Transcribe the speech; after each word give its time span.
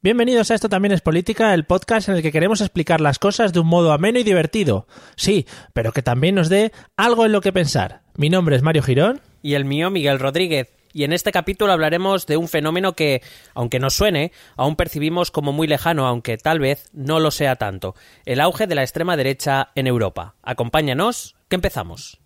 Bienvenidos 0.00 0.52
a 0.52 0.54
Esto 0.54 0.68
también 0.68 0.92
es 0.92 1.00
política, 1.00 1.52
el 1.54 1.64
podcast 1.64 2.08
en 2.08 2.14
el 2.14 2.22
que 2.22 2.30
queremos 2.30 2.60
explicar 2.60 3.00
las 3.00 3.18
cosas 3.18 3.52
de 3.52 3.58
un 3.58 3.66
modo 3.66 3.90
ameno 3.92 4.20
y 4.20 4.22
divertido. 4.22 4.86
Sí, 5.16 5.44
pero 5.72 5.90
que 5.90 6.02
también 6.02 6.36
nos 6.36 6.48
dé 6.48 6.70
algo 6.96 7.26
en 7.26 7.32
lo 7.32 7.40
que 7.40 7.52
pensar. 7.52 8.02
Mi 8.14 8.30
nombre 8.30 8.54
es 8.54 8.62
Mario 8.62 8.84
Girón. 8.84 9.20
Y 9.42 9.54
el 9.54 9.64
mío, 9.64 9.90
Miguel 9.90 10.20
Rodríguez. 10.20 10.68
Y 10.92 11.02
en 11.02 11.12
este 11.12 11.32
capítulo 11.32 11.72
hablaremos 11.72 12.28
de 12.28 12.36
un 12.36 12.46
fenómeno 12.46 12.92
que, 12.92 13.22
aunque 13.54 13.80
nos 13.80 13.94
suene, 13.94 14.30
aún 14.56 14.76
percibimos 14.76 15.32
como 15.32 15.52
muy 15.52 15.66
lejano, 15.66 16.06
aunque 16.06 16.38
tal 16.38 16.60
vez 16.60 16.90
no 16.92 17.18
lo 17.18 17.32
sea 17.32 17.56
tanto. 17.56 17.96
El 18.24 18.40
auge 18.40 18.68
de 18.68 18.76
la 18.76 18.82
extrema 18.82 19.16
derecha 19.16 19.70
en 19.74 19.88
Europa. 19.88 20.36
Acompáñanos, 20.44 21.34
que 21.48 21.56
empezamos. 21.56 22.20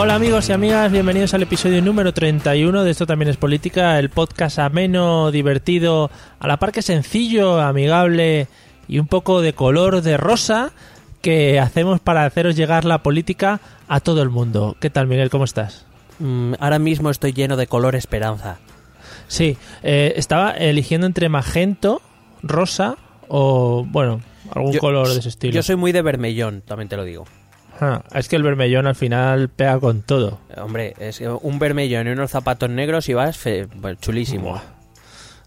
Hola 0.00 0.14
amigos 0.14 0.48
y 0.48 0.52
amigas, 0.52 0.92
bienvenidos 0.92 1.34
al 1.34 1.42
episodio 1.42 1.82
número 1.82 2.14
31 2.14 2.84
de 2.84 2.90
Esto 2.92 3.04
también 3.04 3.30
es 3.30 3.36
política, 3.36 3.98
el 3.98 4.10
podcast 4.10 4.60
ameno, 4.60 5.32
divertido, 5.32 6.08
a 6.38 6.46
la 6.46 6.56
par 6.56 6.70
que 6.70 6.82
sencillo, 6.82 7.60
amigable 7.60 8.46
y 8.86 9.00
un 9.00 9.08
poco 9.08 9.40
de 9.40 9.54
color 9.54 10.00
de 10.02 10.16
rosa 10.16 10.70
que 11.20 11.58
hacemos 11.58 11.98
para 11.98 12.24
haceros 12.24 12.54
llegar 12.54 12.84
la 12.84 13.02
política 13.02 13.60
a 13.88 13.98
todo 13.98 14.22
el 14.22 14.28
mundo. 14.28 14.76
¿Qué 14.78 14.88
tal 14.88 15.08
Miguel? 15.08 15.30
¿Cómo 15.30 15.42
estás? 15.42 15.84
Mm, 16.20 16.54
ahora 16.60 16.78
mismo 16.78 17.10
estoy 17.10 17.32
lleno 17.32 17.56
de 17.56 17.66
color 17.66 17.96
esperanza. 17.96 18.58
Sí, 19.26 19.56
eh, 19.82 20.12
estaba 20.14 20.52
eligiendo 20.52 21.08
entre 21.08 21.28
magento, 21.28 22.02
rosa 22.44 22.98
o, 23.26 23.84
bueno, 23.84 24.20
algún 24.54 24.74
Yo- 24.74 24.78
color 24.78 25.08
de 25.08 25.18
ese 25.18 25.28
estilo. 25.28 25.52
Yo 25.54 25.64
soy 25.64 25.74
muy 25.74 25.90
de 25.90 26.02
vermellón, 26.02 26.62
también 26.64 26.88
te 26.88 26.96
lo 26.96 27.02
digo. 27.02 27.24
Ah, 27.80 28.02
es 28.14 28.28
que 28.28 28.36
el 28.36 28.42
vermellón 28.42 28.86
al 28.86 28.94
final 28.96 29.48
pega 29.48 29.78
con 29.78 30.02
todo. 30.02 30.40
Hombre, 30.56 30.94
es 30.98 31.18
que 31.18 31.28
un 31.28 31.58
vermellón 31.58 32.08
y 32.08 32.10
unos 32.10 32.30
zapatos 32.30 32.68
negros 32.70 33.08
y 33.08 33.14
vas 33.14 33.36
fe- 33.36 33.66
pues, 33.80 33.98
chulísimo. 34.00 34.50
Buah. 34.50 34.62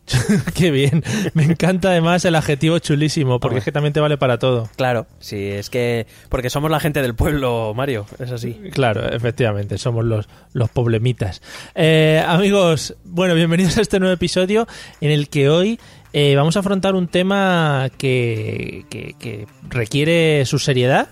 Qué 0.55 0.71
bien. 0.71 1.03
Me 1.33 1.43
encanta 1.43 1.89
además 1.89 2.25
el 2.25 2.35
adjetivo 2.35 2.79
chulísimo, 2.79 3.39
porque 3.39 3.59
es 3.59 3.63
que 3.63 3.71
también 3.71 3.93
te 3.93 3.99
vale 3.99 4.17
para 4.17 4.39
todo. 4.39 4.67
Claro, 4.75 5.07
sí, 5.19 5.47
es 5.47 5.69
que... 5.69 6.05
Porque 6.27 6.49
somos 6.49 6.69
la 6.71 6.79
gente 6.79 7.02
del 7.02 7.15
pueblo, 7.15 7.73
Mario, 7.75 8.05
es 8.19 8.31
así. 8.31 8.53
Claro, 8.73 9.07
efectivamente, 9.09 9.77
somos 9.77 10.03
los, 10.03 10.27
los 10.53 10.69
problemitas. 10.69 11.41
Eh, 11.75 12.21
amigos, 12.27 12.95
bueno, 13.05 13.35
bienvenidos 13.35 13.77
a 13.77 13.81
este 13.81 13.99
nuevo 13.99 14.13
episodio 14.13 14.67
en 14.99 15.11
el 15.11 15.29
que 15.29 15.49
hoy 15.49 15.79
eh, 16.13 16.35
vamos 16.35 16.57
a 16.57 16.59
afrontar 16.61 16.95
un 16.95 17.07
tema 17.07 17.89
que, 17.97 18.86
que- 18.89 19.15
que 19.17 19.47
requiere 19.70 20.45
su 20.45 20.59
seriedad, 20.59 21.08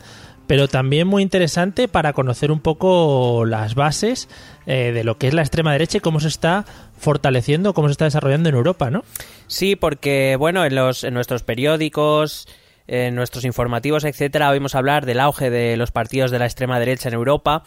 pero 0.50 0.68
también 0.68 1.08
muy 1.08 1.22
interesante 1.22 1.88
para 1.88 2.14
conocer 2.14 2.52
un 2.52 2.60
poco 2.60 3.46
las 3.46 3.76
bases 3.76 4.28
eh, 4.66 4.92
de 4.92 5.04
lo 5.04 5.20
que 5.20 5.28
es 5.28 5.36
la 5.36 5.44
extrema 5.44 5.74
derecha 5.74 6.00
y 6.00 6.02
cómo 6.02 6.20
se 6.20 6.28
está 6.28 6.66
fortaleciendo, 6.98 7.76
cómo 7.76 7.88
se 7.88 7.92
está 7.92 8.06
desarrollando 8.06 8.50
en 8.50 8.56
Europa, 8.56 8.90
¿no? 8.90 9.04
Sí, 9.46 9.76
porque, 9.76 10.38
bueno, 10.40 10.66
en, 10.66 10.74
los, 10.74 11.04
en 11.04 11.14
nuestros 11.14 11.44
periódicos, 11.44 12.48
en 12.88 13.14
nuestros 13.14 13.46
informativos, 13.46 14.06
etcétera, 14.06 14.50
oímos 14.50 14.74
hablar 14.74 15.06
del 15.06 15.20
auge 15.20 15.52
de 15.52 15.78
los 15.78 15.92
partidos 15.92 16.32
de 16.32 16.40
la 16.40 16.46
extrema 16.46 16.80
derecha 16.80 17.10
en 17.10 17.14
Europa. 17.14 17.62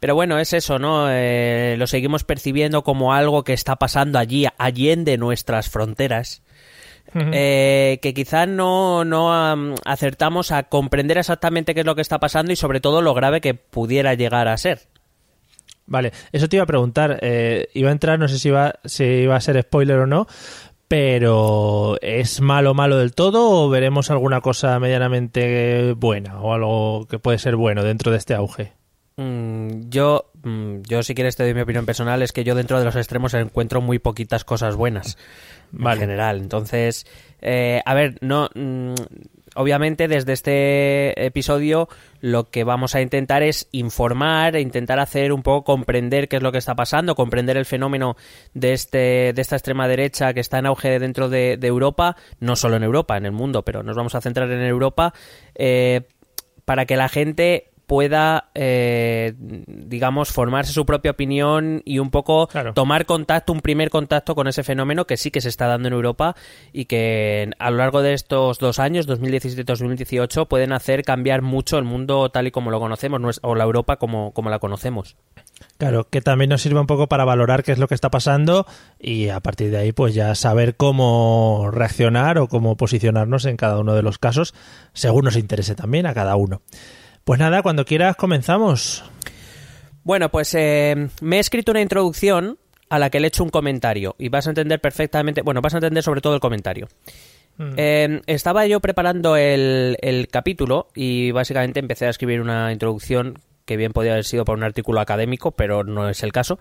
Pero 0.00 0.16
bueno, 0.16 0.40
es 0.40 0.54
eso, 0.54 0.80
¿no? 0.80 1.06
Eh, 1.08 1.76
lo 1.78 1.86
seguimos 1.86 2.24
percibiendo 2.24 2.82
como 2.82 3.14
algo 3.14 3.44
que 3.44 3.52
está 3.52 3.76
pasando 3.76 4.18
allí, 4.18 4.48
allende 4.58 5.18
nuestras 5.18 5.70
fronteras. 5.70 6.42
Eh, 7.14 7.98
que 8.02 8.12
quizás 8.12 8.48
no, 8.48 9.04
no 9.04 9.32
am, 9.32 9.74
acertamos 9.84 10.50
a 10.50 10.64
comprender 10.64 11.18
exactamente 11.18 11.74
qué 11.74 11.80
es 11.80 11.86
lo 11.86 11.94
que 11.94 12.02
está 12.02 12.18
pasando 12.18 12.52
y 12.52 12.56
sobre 12.56 12.80
todo 12.80 13.02
lo 13.02 13.14
grave 13.14 13.40
que 13.40 13.54
pudiera 13.54 14.14
llegar 14.14 14.48
a 14.48 14.56
ser. 14.56 14.80
Vale, 15.86 16.12
eso 16.32 16.48
te 16.48 16.56
iba 16.56 16.64
a 16.64 16.66
preguntar. 16.66 17.18
eh, 17.22 17.68
iba 17.74 17.90
a 17.90 17.92
entrar, 17.92 18.18
no 18.18 18.28
sé 18.28 18.38
si 18.38 18.48
iba, 18.48 18.74
si 18.84 19.04
iba 19.04 19.36
a 19.36 19.40
ser 19.40 19.60
spoiler 19.62 19.98
o 19.98 20.06
no, 20.06 20.26
pero 20.88 21.96
¿es 22.00 22.40
malo, 22.40 22.74
malo 22.74 22.98
del 22.98 23.14
todo 23.14 23.50
o 23.50 23.68
veremos 23.68 24.10
alguna 24.10 24.40
cosa 24.40 24.78
medianamente 24.78 25.92
buena 25.94 26.40
o 26.40 26.52
algo 26.52 27.06
que 27.06 27.18
puede 27.18 27.38
ser 27.38 27.56
bueno 27.56 27.82
dentro 27.82 28.10
de 28.12 28.18
este 28.18 28.34
auge? 28.34 28.72
Mm, 29.16 29.88
yo, 29.90 30.30
mm, 30.42 30.82
yo 30.82 31.02
si 31.02 31.14
quieres 31.14 31.36
te 31.36 31.44
doy 31.44 31.54
mi 31.54 31.60
opinión 31.60 31.86
personal, 31.86 32.22
es 32.22 32.32
que 32.32 32.44
yo 32.44 32.54
dentro 32.54 32.78
de 32.78 32.84
los 32.84 32.96
extremos 32.96 33.32
encuentro 33.34 33.80
muy 33.80 33.98
poquitas 33.98 34.44
cosas 34.44 34.74
buenas. 34.76 35.16
Vale. 35.78 35.96
En 35.96 36.00
general. 36.00 36.38
Entonces, 36.38 37.06
eh, 37.40 37.80
a 37.84 37.94
ver, 37.94 38.16
no. 38.20 38.48
mm, 38.54 38.94
obviamente, 39.56 40.08
desde 40.08 40.32
este 40.32 41.26
episodio, 41.26 41.88
lo 42.20 42.50
que 42.50 42.64
vamos 42.64 42.94
a 42.94 43.00
intentar 43.00 43.42
es 43.42 43.68
informar, 43.72 44.56
e 44.56 44.60
intentar 44.60 44.98
hacer 44.98 45.32
un 45.32 45.42
poco 45.42 45.64
comprender 45.64 46.28
qué 46.28 46.36
es 46.36 46.42
lo 46.42 46.52
que 46.52 46.58
está 46.58 46.74
pasando, 46.74 47.14
comprender 47.14 47.56
el 47.56 47.64
fenómeno 47.64 48.16
de 48.54 48.72
este, 48.72 49.32
de 49.32 49.42
esta 49.42 49.56
extrema 49.56 49.88
derecha 49.88 50.32
que 50.32 50.40
está 50.40 50.58
en 50.58 50.66
auge 50.66 50.98
dentro 50.98 51.28
de, 51.28 51.56
de 51.56 51.66
Europa, 51.66 52.16
no 52.40 52.56
solo 52.56 52.76
en 52.76 52.82
Europa, 52.82 53.16
en 53.16 53.26
el 53.26 53.32
mundo, 53.32 53.62
pero 53.62 53.82
nos 53.82 53.96
vamos 53.96 54.14
a 54.14 54.20
centrar 54.20 54.50
en 54.50 54.62
Europa, 54.62 55.12
eh, 55.54 56.02
para 56.64 56.86
que 56.86 56.96
la 56.96 57.08
gente 57.08 57.73
pueda, 57.86 58.50
eh, 58.54 59.34
digamos, 59.38 60.30
formarse 60.30 60.72
su 60.72 60.86
propia 60.86 61.12
opinión 61.12 61.82
y 61.84 61.98
un 61.98 62.10
poco 62.10 62.46
Claro. 62.46 62.74
tomar 62.74 63.06
contacto, 63.06 63.52
un 63.52 63.60
primer 63.60 63.90
contacto 63.90 64.34
con 64.34 64.48
ese 64.48 64.62
fenómeno 64.62 65.06
que 65.06 65.16
sí 65.16 65.30
que 65.30 65.40
se 65.40 65.48
está 65.48 65.66
dando 65.66 65.88
en 65.88 65.94
Europa 65.94 66.34
y 66.72 66.86
que 66.86 67.50
a 67.58 67.70
lo 67.70 67.78
largo 67.78 68.02
de 68.02 68.14
estos 68.14 68.58
dos 68.58 68.78
años, 68.78 69.06
2017-2018, 69.08 70.46
pueden 70.48 70.72
hacer 70.72 71.02
cambiar 71.04 71.42
mucho 71.42 71.78
el 71.78 71.84
mundo 71.84 72.30
tal 72.30 72.46
y 72.46 72.50
como 72.50 72.70
lo 72.70 72.80
conocemos, 72.80 73.40
o 73.42 73.54
la 73.54 73.64
Europa 73.64 73.96
como, 73.96 74.32
como 74.32 74.50
la 74.50 74.58
conocemos. 74.58 75.16
Claro, 75.78 76.08
que 76.08 76.20
también 76.20 76.50
nos 76.50 76.62
sirve 76.62 76.80
un 76.80 76.86
poco 76.86 77.08
para 77.08 77.24
valorar 77.24 77.62
qué 77.62 77.72
es 77.72 77.78
lo 77.78 77.88
que 77.88 77.94
está 77.94 78.10
pasando 78.10 78.66
y 78.98 79.28
a 79.28 79.40
partir 79.40 79.70
de 79.70 79.78
ahí 79.78 79.92
pues 79.92 80.14
ya 80.14 80.34
saber 80.34 80.76
cómo 80.76 81.68
reaccionar 81.72 82.38
o 82.38 82.48
cómo 82.48 82.76
posicionarnos 82.76 83.44
en 83.44 83.56
cada 83.56 83.78
uno 83.78 83.94
de 83.94 84.02
los 84.02 84.18
casos 84.18 84.54
según 84.92 85.24
nos 85.24 85.36
interese 85.36 85.74
también 85.74 86.06
a 86.06 86.14
cada 86.14 86.36
uno. 86.36 86.62
Pues 87.24 87.40
nada, 87.40 87.62
cuando 87.62 87.84
quieras 87.84 88.16
comenzamos. 88.16 89.04
Bueno, 90.02 90.30
pues 90.30 90.54
eh, 90.54 91.08
me 91.22 91.36
he 91.36 91.40
escrito 91.40 91.72
una 91.72 91.80
introducción 91.80 92.58
a 92.90 92.98
la 92.98 93.08
que 93.08 93.18
le 93.18 93.26
he 93.26 93.28
hecho 93.28 93.42
un 93.42 93.50
comentario 93.50 94.14
y 94.18 94.28
vas 94.28 94.46
a 94.46 94.50
entender 94.50 94.80
perfectamente, 94.80 95.40
bueno, 95.40 95.62
vas 95.62 95.72
a 95.74 95.78
entender 95.78 96.02
sobre 96.02 96.20
todo 96.20 96.34
el 96.34 96.40
comentario. 96.40 96.86
Eh, 97.76 98.20
estaba 98.26 98.66
yo 98.66 98.80
preparando 98.80 99.36
el, 99.36 99.96
el 100.00 100.28
capítulo 100.28 100.88
y 100.94 101.30
básicamente 101.30 101.80
empecé 101.80 102.06
a 102.06 102.10
escribir 102.10 102.40
una 102.40 102.72
introducción 102.72 103.38
que 103.64 103.76
bien 103.76 103.92
podía 103.92 104.12
haber 104.12 104.24
sido 104.24 104.44
para 104.44 104.58
un 104.58 104.64
artículo 104.64 105.00
académico, 105.00 105.52
pero 105.52 105.84
no 105.84 106.08
es 106.08 106.22
el 106.22 106.32
caso. 106.32 106.58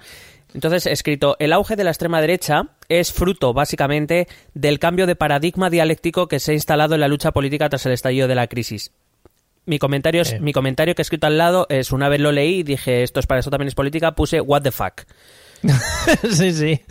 Entonces 0.54 0.86
he 0.86 0.92
escrito, 0.92 1.36
el 1.40 1.52
auge 1.52 1.76
de 1.76 1.84
la 1.84 1.90
extrema 1.90 2.22
derecha 2.22 2.70
es 2.88 3.12
fruto 3.12 3.54
básicamente 3.54 4.28
del 4.54 4.80
cambio 4.80 5.08
de 5.08 5.16
paradigma 5.16 5.70
dialéctico 5.70 6.28
que 6.28 6.40
se 6.40 6.52
ha 6.52 6.54
instalado 6.54 6.94
en 6.94 7.02
la 7.02 7.08
lucha 7.08 7.32
política 7.32 7.70
tras 7.70 7.86
el 7.86 7.92
estallido 7.92 8.28
de 8.28 8.36
la 8.36 8.48
crisis. 8.48 8.92
Mi 9.66 9.80
comentario, 9.80 10.22
es, 10.22 10.34
Eh. 10.34 10.40
mi 10.40 10.52
comentario 10.54 10.94
que 10.96 11.02
he 11.02 11.04
escrito 11.04 11.28
al 11.28 11.38
lado 11.38 11.66
es, 11.70 11.92
una 11.92 12.10
vez 12.10 12.20
lo 12.20 12.32
leí 12.32 12.60
y 12.60 12.64
dije, 12.64 13.04
esto 13.04 13.20
es 13.20 13.28
para 13.28 13.40
eso 13.40 13.50
también 13.50 13.68
es 13.70 13.76
política, 13.76 14.14
puse, 14.14 14.42
what 14.42 14.62
the 14.62 14.72
fuck. 14.72 15.04
sí, 16.30 16.52
sí. 16.52 16.82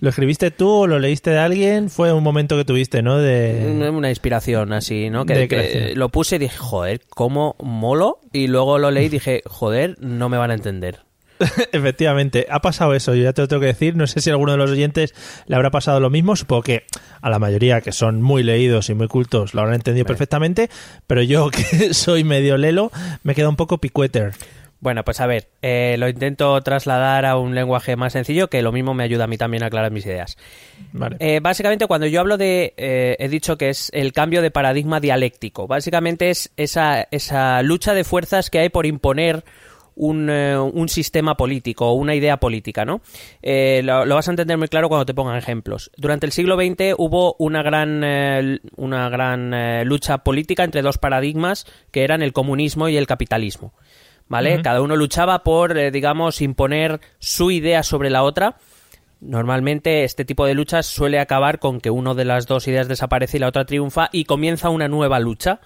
¿Lo 0.00 0.08
escribiste 0.08 0.50
tú 0.50 0.68
o 0.70 0.86
lo 0.86 0.98
leíste 0.98 1.30
de 1.30 1.38
alguien? 1.38 1.90
Fue 1.90 2.10
un 2.12 2.22
momento 2.22 2.56
que 2.56 2.64
tuviste, 2.64 3.02
¿no? 3.02 3.18
De... 3.18 3.90
Una 3.92 4.08
inspiración 4.08 4.72
así, 4.72 5.10
¿no? 5.10 5.26
Que, 5.26 5.34
de 5.34 5.48
que 5.48 5.92
lo 5.94 6.08
puse 6.08 6.36
y 6.36 6.38
dije, 6.38 6.56
joder, 6.56 7.02
cómo 7.10 7.54
molo. 7.62 8.20
Y 8.32 8.46
luego 8.46 8.78
lo 8.78 8.90
leí 8.90 9.06
y 9.06 9.10
dije, 9.10 9.42
joder, 9.44 9.96
no 10.00 10.30
me 10.30 10.38
van 10.38 10.50
a 10.50 10.54
entender. 10.54 11.00
Efectivamente, 11.72 12.46
ha 12.50 12.60
pasado 12.60 12.94
eso, 12.94 13.14
yo 13.14 13.24
ya 13.24 13.32
te 13.32 13.42
lo 13.42 13.48
tengo 13.48 13.60
que 13.60 13.66
decir, 13.66 13.96
no 13.96 14.06
sé 14.06 14.20
si 14.20 14.30
a 14.30 14.32
alguno 14.32 14.52
de 14.52 14.58
los 14.58 14.70
oyentes 14.70 15.14
le 15.46 15.56
habrá 15.56 15.70
pasado 15.70 16.00
lo 16.00 16.10
mismo, 16.10 16.36
supongo 16.36 16.62
que 16.62 16.84
a 17.20 17.30
la 17.30 17.38
mayoría 17.38 17.80
que 17.80 17.92
son 17.92 18.22
muy 18.22 18.42
leídos 18.42 18.90
y 18.90 18.94
muy 18.94 19.08
cultos 19.08 19.54
lo 19.54 19.60
habrán 19.60 19.76
entendido 19.76 20.06
perfectamente, 20.06 20.70
pero 21.06 21.22
yo 21.22 21.50
que 21.50 21.94
soy 21.94 22.24
medio 22.24 22.56
lelo 22.56 22.90
me 23.22 23.34
queda 23.34 23.48
un 23.48 23.56
poco 23.56 23.78
picueter. 23.78 24.32
Bueno, 24.82 25.04
pues 25.04 25.20
a 25.20 25.26
ver, 25.26 25.46
eh, 25.62 25.94
lo 25.96 26.08
intento 26.08 26.60
trasladar 26.60 27.24
a 27.24 27.36
un 27.36 27.54
lenguaje 27.54 27.94
más 27.94 28.14
sencillo 28.14 28.48
que 28.48 28.62
lo 28.62 28.72
mismo 28.72 28.94
me 28.94 29.04
ayuda 29.04 29.24
a 29.24 29.26
mí 29.28 29.38
también 29.38 29.62
a 29.62 29.66
aclarar 29.66 29.92
mis 29.92 30.04
ideas. 30.04 30.36
Eh, 31.20 31.38
básicamente, 31.40 31.86
cuando 31.86 32.08
yo 32.08 32.18
hablo 32.18 32.36
de, 32.36 32.74
eh, 32.76 33.14
he 33.20 33.28
dicho 33.28 33.56
que 33.56 33.68
es 33.68 33.90
el 33.94 34.12
cambio 34.12 34.42
de 34.42 34.50
paradigma 34.50 34.98
dialéctico, 34.98 35.68
básicamente 35.68 36.30
es 36.30 36.50
esa, 36.56 37.06
esa 37.12 37.62
lucha 37.62 37.94
de 37.94 38.02
fuerzas 38.02 38.50
que 38.50 38.58
hay 38.58 38.70
por 38.70 38.84
imponer 38.84 39.44
un, 39.94 40.30
un, 40.30 40.88
sistema 40.88 41.36
político 41.36 41.88
o 41.88 41.94
una 41.94 42.14
idea 42.14 42.38
política, 42.38 42.84
¿no? 42.84 43.00
lo, 43.42 44.04
lo, 44.04 44.14
vas 44.14 44.28
a 44.28 44.32
entender 44.32 44.58
muy 44.58 44.68
claro 44.68 44.88
cuando 44.88 45.06
te 45.06 45.14
pongan 45.14 45.36
ejemplos. 45.36 45.90
Durante 45.96 46.26
el 46.26 46.32
siglo 46.32 46.56
XX 46.56 46.94
hubo 46.98 47.36
una 47.38 47.62
gran, 47.62 48.02
una 48.76 49.08
gran 49.08 49.86
lucha 49.86 50.18
política 50.18 50.64
entre 50.64 50.82
dos 50.82 50.98
paradigmas 50.98 51.66
que 51.90 52.04
eran 52.04 52.22
el 52.22 52.32
comunismo 52.32 52.88
y 52.88 52.96
el 52.96 53.06
capitalismo. 53.06 53.72
¿vale? 54.32 54.62
Cada 54.62 54.80
uno 54.80 54.96
luchaba 54.96 55.42
por, 55.42 55.76
eh, 55.76 55.90
digamos, 55.90 56.40
imponer 56.40 57.00
su 57.18 57.50
idea 57.50 57.82
sobre 57.82 58.08
la 58.08 58.22
otra. 58.22 58.56
Normalmente 59.20 60.04
este 60.04 60.24
tipo 60.24 60.46
de 60.46 60.54
luchas 60.54 60.86
suele 60.86 61.20
acabar 61.20 61.58
con 61.58 61.80
que 61.82 61.90
una 61.90 62.14
de 62.14 62.24
las 62.24 62.46
dos 62.46 62.66
ideas 62.66 62.88
desaparece 62.88 63.36
y 63.36 63.40
la 63.40 63.48
otra 63.48 63.66
triunfa 63.66 64.08
y 64.10 64.24
comienza 64.24 64.70
una 64.70 64.88
nueva 64.88 65.20
lucha. 65.20 65.60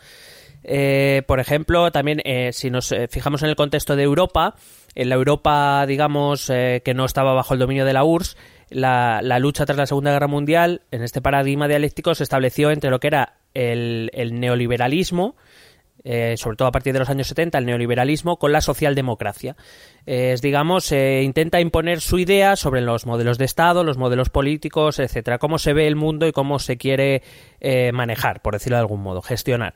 Eh, 0.68 1.22
por 1.26 1.38
ejemplo, 1.38 1.92
también 1.92 2.20
eh, 2.24 2.52
si 2.52 2.70
nos 2.70 2.92
fijamos 3.08 3.42
en 3.42 3.50
el 3.50 3.56
contexto 3.56 3.94
de 3.94 4.02
Europa, 4.02 4.54
en 4.94 5.08
la 5.08 5.14
Europa, 5.14 5.86
digamos, 5.86 6.46
que 6.46 6.92
no 6.94 7.04
estaba 7.04 7.34
bajo 7.34 7.54
el 7.54 7.60
dominio 7.60 7.84
de 7.84 7.92
la 7.92 8.02
URSS, 8.02 8.36
la, 8.70 9.38
lucha 9.38 9.64
tras 9.64 9.78
la 9.78 9.86
Segunda 9.86 10.10
Guerra 10.12 10.26
Mundial, 10.26 10.82
en 10.90 11.02
este 11.02 11.20
paradigma 11.20 11.68
dialéctico, 11.68 12.14
se 12.14 12.24
estableció 12.24 12.70
entre 12.70 12.90
lo 12.90 12.98
que 12.98 13.08
era 13.08 13.34
el 13.54 14.10
neoliberalismo, 14.32 15.36
eh, 16.08 16.36
sobre 16.36 16.56
todo 16.56 16.68
a 16.68 16.70
partir 16.70 16.92
de 16.92 17.00
los 17.00 17.10
años 17.10 17.26
70, 17.26 17.58
el 17.58 17.66
neoliberalismo 17.66 18.36
con 18.36 18.52
la 18.52 18.60
socialdemocracia. 18.60 19.56
es, 20.06 20.40
digamos, 20.40 20.92
intenta 20.92 21.60
imponer 21.60 22.00
su 22.00 22.20
idea 22.20 22.54
sobre 22.54 22.80
los 22.80 23.06
modelos 23.06 23.38
de 23.38 23.44
Estado, 23.44 23.82
los 23.82 23.98
modelos 23.98 24.30
políticos, 24.30 25.00
etcétera, 25.00 25.38
cómo 25.38 25.58
se 25.58 25.72
ve 25.72 25.88
el 25.88 25.96
mundo 25.96 26.28
y 26.28 26.32
cómo 26.32 26.60
se 26.60 26.76
quiere 26.76 27.22
eh, 27.58 27.90
manejar, 27.90 28.40
por 28.40 28.54
decirlo 28.54 28.76
de 28.76 28.82
algún 28.82 29.02
modo, 29.02 29.20
gestionar. 29.20 29.74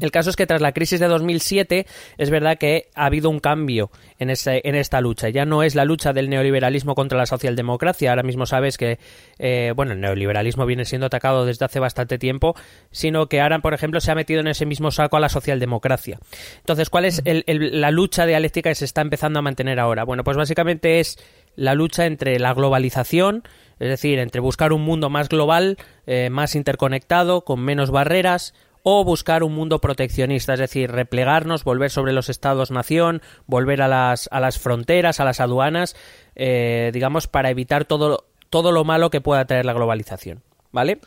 El 0.00 0.10
caso 0.10 0.30
es 0.30 0.36
que 0.36 0.46
tras 0.46 0.60
la 0.60 0.72
crisis 0.72 1.00
de 1.00 1.08
2007 1.08 1.86
es 2.18 2.30
verdad 2.30 2.58
que 2.58 2.88
ha 2.94 3.06
habido 3.06 3.30
un 3.30 3.40
cambio 3.40 3.90
en, 4.18 4.30
ese, 4.30 4.60
en 4.64 4.74
esta 4.74 5.00
lucha. 5.00 5.28
Ya 5.28 5.44
no 5.44 5.62
es 5.62 5.74
la 5.74 5.84
lucha 5.84 6.12
del 6.12 6.28
neoliberalismo 6.30 6.94
contra 6.94 7.18
la 7.18 7.26
socialdemocracia. 7.26 8.10
Ahora 8.10 8.22
mismo 8.22 8.46
sabes 8.46 8.78
que, 8.78 8.98
eh, 9.38 9.72
bueno, 9.74 9.92
el 9.92 10.00
neoliberalismo 10.00 10.66
viene 10.66 10.84
siendo 10.84 11.06
atacado 11.06 11.44
desde 11.44 11.64
hace 11.64 11.80
bastante 11.80 12.18
tiempo, 12.18 12.54
sino 12.90 13.26
que 13.26 13.40
ahora, 13.40 13.58
por 13.60 13.74
ejemplo, 13.74 14.00
se 14.00 14.10
ha 14.10 14.14
metido 14.14 14.40
en 14.40 14.48
ese 14.48 14.66
mismo 14.66 14.90
saco 14.90 15.16
a 15.16 15.20
la 15.20 15.28
socialdemocracia. 15.28 16.18
Entonces, 16.58 16.90
¿cuál 16.90 17.04
es 17.04 17.22
la 17.24 17.90
lucha 17.90 18.26
dialéctica 18.26 18.70
que 18.70 18.74
se 18.74 18.84
está 18.84 19.00
empezando 19.00 19.38
a 19.38 19.42
mantener 19.42 19.80
ahora? 19.80 20.04
Bueno, 20.04 20.24
pues 20.24 20.36
básicamente 20.36 21.00
es 21.00 21.18
la 21.56 21.74
lucha 21.74 22.06
entre 22.06 22.38
la 22.38 22.54
globalización, 22.54 23.42
es 23.78 23.88
decir, 23.88 24.18
entre 24.18 24.40
buscar 24.40 24.72
un 24.72 24.82
mundo 24.82 25.10
más 25.10 25.28
global, 25.28 25.76
eh, 26.06 26.30
más 26.30 26.54
interconectado, 26.54 27.44
con 27.44 27.60
menos 27.60 27.90
barreras, 27.90 28.54
o 28.82 29.04
buscar 29.04 29.42
un 29.42 29.54
mundo 29.54 29.80
proteccionista, 29.80 30.54
es 30.54 30.60
decir, 30.60 30.90
replegarnos, 30.90 31.64
volver 31.64 31.90
sobre 31.90 32.12
los 32.12 32.28
estados-nación, 32.28 33.22
volver 33.46 33.82
a 33.82 33.88
las, 33.88 34.28
a 34.32 34.40
las 34.40 34.58
fronteras, 34.58 35.20
a 35.20 35.24
las 35.24 35.40
aduanas, 35.40 35.96
eh, 36.34 36.90
digamos, 36.92 37.28
para 37.28 37.50
evitar 37.50 37.84
todo, 37.84 38.26
todo 38.50 38.72
lo 38.72 38.84
malo 38.84 39.10
que 39.10 39.20
pueda 39.20 39.44
traer 39.44 39.64
la 39.64 39.72
globalización. 39.72 40.42
¿Vale? 40.72 41.00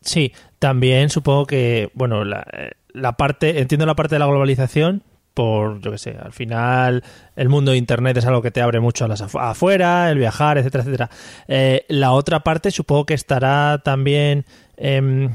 Sí, 0.00 0.32
también 0.58 1.10
supongo 1.10 1.46
que, 1.46 1.90
bueno, 1.94 2.24
la, 2.24 2.46
la 2.92 3.12
parte, 3.12 3.60
entiendo 3.60 3.84
la 3.86 3.94
parte 3.94 4.14
de 4.14 4.18
la 4.20 4.26
globalización, 4.26 5.02
por, 5.34 5.82
yo 5.82 5.90
qué 5.90 5.98
sé, 5.98 6.16
al 6.18 6.32
final 6.32 7.04
el 7.36 7.50
mundo 7.50 7.72
de 7.72 7.76
Internet 7.76 8.16
es 8.16 8.24
algo 8.24 8.40
que 8.40 8.50
te 8.50 8.62
abre 8.62 8.80
mucho 8.80 9.04
a 9.04 9.08
las 9.08 9.20
afuera, 9.20 10.10
el 10.10 10.16
viajar, 10.16 10.56
etcétera, 10.56 10.82
etcétera. 10.82 11.10
Eh, 11.46 11.84
la 11.88 12.12
otra 12.12 12.40
parte 12.40 12.70
supongo 12.70 13.04
que 13.04 13.12
estará 13.12 13.82
también 13.84 14.46
eh, 14.78 15.28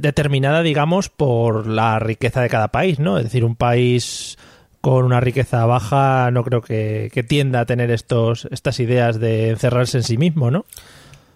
determinada, 0.00 0.62
digamos, 0.62 1.08
por 1.08 1.66
la 1.66 1.98
riqueza 1.98 2.40
de 2.40 2.48
cada 2.48 2.68
país, 2.68 2.98
¿no? 2.98 3.18
Es 3.18 3.24
decir, 3.24 3.44
un 3.44 3.56
país 3.56 4.36
con 4.84 5.06
una 5.06 5.18
riqueza 5.18 5.64
baja 5.64 6.30
no 6.30 6.44
creo 6.44 6.60
que, 6.60 7.24
tienda 7.26 7.60
a 7.60 7.64
tener 7.64 7.90
estos, 7.90 8.46
estas 8.50 8.80
ideas 8.80 9.18
de 9.18 9.48
encerrarse 9.48 9.96
en 9.96 10.04
sí 10.04 10.18
mismo, 10.18 10.50
¿no? 10.50 10.66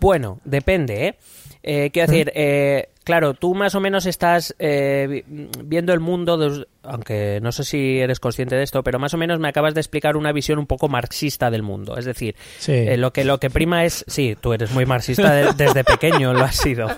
Bueno, 0.01 0.39
depende, 0.45 1.07
¿eh? 1.07 1.17
eh 1.63 1.91
quiero 1.91 2.13
decir, 2.13 2.31
eh, 2.35 2.91
claro, 3.05 3.33
tú 3.33 3.55
más 3.55 3.75
o 3.75 3.81
menos 3.81 4.05
estás 4.05 4.55
eh, 4.59 5.25
viendo 5.65 5.95
el 5.95 6.01
mundo 6.01 6.67
aunque 6.89 7.41
no 7.43 7.53
sé 7.53 7.65
si 7.65 7.99
eres 7.99 8.21
consciente 8.21 8.57
de 8.57 8.63
esto, 8.63 8.83
pero 8.83 8.99
más 8.99 9.15
o 9.15 9.19
menos 9.19 9.39
me 9.39 9.49
acabas 9.49 9.75
de 9.75 9.81
explicar 9.81 10.17
una 10.17 10.33
visión 10.33 10.59
un 10.59 10.67
poco 10.67 10.89
marxista 10.89 11.51
del 11.51 11.63
mundo. 11.63 11.97
Es 11.97 12.05
decir, 12.05 12.37
eh, 12.67 12.97
lo, 12.97 13.13
que, 13.13 13.25
lo 13.25 13.39
que 13.39 13.51
prima 13.51 13.85
es, 13.85 14.05
sí, 14.09 14.37
tú 14.41 14.53
eres 14.53 14.71
muy 14.73 14.87
marxista 14.87 15.53
desde 15.53 15.85
pequeño, 15.85 16.33
lo 16.33 16.45
has 16.45 16.57
sido. 16.57 16.89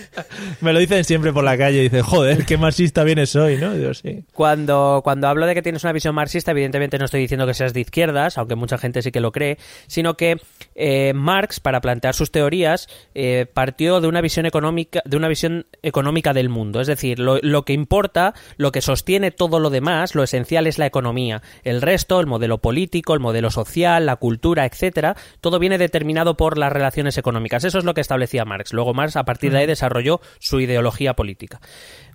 Me 0.60 0.72
lo 0.72 0.78
dicen 0.78 1.04
siempre 1.04 1.32
por 1.32 1.44
la 1.44 1.56
calle, 1.56 1.82
dicen, 1.82 2.02
joder, 2.02 2.44
qué 2.44 2.56
marxista 2.56 3.04
vienes 3.04 3.34
hoy, 3.36 3.56
¿no? 3.56 3.72
sí. 3.94 4.24
Cuando, 4.32 5.00
cuando 5.02 5.28
hablo 5.28 5.46
de 5.46 5.54
que 5.54 5.62
tienes 5.62 5.84
una 5.84 5.92
visión 5.92 6.14
marxista, 6.14 6.50
evidentemente 6.50 6.98
no 6.98 7.04
estoy 7.04 7.20
diciendo 7.20 7.46
que 7.46 7.54
seas 7.54 7.72
de 7.72 7.80
izquierdas, 7.80 8.38
aunque 8.38 8.54
mucha 8.54 8.78
gente 8.78 9.02
sí 9.02 9.10
que 9.10 9.20
lo 9.20 9.32
cree, 9.32 9.58
sino 9.86 10.16
que 10.16 10.40
eh, 10.74 11.12
Marx, 11.14 11.60
para 11.60 11.80
plantear 11.80 12.14
sus 12.14 12.30
teorías, 12.30 12.88
eh, 13.14 13.46
partió 13.52 14.00
de 14.00 14.08
una 14.08 14.20
visión 14.20 14.46
económica, 14.46 15.02
de 15.04 15.16
una 15.16 15.28
visión 15.28 15.66
económica 15.82 16.32
del 16.32 16.48
mundo. 16.48 16.80
Es 16.80 16.86
decir, 16.86 17.18
lo, 17.18 17.38
lo 17.42 17.64
que 17.64 17.72
importa, 17.72 18.34
lo 18.56 18.72
que 18.72 18.80
sostiene 18.80 19.27
todo 19.30 19.60
lo 19.60 19.70
demás, 19.70 20.14
lo 20.14 20.22
esencial 20.22 20.66
es 20.66 20.78
la 20.78 20.86
economía. 20.86 21.42
El 21.64 21.82
resto, 21.82 22.20
el 22.20 22.26
modelo 22.26 22.58
político, 22.58 23.14
el 23.14 23.20
modelo 23.20 23.50
social, 23.50 24.06
la 24.06 24.16
cultura, 24.16 24.64
etcétera, 24.64 25.16
todo 25.40 25.58
viene 25.58 25.78
determinado 25.78 26.36
por 26.36 26.58
las 26.58 26.72
relaciones 26.72 27.18
económicas. 27.18 27.64
Eso 27.64 27.78
es 27.78 27.84
lo 27.84 27.94
que 27.94 28.00
establecía 28.00 28.44
Marx. 28.44 28.72
Luego 28.72 28.94
Marx 28.94 29.16
a 29.16 29.24
partir 29.24 29.52
de 29.52 29.58
ahí 29.58 29.66
desarrolló 29.66 30.20
su 30.38 30.60
ideología 30.60 31.14
política. 31.14 31.60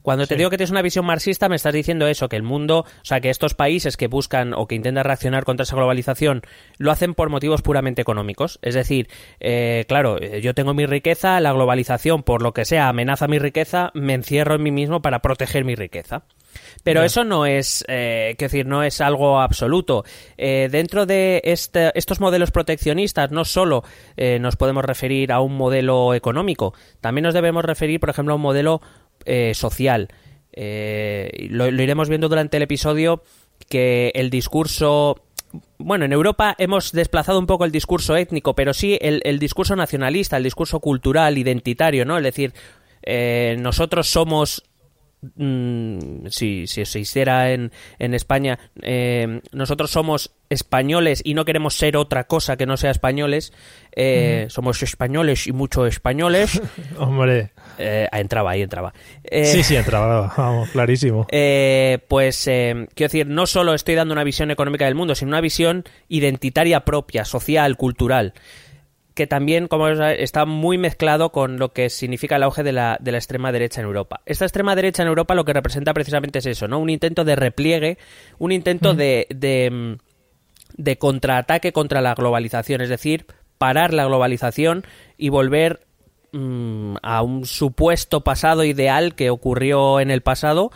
Cuando 0.04 0.28
te 0.28 0.36
digo 0.36 0.50
que 0.50 0.58
tienes 0.58 0.72
una 0.72 0.82
visión 0.82 1.06
marxista, 1.06 1.50
me 1.50 1.56
estás 1.56 1.74
diciendo 1.74 2.08
eso, 2.08 2.30
que 2.30 2.36
el 2.36 2.44
mundo, 2.44 2.80
o 2.80 3.06
sea, 3.06 3.22
que 3.22 3.30
estos 3.30 3.56
países 3.56 3.98
que 3.98 4.08
buscan 4.08 4.54
o 4.54 4.68
que 4.68 4.76
intentan 4.76 5.06
reaccionar 5.06 5.46
contra 5.46 5.64
esa 5.64 5.76
globalización, 5.76 6.42
lo 6.78 6.92
hacen 6.92 7.16
por 7.16 7.30
motivos 7.30 7.62
puramente 7.62 8.02
económicos. 8.02 8.60
Es 8.62 8.76
decir, 8.76 9.08
eh, 9.40 9.86
claro, 9.88 10.22
eh, 10.22 10.42
yo 10.42 10.54
tengo 10.54 10.74
mi 10.74 10.86
riqueza, 10.86 11.40
la 11.40 11.54
globalización, 11.54 12.24
por 12.24 12.42
lo 12.42 12.54
que 12.54 12.66
sea, 12.66 12.90
amenaza 12.90 13.28
mi 13.28 13.40
riqueza, 13.40 13.92
me 13.94 14.14
encierro 14.14 14.56
en 14.56 14.64
mí 14.64 14.72
mismo 14.72 15.02
para 15.02 15.20
proteger 15.20 15.64
mi 15.64 15.76
riqueza. 15.76 16.24
Pero 16.84 17.04
eso 17.04 17.24
no 17.24 17.46
es, 17.46 17.84
eh, 17.88 18.36
decir, 18.38 18.66
no 18.66 18.84
es 18.84 19.02
algo 19.02 19.40
absoluto. 19.40 20.04
Eh, 20.38 20.70
dentro 20.72 21.06
de 21.06 21.42
este, 21.46 21.98
estos 21.98 22.20
modelos 22.20 22.52
proteccionistas, 22.52 23.32
no 23.32 23.46
solo 23.46 23.84
eh, 24.18 24.40
nos 24.40 24.56
podemos 24.56 24.84
referir 24.84 25.32
a 25.32 25.40
un 25.40 25.56
modelo 25.56 26.14
económico, 26.14 26.74
también 27.02 27.24
nos 27.24 27.34
debemos 27.34 27.64
referir, 27.64 28.00
por 28.00 28.10
ejemplo, 28.10 28.34
a 28.34 28.36
un 28.36 28.42
modelo 28.42 28.82
eh, 29.26 29.54
social. 29.56 30.10
Lo, 30.56 31.68
iremos 31.68 32.10
viendo 32.10 32.30
durante 32.30 32.58
el 32.58 32.64
episodio 32.64 33.24
que 33.70 34.12
el 34.14 34.30
discurso 34.30 35.24
bueno, 35.78 36.06
en 36.06 36.14
Europa 36.14 36.56
hemos 36.58 36.92
desplazado 36.92 37.38
un 37.40 37.46
poco 37.46 37.66
el 37.66 37.72
discurso 37.72 38.16
étnico, 38.16 38.56
pero 38.56 38.74
sí 38.74 38.98
el, 39.02 39.22
el 39.24 39.38
discurso 39.38 39.76
nacionalista, 39.76 40.38
el 40.38 40.44
discurso 40.44 40.80
cultural, 40.80 41.38
identitario, 41.38 42.06
¿no? 42.06 42.18
Es 42.18 42.24
decir, 42.24 42.54
nosotros 43.60 44.10
somos 44.10 44.64
Mm, 45.36 46.28
si, 46.28 46.68
si, 46.68 46.86
se 46.86 47.00
hiciera 47.00 47.52
en, 47.52 47.72
en 47.98 48.14
España, 48.14 48.60
eh, 48.82 49.42
nosotros 49.54 49.90
somos 49.90 50.32
españoles 50.50 51.22
y 51.24 51.34
no 51.34 51.46
queremos 51.46 51.76
ser 51.76 51.96
otra 51.96 52.26
cosa 52.26 52.58
que 52.58 52.66
no 52.66 52.76
sea 52.76 52.92
españoles, 52.92 53.54
eh, 53.96 54.48
somos 54.50 54.84
españoles 54.84 55.48
y 55.48 55.54
mucho 55.54 55.86
españoles. 55.86 56.62
Hombre. 56.98 57.52
Eh, 57.78 58.08
entraba, 58.12 58.52
ahí 58.52 58.62
entraba. 58.62 58.94
sí, 59.32 59.64
sí, 59.64 59.76
entraba, 59.76 60.34
vamos, 60.36 60.70
clarísimo. 60.70 61.26
pues, 62.08 62.44
quiero 62.44 62.88
decir, 62.96 63.28
no 63.28 63.48
solo 63.48 63.74
estoy 63.74 63.96
dando 63.96 64.14
una 64.14 64.24
visión 64.26 64.52
económica 64.52 64.86
del 64.86 64.96
mundo, 64.96 65.16
sino 65.16 65.30
una 65.30 65.42
visión 65.42 65.86
identitaria 66.10 66.82
propia, 66.82 67.24
social, 67.24 67.78
cultural 67.78 68.34
que 69.14 69.28
también, 69.28 69.68
como 69.68 69.88
está 69.90 70.46
muy 70.46 70.78
mezclado 70.78 71.32
con 71.32 71.60
lo 71.60 71.72
que 71.72 71.90
significa 71.90 72.38
el 72.38 72.44
auge 72.44 72.64
de 72.64 72.72
la, 72.72 72.98
de 73.00 73.12
la 73.12 73.20
extrema 73.20 73.52
derecha 73.52 73.82
en 73.82 73.88
Europa. 73.88 74.22
Esta 74.26 74.46
extrema 74.46 74.76
derecha 74.76 75.04
en 75.04 75.10
Europa 75.10 75.36
lo 75.36 75.46
que 75.46 75.54
representa 75.54 75.94
precisamente 75.94 76.40
es 76.40 76.46
eso, 76.48 76.68
¿no? 76.68 76.80
Un 76.80 76.90
intento 76.90 77.24
de 77.24 77.36
repliegue, 77.36 77.98
un 78.40 78.52
intento 78.52 78.94
de, 78.94 79.28
de, 79.30 79.98
de 80.76 80.98
contraataque 80.98 81.72
contra 81.72 82.02
la 82.02 82.16
globalización, 82.16 82.82
es 82.82 82.90
decir, 82.90 83.28
parar 83.58 83.94
la 83.94 84.06
globalización 84.06 84.84
y 85.18 85.30
volver 85.30 85.86
mm, 86.32 86.96
a 87.02 87.22
un 87.22 87.46
supuesto 87.46 88.22
pasado 88.24 88.64
ideal 88.64 89.16
que 89.16 89.30
ocurrió 89.30 90.00
en 90.00 90.12
el 90.12 90.22
pasado. 90.22 90.72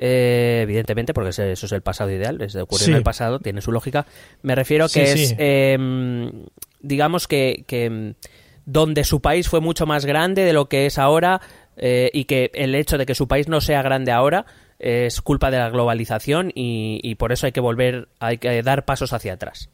Eh, 0.00 0.60
evidentemente, 0.62 1.12
porque 1.12 1.30
eso 1.30 1.42
es 1.42 1.72
el 1.72 1.82
pasado 1.82 2.10
ideal, 2.10 2.40
es 2.40 2.52
de 2.52 2.62
ocurrir 2.62 2.90
en 2.90 2.94
el 2.94 3.02
pasado, 3.02 3.40
tiene 3.40 3.60
su 3.60 3.72
lógica. 3.72 4.06
Me 4.42 4.54
refiero 4.54 4.84
a 4.84 4.88
que 4.88 5.12
es 5.12 5.34
em, 5.38 6.44
digamos 6.80 7.28
que, 7.28 7.64
que 7.66 7.90
mm, 7.90 8.14
donde 8.64 9.04
su 9.04 9.20
país 9.20 9.48
fue 9.48 9.60
mucho 9.60 9.86
más 9.86 10.04
grande 10.04 10.44
de 10.44 10.52
lo 10.52 10.68
que 10.68 10.86
es 10.86 10.98
ahora 10.98 11.40
eh, 11.76 12.10
y 12.12 12.24
que 12.24 12.50
el 12.54 12.74
hecho 12.74 12.98
de 12.98 13.06
que 13.06 13.14
su 13.14 13.28
país 13.28 13.48
no 13.48 13.60
sea 13.60 13.82
grande 13.82 14.12
ahora 14.12 14.46
es 14.78 15.20
culpa 15.22 15.50
de 15.50 15.58
la 15.58 15.70
globalización 15.70 16.52
y, 16.54 17.14
por 17.16 17.32
eso 17.32 17.46
hay 17.46 17.52
que 17.52 17.60
volver, 17.60 18.08
hay 18.20 18.38
que 18.38 18.62
dar 18.62 18.84
pasos 18.84 19.12
hacia 19.12 19.32
atrás. 19.32 19.70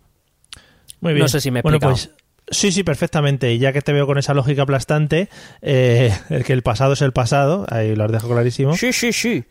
Muy 1.01 1.13
bien. 1.13 1.25
No 1.25 1.29
sé 1.29 1.41
si 1.41 1.51
me 1.51 1.59
he 1.59 1.63
bueno, 1.63 1.79
pues 1.79 2.11
Sí, 2.49 2.73
sí, 2.73 2.85
perfectamente. 2.85 3.53
Y 3.53 3.59
ya 3.59 3.73
que 3.73 3.83
te 3.83 3.93
veo 3.93 4.07
con 4.07 4.19
esa 4.19 4.35
lógica 4.35 4.63
aplastante, 4.63 5.29
eh, 5.63 6.13
el 6.31 6.45
que 6.45 6.53
el 6.53 6.63
pasado 6.63 6.93
es 6.93 7.03
el 7.03 7.13
pasado, 7.13 7.67
ahí 7.71 7.95
lo 7.97 8.07
dejo 8.09 8.29
clarísimo. 8.29 8.77
Sí, 8.77 8.93
sí, 8.93 9.13
sí. 9.13 9.45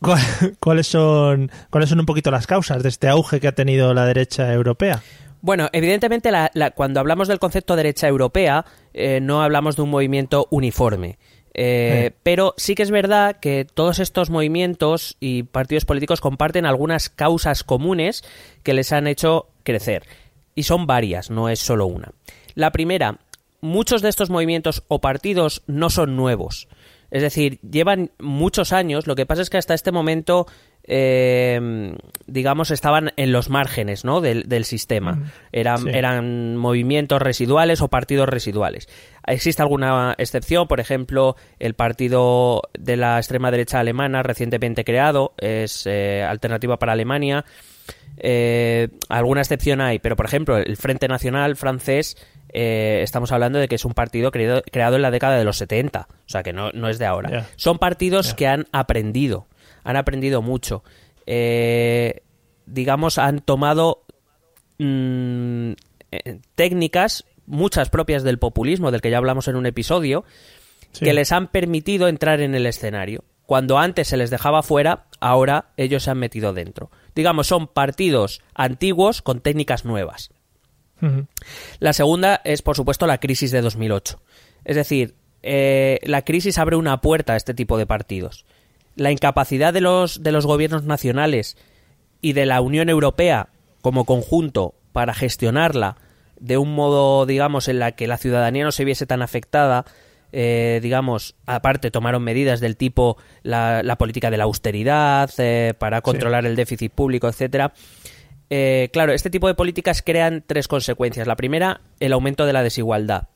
¿Cuáles 0.60 0.86
son, 0.86 1.50
¿Cuáles 1.68 1.90
son 1.90 2.00
un 2.00 2.06
poquito 2.06 2.30
las 2.30 2.46
causas 2.46 2.82
de 2.82 2.88
este 2.88 3.08
auge 3.08 3.38
que 3.38 3.48
ha 3.48 3.52
tenido 3.52 3.92
la 3.92 4.06
derecha 4.06 4.52
europea? 4.52 5.02
Bueno, 5.42 5.68
evidentemente 5.72 6.30
cuando 6.74 7.00
hablamos 7.00 7.28
del 7.28 7.38
concepto 7.38 7.76
derecha 7.76 8.08
europea 8.08 8.64
eh, 8.92 9.20
no 9.20 9.42
hablamos 9.42 9.76
de 9.76 9.82
un 9.82 9.90
movimiento 9.90 10.46
uniforme. 10.50 11.18
Eh, 11.52 12.12
pero 12.22 12.54
sí 12.56 12.74
que 12.74 12.82
es 12.82 12.90
verdad 12.90 13.38
que 13.40 13.64
todos 13.64 13.98
estos 13.98 14.30
movimientos 14.30 15.16
y 15.18 15.42
partidos 15.42 15.84
políticos 15.84 16.20
comparten 16.20 16.64
algunas 16.64 17.08
causas 17.08 17.64
comunes 17.64 18.22
que 18.62 18.74
les 18.74 18.92
han 18.92 19.06
hecho 19.06 19.48
crecer. 19.64 20.04
Y 20.54 20.62
son 20.64 20.86
varias, 20.86 21.30
no 21.30 21.48
es 21.48 21.58
solo 21.58 21.86
una. 21.86 22.12
La 22.54 22.70
primera, 22.70 23.18
muchos 23.60 24.02
de 24.02 24.08
estos 24.08 24.30
movimientos 24.30 24.84
o 24.88 25.00
partidos 25.00 25.62
no 25.66 25.90
son 25.90 26.16
nuevos. 26.16 26.68
Es 27.10 27.22
decir, 27.22 27.58
llevan 27.60 28.12
muchos 28.18 28.72
años, 28.72 29.06
lo 29.06 29.16
que 29.16 29.26
pasa 29.26 29.42
es 29.42 29.50
que 29.50 29.58
hasta 29.58 29.74
este 29.74 29.90
momento, 29.90 30.46
eh, 30.92 31.94
digamos, 32.26 32.72
estaban 32.72 33.12
en 33.16 33.30
los 33.30 33.48
márgenes 33.48 34.04
¿no? 34.04 34.20
del, 34.20 34.64
sistema. 34.64 35.30
Eran, 35.52 35.86
eran 35.86 36.56
movimientos 36.56 37.22
residuales 37.22 37.80
o 37.80 37.86
partidos 37.86 38.28
residuales. 38.28 38.88
Existe 39.24 39.62
alguna 39.62 40.16
excepción, 40.18 40.66
por 40.66 40.80
ejemplo, 40.80 41.36
el 41.60 41.74
partido 41.74 42.62
de 42.76 42.96
la 42.96 43.18
extrema 43.18 43.52
derecha 43.52 43.78
alemana 43.78 44.24
recientemente 44.24 44.82
creado, 44.82 45.32
es 45.38 45.86
eh, 45.86 46.24
Alternativa 46.28 46.76
para 46.76 46.92
Alemania. 46.92 47.44
Eh, 48.16 48.88
alguna 49.08 49.42
excepción 49.42 49.80
hay, 49.80 50.00
pero 50.00 50.16
por 50.16 50.26
ejemplo, 50.26 50.58
el 50.58 50.76
Frente 50.76 51.06
Nacional 51.06 51.54
francés 51.54 52.16
eh, 52.52 53.00
estamos 53.02 53.30
hablando 53.30 53.60
de 53.60 53.68
que 53.68 53.76
es 53.76 53.84
un 53.84 53.94
partido 53.94 54.32
creado, 54.32 54.96
en 54.96 55.02
la 55.02 55.10
década 55.12 55.38
de 55.38 55.44
los 55.44 55.56
70, 55.56 56.08
o 56.10 56.14
sea 56.26 56.42
que 56.42 56.52
no, 56.52 56.70
es 56.88 56.98
de 56.98 57.06
ahora. 57.06 57.46
Son 57.54 57.78
partidos 57.78 58.34
que 58.34 58.48
han 58.48 58.66
aprendido, 58.72 59.46
han 59.84 59.96
aprendido 59.96 60.42
mucho. 60.42 60.82
Eh, 61.26 62.22
digamos, 62.66 63.18
han 63.18 63.40
tomado 63.40 64.04
mm, 64.78 65.72
eh, 66.12 66.40
técnicas, 66.54 67.24
muchas 67.46 67.90
propias 67.90 68.22
del 68.22 68.38
populismo, 68.38 68.90
del 68.90 69.00
que 69.00 69.10
ya 69.10 69.18
hablamos 69.18 69.48
en 69.48 69.56
un 69.56 69.66
episodio, 69.66 70.24
que 70.98 71.14
les 71.14 71.32
han 71.32 71.48
permitido 71.48 72.08
entrar 72.08 72.40
en 72.40 72.54
el 72.54 72.66
escenario. 72.66 73.24
Cuando 73.46 73.78
antes 73.78 74.08
se 74.08 74.16
les 74.16 74.30
dejaba 74.30 74.62
fuera, 74.62 75.06
ahora 75.18 75.70
ellos 75.76 76.04
se 76.04 76.10
han 76.10 76.18
metido 76.18 76.52
dentro. 76.52 76.90
Digamos, 77.14 77.48
son 77.48 77.66
partidos 77.66 78.42
antiguos 78.54 79.22
con 79.22 79.40
técnicas 79.40 79.84
nuevas. 79.84 80.30
La 81.78 81.92
segunda 81.92 82.40
es, 82.44 82.62
por 82.62 82.76
supuesto, 82.76 83.06
la 83.06 83.18
crisis 83.18 83.50
de 83.50 83.62
2008. 83.62 84.20
Es 84.64 84.76
decir, 84.76 85.14
eh, 85.42 85.98
la 86.02 86.22
crisis 86.22 86.58
abre 86.58 86.76
una 86.76 87.00
puerta 87.00 87.32
a 87.32 87.36
este 87.36 87.54
tipo 87.54 87.78
de 87.78 87.86
partidos. 87.86 88.44
La 88.96 89.10
incapacidad 89.10 89.72
de 89.72 89.80
los, 89.80 90.22
de 90.22 90.32
los 90.32 90.46
gobiernos 90.46 90.84
nacionales 90.84 91.56
y 92.20 92.32
de 92.32 92.46
la 92.46 92.60
Unión 92.60 92.88
Europea 92.88 93.48
como 93.82 94.04
conjunto 94.04 94.74
para 94.92 95.14
gestionarla 95.14 95.96
de 96.38 96.56
un 96.58 96.74
modo, 96.74 97.26
digamos, 97.26 97.68
en 97.68 97.78
la 97.78 97.92
que 97.92 98.06
la 98.06 98.16
ciudadanía 98.16 98.64
no 98.64 98.72
se 98.72 98.84
viese 98.84 99.06
tan 99.06 99.22
afectada, 99.22 99.84
eh, 100.32 100.80
digamos, 100.82 101.36
aparte 101.46 101.90
tomaron 101.90 102.22
medidas 102.22 102.60
del 102.60 102.76
tipo 102.76 103.18
la, 103.42 103.96
política 103.98 104.30
de 104.30 104.38
la 104.38 104.44
austeridad 104.44 105.30
eh, 105.38 105.74
para 105.78 106.00
controlar 106.00 106.46
el 106.46 106.56
déficit 106.56 106.92
público, 106.92 107.28
etcétera. 107.28 107.72
Eh, 108.48 108.88
claro, 108.92 109.12
este 109.12 109.30
tipo 109.30 109.46
de 109.46 109.54
políticas 109.54 110.02
crean 110.02 110.42
tres 110.46 110.66
consecuencias. 110.66 111.26
La 111.26 111.36
primera, 111.36 111.82
el 112.00 112.12
aumento 112.12 112.46
de 112.46 112.52
la 112.52 112.62
desigualdad. 112.62 113.28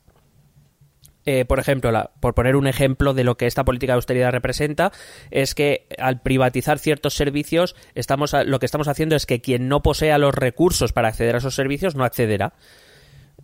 Eh, 1.27 1.45
por 1.45 1.59
ejemplo, 1.59 2.11
por 2.21 2.35
poner 2.35 2.57
un 2.57 2.67
ejemplo 2.67 3.15
de 3.15 3.25
lo 3.25 3.37
que 3.37 3.47
esta 3.47 3.65
política 3.65 3.93
de 3.93 3.97
austeridad 3.97 4.31
representa, 4.31 4.93
es 5.31 5.55
que 5.55 5.87
al 5.99 6.21
privatizar 6.21 6.79
ciertos 6.79 7.15
servicios, 7.15 7.75
estamos, 7.95 8.35
lo 8.45 8.59
que 8.59 8.67
estamos 8.67 8.89
haciendo 8.89 9.17
es 9.17 9.25
que 9.25 9.41
quien 9.41 9.69
no 9.69 9.83
posea 9.83 10.19
los 10.19 10.35
recursos 10.35 10.93
para 10.93 11.09
acceder 11.09 11.35
a 11.35 11.39
esos 11.39 11.55
servicios 11.55 11.95
no 11.95 12.05
accederá. 12.05 12.55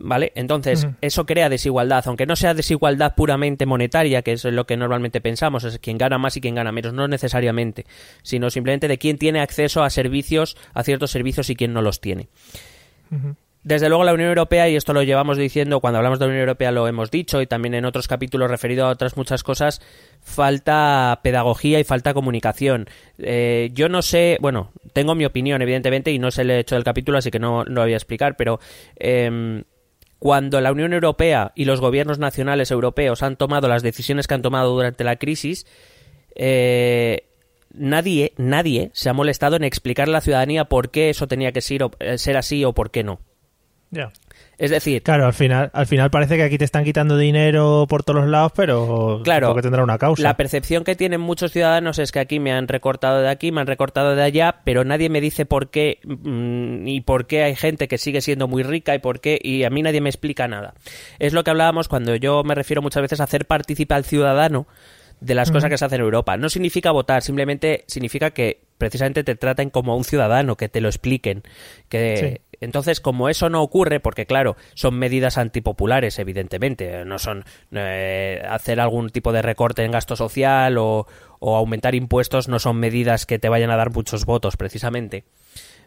¿Vale? 0.02 0.32
Entonces, 0.34 0.87
eso 1.02 1.26
crea 1.26 1.50
desigualdad, 1.50 2.04
aunque 2.06 2.25
no 2.25 2.34
sea 2.34 2.54
desigualdad 2.54 3.14
puramente 3.14 3.66
monetaria, 3.66 4.22
que 4.22 4.32
es 4.32 4.44
lo 4.44 4.64
que 4.66 4.78
normalmente 4.78 5.20
pensamos, 5.20 5.64
es 5.64 5.78
quien 5.78 5.99
gana 5.99 6.16
más 6.16 6.37
y 6.38 6.40
quien 6.40 6.54
gana 6.54 6.72
menos, 6.72 6.94
no 6.94 7.06
necesariamente, 7.06 7.84
sino 8.22 8.49
simplemente 8.49 8.88
de 8.88 8.96
quién 8.96 9.18
tiene 9.18 9.40
acceso 9.40 9.82
a 9.82 9.90
servicios, 9.90 10.56
a 10.72 10.84
ciertos 10.84 11.10
servicios 11.10 11.50
y 11.50 11.56
quién 11.56 11.75
no 11.75 11.82
los 11.82 12.00
tiene. 12.00 12.28
Desde 13.62 13.90
luego 13.90 14.05
la 14.05 14.14
Unión 14.14 14.31
Europea, 14.31 14.71
y 14.71 14.76
esto 14.76 14.95
lo 14.95 15.02
llevamos 15.02 15.37
diciendo, 15.37 15.81
cuando 15.81 15.99
hablamos 15.99 16.19
de 16.19 16.25
la 16.25 16.31
Unión 16.31 16.40
Europea 16.40 16.73
lo 16.73 16.88
hemos 16.88 17.11
dicho, 17.11 17.43
y 17.43 17.47
también 17.47 17.75
en 17.75 17.85
otros 17.85 18.09
capítulos 18.09 18.50
referido 18.50 18.87
a 18.87 18.90
otras 18.90 19.19
muchas 19.19 19.43
cosas, 19.43 19.83
falta 20.23 21.21
pedagogía 21.23 21.79
y 21.79 21.85
falta 21.85 22.14
comunicación. 22.14 22.88
Eh, 23.19 23.69
yo 23.75 23.90
no 23.90 24.00
sé, 24.00 24.38
bueno, 24.40 24.73
tengo 24.95 25.14
mi 25.14 25.26
opinión, 25.26 25.61
evidentemente, 25.61 26.11
y 26.11 26.19
no 26.19 26.29
es 26.29 26.38
el 26.38 26.50
hecho 26.50 26.75
del 26.75 26.85
capítulo, 26.85 27.19
así 27.19 27.31
que 27.31 27.38
no, 27.38 27.64
lo 27.64 27.83
voy 27.83 27.93
a 27.93 27.97
explicar, 27.97 28.35
pero 28.37 28.61
em, 28.97 29.64
cuando 30.19 30.62
la 30.62 30.73
Unión 30.73 30.95
Europea 30.95 31.52
y 31.55 31.67
los 31.67 31.83
gobiernos 31.83 32.19
nacionales 32.19 32.71
europeos 32.71 33.23
han 33.23 33.37
tomado 33.37 33.69
las 33.69 33.83
decisiones 33.83 34.26
que 34.26 34.35
han 34.35 34.43
tomado 34.43 34.73
durante 34.73 35.05
la 35.05 35.17
crisis, 35.17 35.67
eh, 36.35 37.25
nadie, 37.75 38.33
nadie 38.38 38.90
se 38.95 39.11
ha 39.11 39.12
molestado 39.12 39.57
en 39.57 39.64
explicar 39.64 40.09
a 40.09 40.12
la 40.12 40.23
ciudadanía 40.23 40.64
por 40.64 40.90
qué 40.90 41.11
eso 41.11 41.29
tenía 41.29 41.52
que 41.52 41.61
ser, 41.61 41.83
eh, 41.99 42.17
ser 42.17 42.38
así 42.38 42.64
o 42.64 42.73
por 42.73 42.90
qué 42.90 43.05
no. 43.05 43.21
Ya. 43.90 44.12
Es 44.56 44.70
decir, 44.70 45.02
claro, 45.02 45.26
al 45.26 45.32
final, 45.32 45.70
al 45.73 45.87
final 45.87 46.11
parece 46.11 46.37
que 46.37 46.42
aquí 46.42 46.59
te 46.59 46.64
están 46.64 46.85
quitando 46.85 47.16
dinero 47.16 47.87
por 47.88 48.04
todos 48.04 48.20
los 48.20 48.30
lados, 48.30 48.52
pero 48.54 49.20
claro, 49.25 49.54
que 49.54 49.62
tendrá 49.62 49.82
una 49.82 49.99
causa. 49.99 50.23
La 50.23 50.37
percepción 50.37 50.85
que 50.85 50.94
tienen 50.94 51.20
muchos 51.20 51.50
ciudadanos 51.50 51.99
es 51.99 52.12
que 52.12 52.20
aquí 52.20 52.38
me 52.40 52.52
han 52.52 52.68
recortado 52.68 53.20
de 53.20 53.28
aquí, 53.28 53.52
me 53.52 53.62
han 53.62 53.66
recortado 53.66 54.14
de 54.14 54.23
allá, 54.23 54.61
pero 54.64 54.85
nadie 54.85 55.09
me 55.09 55.20
dice 55.20 55.47
por 55.47 55.70
qué 55.70 55.99
mm, 56.04 56.87
y 56.87 57.00
por 57.00 57.26
qué 57.26 57.42
hay 57.42 57.56
gente 57.56 57.88
que 57.88 57.99
sigue 57.99 58.20
siendo 58.20 58.49
muy 58.49 58.62
rica 58.62 58.94
y 58.94 58.99
por 58.99 59.20
qué 59.20 59.38
y 59.42 59.64
a 59.64 59.70
mí 59.70 59.82
nadie 59.82 60.00
me 60.00 60.11
explica 60.11 60.47
nada. 60.47 60.75
Es 61.18 61.32
lo 61.32 61.42
que 61.42 61.50
hablábamos 61.50 61.88
cuando 61.88 62.14
yo 62.14 62.44
me 62.44 62.54
refiero 62.54 62.82
muchas 62.82 63.02
veces 63.02 63.20
a 63.20 63.25
hacer 63.25 63.47
participar 63.47 63.97
al 63.97 64.04
ciudadano 64.04 64.66
de 65.20 65.35
las 65.35 65.50
cosas 65.50 65.70
que 65.70 65.78
se 65.78 65.85
hacen 65.85 66.00
en 66.00 66.04
Europa. 66.04 66.37
No 66.37 66.49
significa 66.49 66.90
votar, 66.92 67.23
simplemente 67.23 67.85
significa 67.87 68.30
que 68.30 68.61
precisamente 68.78 69.23
te 69.23 69.37
traten 69.37 69.70
como 69.70 69.97
un 69.97 70.04
ciudadano, 70.04 70.56
que 70.56 70.68
te 70.68 70.80
lo 70.80 70.88
expliquen, 70.88 71.42
que 71.88 72.40
entonces, 72.61 73.00
como 73.00 73.29
eso 73.29 73.49
no 73.49 73.62
ocurre, 73.62 74.00
porque 74.00 74.26
claro, 74.26 74.57
son 74.75 74.99
medidas 74.99 75.38
antipopulares, 75.38 76.19
evidentemente, 76.19 77.05
no 77.07 77.19
son 77.19 77.45
eh, 77.73 78.43
hacer 78.49 78.81
algún 78.81 79.11
tipo 79.11 79.33
de 79.33 79.43
recorte 79.43 79.85
en 79.85 79.93
gasto 79.93 80.14
social 80.14 80.76
o, 80.79 81.07
aumentar 81.40 81.95
impuestos, 81.95 82.49
no 82.49 82.59
son 82.59 82.76
medidas 82.76 83.25
que 83.25 83.38
te 83.38 83.49
vayan 83.49 83.71
a 83.71 83.76
dar 83.76 83.90
muchos 83.90 84.26
votos, 84.26 84.59
precisamente. 84.59 85.25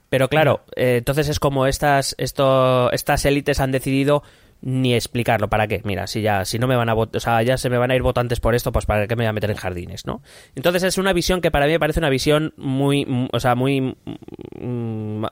Pero 0.10 0.28
claro, 0.30 0.62
eh, 0.76 0.98
entonces 0.98 1.30
es 1.30 1.40
como 1.40 1.68
estas, 1.68 2.16
esto, 2.18 2.92
estas 2.92 3.26
élites 3.26 3.60
han 3.60 3.72
decidido 3.72 4.24
ni 4.64 4.96
explicarlo. 4.96 5.50
¿Para 5.50 5.68
qué? 5.68 5.82
Mira, 5.84 6.08
si 6.08 6.22
ya, 6.22 6.46
si 6.46 6.58
no 6.58 6.68
me 6.68 6.76
van 6.76 6.88
a 6.88 6.96
o 6.96 7.20
sea, 7.20 7.44
ya 7.44 7.58
se 7.58 7.70
me 7.70 7.78
van 7.78 7.92
a 7.92 7.96
ir 7.96 8.02
votantes 8.02 8.40
por 8.40 8.56
esto, 8.56 8.72
pues 8.72 8.86
para 8.86 9.08
qué 9.08 9.16
me 9.16 9.24
voy 9.24 9.30
a 9.30 9.34
meter 9.34 9.52
en 9.52 9.58
jardines, 9.58 10.06
¿no? 10.06 10.22
Entonces 10.56 10.84
es 10.84 10.98
una 10.98 11.12
visión 11.12 11.42
que 11.42 11.52
para 11.52 11.66
mí 11.66 11.74
me 11.74 11.80
parece 11.80 12.00
una 12.00 12.10
visión 12.10 12.54
muy, 12.56 13.28
o 13.32 13.40
sea, 13.42 13.56
muy, 13.56 13.98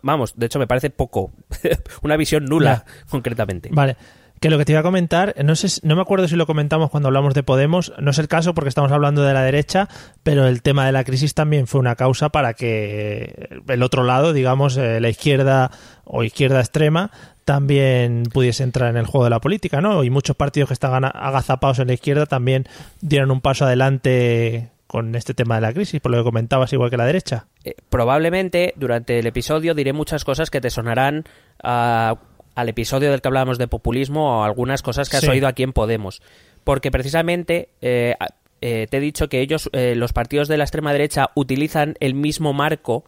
vamos, 0.03 0.33
de 0.35 0.45
hecho 0.45 0.59
me 0.59 0.67
parece 0.67 0.89
poco, 0.89 1.31
una 2.01 2.17
visión 2.17 2.43
nula, 2.45 2.85
concretamente. 3.09 3.69
Vale. 3.71 3.95
Que 4.41 4.50
lo 4.50 4.57
que 4.57 4.65
te 4.65 4.71
iba 4.71 4.79
a 4.79 4.83
comentar, 4.83 5.36
no 5.45 5.55
sé, 5.55 5.79
no 5.83 5.95
me 5.95 6.01
acuerdo 6.01 6.27
si 6.27 6.36
lo 6.36 6.48
comentamos 6.48 6.89
cuando 6.89 7.10
hablamos 7.10 7.36
de 7.36 7.43
Podemos, 7.43 7.93
no 8.00 8.10
es 8.10 8.17
el 8.17 8.27
caso 8.27 8.55
porque 8.55 8.69
estamos 8.69 8.91
hablando 8.91 9.21
de 9.21 9.36
la 9.36 9.43
derecha, 9.43 9.88
pero 10.24 10.48
el 10.48 10.63
tema 10.63 10.88
de 10.88 10.91
la 10.91 11.03
crisis 11.03 11.36
también 11.36 11.67
fue 11.67 11.79
una 11.79 11.95
causa 11.95 12.29
para 12.29 12.55
que 12.55 13.62
el 13.67 13.83
otro 13.83 14.03
lado, 14.03 14.33
digamos, 14.33 14.77
eh, 14.77 15.00
la 15.00 15.10
izquierda 15.10 15.69
o 16.05 16.24
izquierda 16.24 16.60
extrema, 16.60 17.12
también 17.45 18.24
pudiese 18.33 18.63
entrar 18.63 18.89
en 18.89 18.98
el 18.98 19.05
juego 19.05 19.25
de 19.25 19.29
la 19.29 19.41
política, 19.41 19.79
¿no? 19.79 20.03
Y 20.03 20.10
muchos 20.10 20.36
partidos 20.36 20.69
que 20.69 20.74
estaban 20.74 21.05
agazapados 21.05 21.77
en 21.77 21.88
la 21.88 21.93
izquierda 21.93 22.25
también 22.25 22.67
dieron 23.00 23.29
un 23.29 23.41
paso 23.41 23.65
adelante 23.65 24.71
con 24.91 25.15
este 25.15 25.33
tema 25.33 25.55
de 25.55 25.62
la 25.62 25.71
crisis, 25.71 26.01
por 26.01 26.12
lo 26.12 26.17
que 26.17 26.25
comentabas, 26.25 26.74
igual 26.74 26.89
que 26.89 26.98
la 26.98 27.05
derecha. 27.05 27.45
Eh, 27.63 27.75
probablemente 27.89 28.74
durante 28.75 29.19
el 29.19 29.25
episodio 29.25 29.74
diré 29.74 29.93
muchas 29.93 30.25
cosas 30.25 30.50
que 30.50 30.60
te 30.60 30.69
sonarán 30.69 31.24
a 31.63 32.17
al 32.55 32.70
episodio 32.70 33.12
del 33.12 33.22
que 33.22 33.27
hablábamos 33.27 33.58
de 33.58 33.67
populismo 33.67 34.39
o 34.39 34.43
algunas 34.43 34.81
cosas 34.81 35.10
que 35.10 35.17
has 35.17 35.27
oído 35.27 35.48
aquí 35.48 35.63
en 35.63 35.74
Podemos. 35.74 36.22
Porque 36.63 36.91
precisamente 36.91 37.70
eh, 37.81 38.15
eh, 38.62 38.88
te 38.89 38.98
he 38.98 39.00
dicho 39.00 39.29
que 39.29 39.41
ellos, 39.41 39.70
eh, 39.74 39.96
los 39.96 40.13
partidos 40.13 40.48
de 40.48 40.58
la 40.58 40.63
extrema 40.63 40.91
derecha, 40.91 41.31
utilizan 41.36 41.96
el 42.00 42.13
mismo 42.13 42.53
marco 42.53 43.05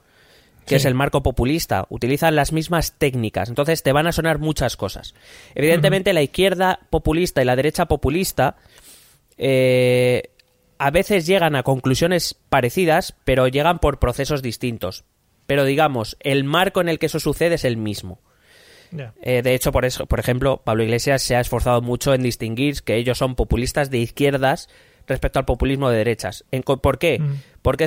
que 0.66 0.78
es 0.78 0.86
el 0.86 0.94
marco 0.94 1.22
populista, 1.22 1.86
utilizan 1.90 2.38
las 2.38 2.54
mismas 2.54 2.94
técnicas, 2.98 3.50
entonces 3.50 3.84
te 3.84 3.92
van 3.92 4.08
a 4.08 4.14
sonar 4.14 4.40
muchas 4.40 4.78
cosas. 4.78 5.14
Evidentemente 5.56 6.14
la 6.14 6.22
izquierda 6.22 6.80
populista 6.90 7.42
y 7.42 7.46
la 7.46 7.58
derecha 7.58 7.88
populista 7.88 8.56
a 10.84 10.92
veces 10.92 11.26
llegan 11.26 11.58
a 11.58 11.64
conclusiones 11.64 12.36
parecidas, 12.48 13.14
pero 13.26 13.50
llegan 13.50 13.80
por 13.80 14.00
procesos 14.00 14.42
distintos. 14.42 15.04
Pero 15.48 15.66
digamos, 15.66 16.18
el 16.22 16.46
marco 16.46 16.82
en 16.82 16.90
el 16.90 17.00
que 17.00 17.08
eso 17.08 17.20
sucede 17.20 17.56
es 17.56 17.66
el 17.66 17.78
mismo. 17.78 18.20
Eh, 19.22 19.42
de 19.42 19.56
hecho, 19.56 19.72
por 19.72 19.86
eso, 19.86 20.06
por 20.06 20.20
ejemplo, 20.20 20.62
Pablo 20.64 20.84
Iglesias 20.84 21.22
se 21.22 21.36
ha 21.36 21.40
esforzado 21.40 21.82
mucho 21.82 22.14
en 22.14 22.24
distinguir 22.24 22.82
que 22.84 22.96
ellos 22.96 23.18
son 23.18 23.36
populistas 23.36 23.90
de 23.90 24.00
izquierdas 24.00 24.70
respecto 25.08 25.40
al 25.40 25.46
populismo 25.46 25.90
de 25.90 25.98
derechas. 25.98 26.46
¿Por 26.82 26.98
qué? 26.98 27.20
Mm. 27.20 27.34
¿Por, 27.62 27.78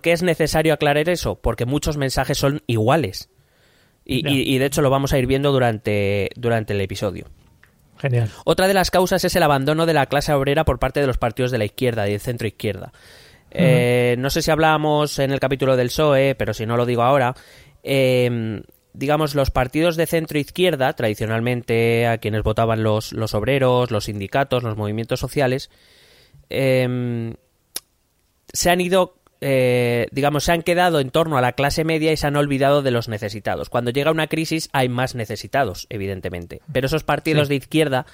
qué 0.00 0.12
es, 0.12 0.22
necesario 0.22 0.72
aclarar 0.72 1.08
eso? 1.08 1.36
Porque 1.36 1.66
muchos 1.66 1.96
mensajes 1.96 2.38
son 2.38 2.62
iguales. 2.66 3.30
Y, 4.04 4.58
de 4.58 4.66
hecho 4.66 4.82
lo 4.82 4.90
vamos 4.90 5.12
a 5.12 5.18
ir 5.18 5.26
viendo 5.26 5.52
durante, 5.52 6.30
durante 6.34 6.72
el 6.72 6.80
episodio. 6.80 7.26
Genial. 7.98 8.28
Otra 8.44 8.66
de 8.66 8.74
las 8.74 8.90
causas 8.90 9.24
es 9.24 9.36
el 9.36 9.42
abandono 9.42 9.86
de 9.86 9.94
la 9.94 10.06
clase 10.06 10.32
obrera 10.32 10.64
por 10.64 10.80
parte 10.80 11.00
de 11.00 11.06
los 11.06 11.18
partidos 11.18 11.52
de 11.52 11.58
la 11.58 11.64
izquierda 11.64 12.08
y 12.08 12.12
del 12.12 12.20
centro 12.20 12.48
izquierda. 12.48 12.92
Eh, 13.52 14.16
no 14.18 14.30
sé 14.30 14.42
si 14.42 14.50
hablábamos 14.50 15.18
en 15.20 15.30
el 15.32 15.38
capítulo 15.38 15.76
del 15.76 15.88
PSOE, 15.88 16.34
pero 16.34 16.54
si 16.54 16.66
no 16.66 16.76
lo 16.76 16.86
digo 16.86 17.02
ahora. 17.02 17.34
Eh, 17.84 18.62
digamos, 18.92 19.34
los 19.34 19.50
partidos 19.50 19.96
de 19.96 20.06
centro 20.06 20.38
izquierda, 20.38 20.92
tradicionalmente 20.94 22.06
a 22.06 22.18
quienes 22.18 22.42
votaban 22.42 22.82
los, 22.82 23.12
los 23.12 23.34
obreros, 23.34 23.90
los 23.90 24.04
sindicatos, 24.04 24.62
los 24.62 24.76
movimientos 24.76 25.20
sociales, 25.20 25.70
em, 26.48 27.34
se 28.52 28.70
han 28.70 28.80
ido, 28.80 29.16
eh, 29.40 30.06
digamos, 30.10 30.44
se 30.44 30.52
han 30.52 30.62
quedado 30.62 31.00
en 31.00 31.10
torno 31.10 31.38
a 31.38 31.40
la 31.40 31.52
clase 31.52 31.84
media 31.84 32.12
y 32.12 32.16
se 32.16 32.26
han 32.26 32.36
olvidado 32.36 32.82
de 32.82 32.90
los 32.90 33.08
necesitados. 33.08 33.70
Cuando 33.70 33.90
llega 33.90 34.10
una 34.10 34.26
crisis 34.26 34.68
hay 34.72 34.88
más 34.88 35.14
necesitados, 35.14 35.86
evidentemente. 35.88 36.60
Pero 36.72 36.86
esos 36.86 37.04
partidos 37.04 37.48
de 37.48 37.56
izquierda 37.56 38.06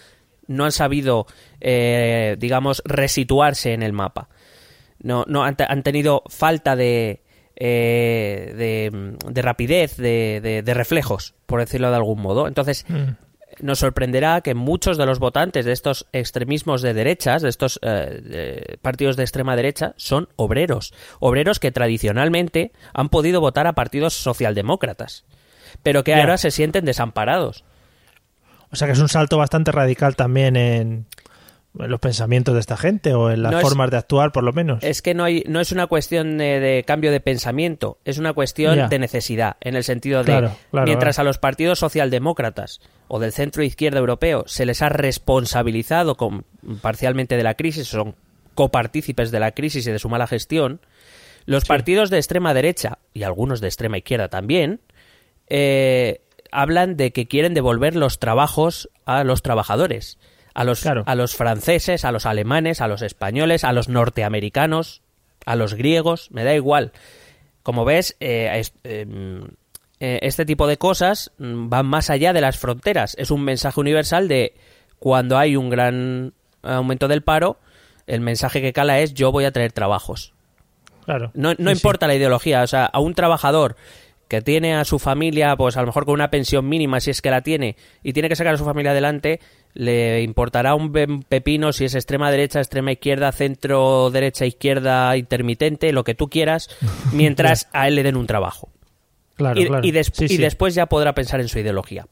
no 0.47 0.65
han 0.65 0.73
sabido, 0.73 1.27
eh, 1.61 2.37
digamos, 2.39 2.83
resituarse 2.85 3.73
en 3.73 3.83
el 3.83 3.93
mapa. 3.93 4.29
No, 4.99 5.25
no 5.29 5.45
han 5.45 5.83
tenido 5.83 6.23
falta 6.29 6.75
de, 6.75 7.21
eh, 7.57 8.91
de, 9.29 9.43
rapidez, 9.43 9.97
de, 9.97 10.63
reflejos, 10.67 11.35
por 11.47 11.61
decirlo 11.61 11.91
de 11.91 11.97
algún 11.97 12.21
modo. 12.21 12.49
Entonces, 12.49 12.85
mm. 12.89 13.65
nos 13.65 13.79
sorprenderá 13.79 14.41
que 14.43 14.55
muchos 14.55 14.99
de 14.99 15.07
los 15.07 15.19
votantes 15.19 15.65
de 15.65 15.73
estos 15.73 16.07
extremismos 16.13 16.83
de 16.83 16.95
derechas, 16.95 17.43
de 17.43 17.49
estos 17.49 17.81
eh, 17.83 18.77
partidos 18.83 19.17
de 19.17 19.23
extrema 19.23 19.57
derecha, 19.57 19.95
son 19.97 20.29
obreros. 20.37 20.93
Obreros 21.19 21.59
que 21.59 21.73
tradicionalmente 21.73 22.73
han 22.93 23.09
podido 23.09 23.41
votar 23.41 23.67
a 23.67 23.73
partidos 23.73 24.15
socialdemócratas, 24.15 25.25
pero 25.83 26.05
que 26.05 26.15
ahora 26.15 26.39
se 26.39 26.51
sienten 26.51 26.85
desamparados. 26.85 27.65
O 28.71 28.77
sea 28.77 28.87
que 28.87 28.93
es 28.93 29.01
un 29.01 29.09
salto 29.09 29.39
bastante 29.39 29.73
radical 29.73 30.17
también 30.17 30.57
en, 30.57 31.07
en 31.79 31.91
los 31.91 32.01
pensamientos 32.01 32.55
de 32.55 32.61
esta 32.61 32.77
gente 32.77 33.15
o 33.15 33.31
en 33.31 33.43
las 33.43 33.61
formas 33.61 33.91
de 33.91 33.97
actuar, 33.97 34.33
por 34.33 34.45
lo 34.45 34.53
menos. 34.53 34.83
Es 34.83 35.03
que 35.03 35.15
no, 35.15 35.25
hay, 35.25 35.45
no 35.47 35.61
es 35.61 35.73
una 35.73 35.87
cuestión 35.87 36.39
de, 36.39 36.85
cambio 36.87 37.13
de 37.13 37.21
pensamiento, 37.21 37.99
es 38.05 38.19
una 38.19 38.33
cuestión 38.33 38.89
de 38.89 38.99
necesidad, 38.99 39.57
en 39.61 39.77
el 39.77 39.85
sentido 39.85 40.25
de, 40.25 40.51
mientras 40.73 41.19
a 41.19 41.25
los 41.25 41.39
partidos 41.39 41.79
socialdemócratas 41.79 42.81
o 43.09 43.19
del 43.19 43.33
centro 43.33 43.63
izquierda 43.63 43.99
europeo 43.99 44.45
se 44.47 44.67
les 44.67 44.83
ha 44.83 44.89
responsabilizado 44.89 46.17
con, 46.17 46.45
parcialmente 46.81 47.37
de 47.37 47.43
la 47.43 47.55
crisis, 47.55 47.89
son 47.89 48.15
copartícipes 48.55 49.31
de 49.31 49.41
la 49.41 49.53
crisis 49.53 49.87
y 49.87 49.93
de 49.93 49.99
su 49.99 50.09
mala 50.09 50.27
gestión, 50.27 50.81
los 51.45 51.65
partidos 51.65 52.11
de 52.11 52.19
extrema 52.19 52.55
derecha 52.55 52.99
y 53.13 53.23
algunos 53.23 53.61
de 53.61 53.69
extrema 53.69 53.99
izquierda 53.99 54.29
también, 54.29 54.81
eh, 55.49 56.23
hablan 56.51 56.97
de 56.97 57.13
que 57.13 57.29
quieren 57.29 57.55
devolver 57.55 57.95
los 57.95 58.19
trabajos 58.19 58.89
a 59.05 59.23
los 59.25 59.43
trabajadores 59.43 60.19
a 60.57 60.65
los, 60.65 60.87
a 60.87 61.15
los 61.15 61.37
franceses, 61.37 62.07
a 62.07 62.13
los 62.13 62.25
alemanes, 62.25 62.81
a 62.81 62.89
los 62.89 63.03
españoles, 63.03 63.63
a 63.63 63.75
los 63.75 63.91
norteamericanos, 63.91 65.03
a 65.45 65.55
los 65.55 65.75
griegos, 65.75 66.31
me 66.31 66.45
da 66.45 66.55
igual. 66.55 66.93
Como 67.63 67.85
ves, 67.85 68.17
eh, 68.21 68.63
em, 68.85 69.49
eh, 70.01 70.19
este 70.23 70.47
tipo 70.47 70.67
de 70.67 70.79
cosas 70.79 71.31
mm, 71.37 71.69
van 71.69 71.85
más 71.85 72.09
allá 72.09 72.33
de 72.33 72.41
las 72.41 72.57
fronteras. 72.57 73.15
Es 73.19 73.31
un 73.31 73.45
mensaje 73.45 73.79
universal 73.79 74.29
de 74.29 74.55
cuando 74.99 75.37
hay 75.37 75.57
un 75.57 75.69
gran 75.69 76.33
aumento 76.63 77.07
del 77.07 77.23
paro, 77.23 77.59
el 78.07 78.23
mensaje 78.23 78.63
que 78.63 78.73
cala 78.73 79.01
es 79.01 79.13
yo 79.13 79.33
voy 79.33 79.45
a 79.45 79.53
traer 79.53 79.73
trabajos. 79.73 80.33
Claro. 81.05 81.33
No, 81.35 81.53
no 81.59 81.71
importa 81.71 82.07
la 82.07 82.15
ideología, 82.15 82.63
o 82.63 82.67
sea, 82.67 82.87
a 82.87 82.99
un 82.99 83.13
trabajador 83.13 83.77
que 84.29 84.43
tiene 84.43 84.75
a 84.75 84.85
su 84.85 84.99
familia, 84.99 85.57
pues 85.57 85.77
a 85.77 85.81
lo 85.81 85.87
mejor 85.87 86.05
con 86.05 86.15
una 86.15 86.31
pensión 86.31 86.69
mínima, 86.69 87.01
si 87.01 87.11
es 87.11 87.23
que 87.23 87.31
la 87.31 87.43
tiene, 87.43 87.77
y 88.03 88.13
tiene 88.13 88.29
que 88.29 88.37
sacar 88.37 88.55
a 88.55 88.59
su 88.59 88.65
familia 88.65 88.91
adelante, 88.91 89.41
le 89.75 90.23
importará 90.23 90.75
un 90.75 90.91
pepino 91.29 91.73
si 91.73 91.85
es 91.85 91.95
extrema 91.95 92.31
derecha, 92.31 92.61
extrema 92.61 92.93
izquierda, 92.93 93.31
centro 93.33 94.11
derecha, 94.11 94.47
izquierda, 94.47 95.17
intermitente, 95.17 95.93
lo 95.93 96.05
que 96.05 96.15
tú 96.15 96.29
quieras, 96.29 96.69
mientras 97.13 97.69
a 97.73 97.89
él 97.89 97.95
le 97.95 98.03
den 98.03 98.17
un 98.17 98.27
trabajo. 98.27 98.71
Claro, 99.37 99.61
y, 99.61 99.67
claro. 99.67 99.87
y, 99.87 99.91
después 99.91 100.75
ya 100.75 100.87
podrá 100.87 101.15
pensar 101.15 101.41
en 101.41 101.49
su 101.49 101.59
ideología. 101.59 102.07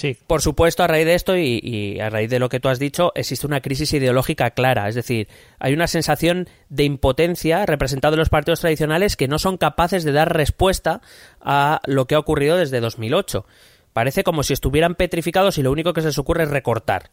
Sí. 0.00 0.16
Por 0.26 0.40
supuesto, 0.40 0.82
a 0.82 0.86
raíz 0.86 1.04
de 1.04 1.14
esto 1.14 1.36
y, 1.36 2.00
a 2.00 2.08
raíz 2.08 2.30
de 2.30 2.38
lo 2.38 2.48
que 2.48 2.58
tú 2.58 2.70
has 2.70 2.78
dicho, 2.78 3.12
existe 3.14 3.46
una 3.46 3.60
crisis 3.60 3.92
ideológica 3.92 4.50
clara. 4.52 4.88
Es 4.88 4.94
decir, 4.94 5.28
hay 5.58 5.74
una 5.74 5.86
sensación 5.86 6.48
de 6.70 6.84
impotencia 6.84 7.66
representada 7.66 8.14
en 8.14 8.20
los 8.20 8.30
partidos 8.30 8.60
tradicionales 8.60 9.18
que 9.18 9.28
no 9.28 9.38
son 9.38 9.58
capaces 9.58 10.02
de 10.04 10.12
dar 10.12 10.34
respuesta 10.34 11.02
a 11.38 11.82
lo 11.84 12.06
que 12.06 12.14
ha 12.14 12.18
ocurrido 12.18 12.56
desde 12.56 12.80
2008. 12.80 13.44
Parece 13.92 14.24
como 14.24 14.42
si 14.42 14.54
estuvieran 14.54 14.94
petrificados 14.94 15.58
y 15.58 15.62
lo 15.62 15.70
único 15.70 15.92
que 15.92 16.00
se 16.00 16.06
les 16.06 16.18
ocurre 16.18 16.44
es 16.44 16.50
recortar. 16.50 17.10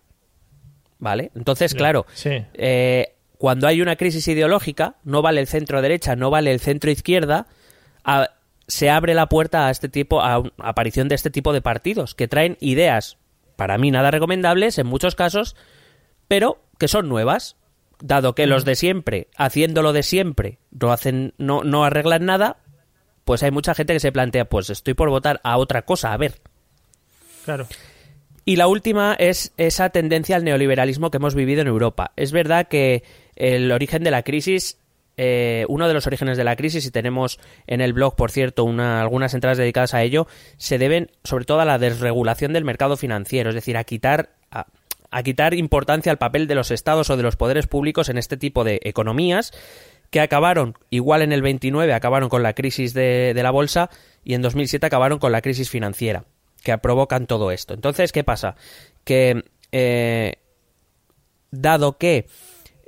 ¿Vale? 0.97 1.31
Entonces, 1.35 1.73
claro, 1.73 2.05
eh, 2.23 3.15
cuando 3.37 3.67
hay 3.67 3.81
una 3.81 3.97
crisis 3.97 4.29
ideológica, 4.29 4.95
no 5.03 5.21
vale 5.21 5.41
el 5.41 5.47
centro 5.47 5.81
derecha, 5.81 6.15
no 6.15 6.29
vale 6.29 6.53
el 6.53 6.61
centro 6.61 6.89
izquierda, 6.89 7.47
se 8.67 8.89
abre 8.89 9.13
la 9.13 9.29
puerta 9.29 9.67
a 9.67 9.71
este 9.71 9.89
tipo, 9.89 10.21
a, 10.21 10.43
aparición 10.59 11.07
de 11.07 11.15
este 11.15 11.29
tipo 11.29 11.53
de 11.53 11.61
partidos 11.61 12.15
que 12.15 12.27
traen 12.27 12.57
ideas, 12.59 13.17
para 13.55 13.77
mí 13.77 13.91
nada 13.91 14.11
recomendables 14.11 14.77
en 14.77 14.87
muchos 14.87 15.15
casos, 15.15 15.55
pero 16.27 16.59
que 16.77 16.87
son 16.87 17.09
nuevas, 17.09 17.55
dado 17.99 18.35
que 18.35 18.45
los 18.45 18.65
de 18.65 18.75
siempre, 18.75 19.27
haciéndolo 19.37 19.93
de 19.93 20.03
siempre, 20.03 20.59
no 20.71 20.91
hacen, 20.91 21.33
no, 21.37 21.63
no 21.63 21.83
arreglan 21.83 22.25
nada, 22.25 22.57
pues 23.25 23.43
hay 23.43 23.51
mucha 23.51 23.73
gente 23.73 23.93
que 23.93 23.99
se 23.99 24.11
plantea, 24.11 24.45
pues 24.45 24.69
estoy 24.69 24.93
por 24.93 25.09
votar 25.09 25.41
a 25.43 25.57
otra 25.57 25.83
cosa, 25.83 26.13
a 26.13 26.17
ver. 26.17 26.35
Claro. 27.45 27.67
Y 28.45 28.55
la 28.55 28.67
última 28.67 29.13
es 29.19 29.51
esa 29.57 29.89
tendencia 29.89 30.37
al 30.37 30.45
neoliberalismo 30.45 31.11
que 31.11 31.17
hemos 31.17 31.35
vivido 31.35 31.61
en 31.61 31.67
Europa. 31.67 32.13
Es 32.15 32.31
verdad 32.31 32.69
que 32.69 33.03
el 33.35 33.71
origen 33.73 34.03
de 34.03 34.11
la 34.11 34.23
crisis, 34.23 34.79
eh, 35.17 35.65
uno 35.67 35.87
de 35.87 35.95
los 35.95 36.05
orígenes 36.05 36.37
de 36.37 36.43
la 36.43 36.55
crisis, 36.55 36.85
y 36.85 36.91
tenemos 36.91 37.39
en 37.65 37.81
el 37.81 37.93
blog, 37.93 38.15
por 38.15 38.31
cierto, 38.31 38.63
una, 38.63 39.01
algunas 39.01 39.33
entradas 39.33 39.57
dedicadas 39.57 39.95
a 39.95 40.03
ello, 40.03 40.27
se 40.57 40.77
deben 40.77 41.09
sobre 41.23 41.45
todo 41.45 41.59
a 41.59 41.65
la 41.65 41.79
desregulación 41.79 42.53
del 42.53 42.63
mercado 42.63 42.97
financiero, 42.97 43.49
es 43.49 43.55
decir, 43.55 43.77
a 43.77 43.83
quitar, 43.83 44.29
a, 44.51 45.23
quitar 45.23 45.55
importancia 45.55 46.11
al 46.11 46.19
papel 46.19 46.47
de 46.47 46.53
los 46.53 46.69
estados 46.69 47.09
o 47.09 47.17
de 47.17 47.23
los 47.23 47.35
poderes 47.35 47.65
públicos 47.65 48.09
en 48.09 48.19
este 48.19 48.37
tipo 48.37 48.63
de 48.63 48.79
economías 48.83 49.51
que 50.11 50.21
acabaron, 50.21 50.75
igual 50.89 51.21
en 51.23 51.33
el 51.33 51.41
29 51.41 51.93
acabaron 51.93 52.29
con 52.29 52.43
la 52.43 52.53
crisis 52.53 52.93
de, 52.93 53.33
la 53.35 53.51
bolsa 53.51 53.89
y 54.23 54.35
en 54.35 54.41
2007 54.41 54.85
acabaron 54.85 55.19
con 55.19 55.31
la 55.31 55.41
crisis 55.41 55.69
financiera 55.69 56.25
que 56.63 56.77
provocan 56.77 57.27
todo 57.27 57.51
esto. 57.51 57.73
Entonces, 57.73 58.11
¿qué 58.11 58.23
pasa? 58.23 58.55
Que 59.03 59.43
eh, 59.71 60.35
dado 61.51 61.97
que 61.97 62.27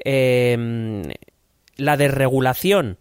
em, 0.04 1.04
la 1.80 1.98
desregulación 1.98 2.98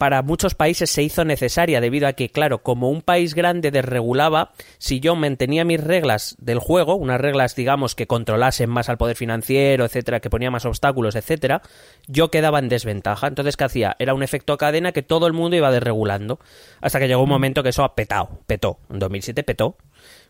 para 0.00 0.22
muchos 0.22 0.54
países 0.54 0.90
se 0.90 1.02
hizo 1.02 1.26
necesaria 1.26 1.78
debido 1.78 2.08
a 2.08 2.14
que, 2.14 2.30
claro, 2.30 2.62
como 2.62 2.88
un 2.88 3.02
país 3.02 3.34
grande 3.34 3.70
desregulaba, 3.70 4.52
si 4.78 4.98
yo 4.98 5.14
mantenía 5.14 5.66
mis 5.66 5.78
reglas 5.78 6.36
del 6.38 6.58
juego, 6.58 6.94
unas 6.94 7.20
reglas, 7.20 7.54
digamos, 7.54 7.94
que 7.94 8.06
controlasen 8.06 8.70
más 8.70 8.88
al 8.88 8.96
poder 8.96 9.14
financiero, 9.14 9.84
etcétera, 9.84 10.20
que 10.20 10.30
ponía 10.30 10.50
más 10.50 10.64
obstáculos, 10.64 11.16
etcétera, 11.16 11.60
yo 12.06 12.30
quedaba 12.30 12.60
en 12.60 12.70
desventaja. 12.70 13.26
Entonces, 13.26 13.58
¿qué 13.58 13.64
hacía? 13.64 13.94
Era 13.98 14.14
un 14.14 14.22
efecto 14.22 14.56
cadena 14.56 14.92
que 14.92 15.02
todo 15.02 15.26
el 15.26 15.34
mundo 15.34 15.56
iba 15.56 15.70
desregulando. 15.70 16.40
Hasta 16.80 16.98
que 16.98 17.06
llegó 17.06 17.22
un 17.22 17.28
momento 17.28 17.62
que 17.62 17.68
eso 17.68 17.84
ha 17.84 17.94
petado, 17.94 18.40
petó. 18.46 18.78
En 18.88 19.00
2007 19.00 19.42
petó 19.42 19.76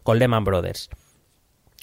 con 0.02 0.18
Lehman 0.18 0.42
Brothers. 0.42 0.90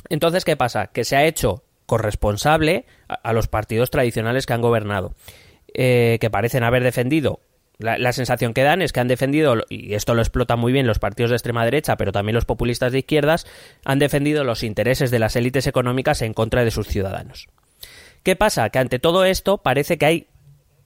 Entonces, 0.10 0.44
¿qué 0.44 0.58
pasa? 0.58 0.88
Que 0.88 1.06
se 1.06 1.16
ha 1.16 1.24
hecho 1.24 1.64
corresponsable 1.86 2.86
a, 3.08 3.34
los 3.34 3.48
partidos 3.48 3.90
tradicionales 3.90 4.46
que 4.46 4.54
han 4.54 4.62
gobernado, 4.62 5.16
eh, 5.74 6.18
que 6.20 6.30
parecen 6.30 6.64
haber 6.64 6.84
defendido 6.84 7.40
la, 7.80 8.12
sensación 8.12 8.54
que 8.54 8.64
dan 8.64 8.82
es 8.82 8.92
que 8.92 9.00
han 9.00 9.08
defendido, 9.08 9.56
y 9.70 9.94
esto 9.94 10.16
lo 10.16 10.22
explota 10.22 10.56
muy 10.56 10.74
bien 10.74 10.88
los 10.88 11.00
partidos 11.00 11.30
de 11.30 11.36
extrema 11.36 11.64
derecha, 11.64 11.96
pero 11.96 12.12
también 12.12 12.34
los 12.34 12.46
populistas 12.46 12.92
de 12.92 13.00
izquierdas, 13.00 13.46
han 13.86 14.00
defendido 14.00 14.44
los 14.44 14.64
intereses 14.64 15.12
de 15.12 15.20
las 15.20 15.36
élites 15.36 15.68
económicas 15.68 16.22
en 16.22 16.34
contra 16.34 16.64
de 16.64 16.72
sus 16.72 16.88
ciudadanos. 16.88 17.48
¿Qué 18.24 18.36
pasa? 18.36 18.70
Que 18.70 18.80
ante 18.80 19.00
todo 19.00 19.26
esto 19.26 19.60
parece 19.60 19.98
que 19.98 20.06
hay 20.06 20.28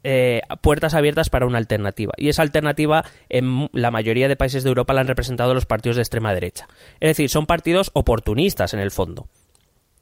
eh, 0.04 0.41
puertas 0.62 0.94
abiertas 0.94 1.30
para 1.30 1.46
una 1.46 1.60
alternativa. 1.60 2.13
Y 2.17 2.28
esa 2.28 2.41
alternativa 2.41 3.06
en 3.30 3.70
la 3.72 3.89
mayoría 3.89 4.28
de 4.28 4.36
países 4.36 4.63
de 4.63 4.70
Europa 4.70 4.94
la 4.94 5.02
han 5.02 5.08
representado 5.08 5.54
los 5.54 5.65
partidos 5.65 5.96
de 5.96 6.02
extrema 6.02 6.34
derecha. 6.34 6.67
Es 7.00 7.12
decir, 7.12 7.30
son 7.30 7.46
partidos 7.46 7.91
oportunistas 7.94 8.74
en 8.74 8.82
el 8.82 8.91
fondo. 8.91 9.28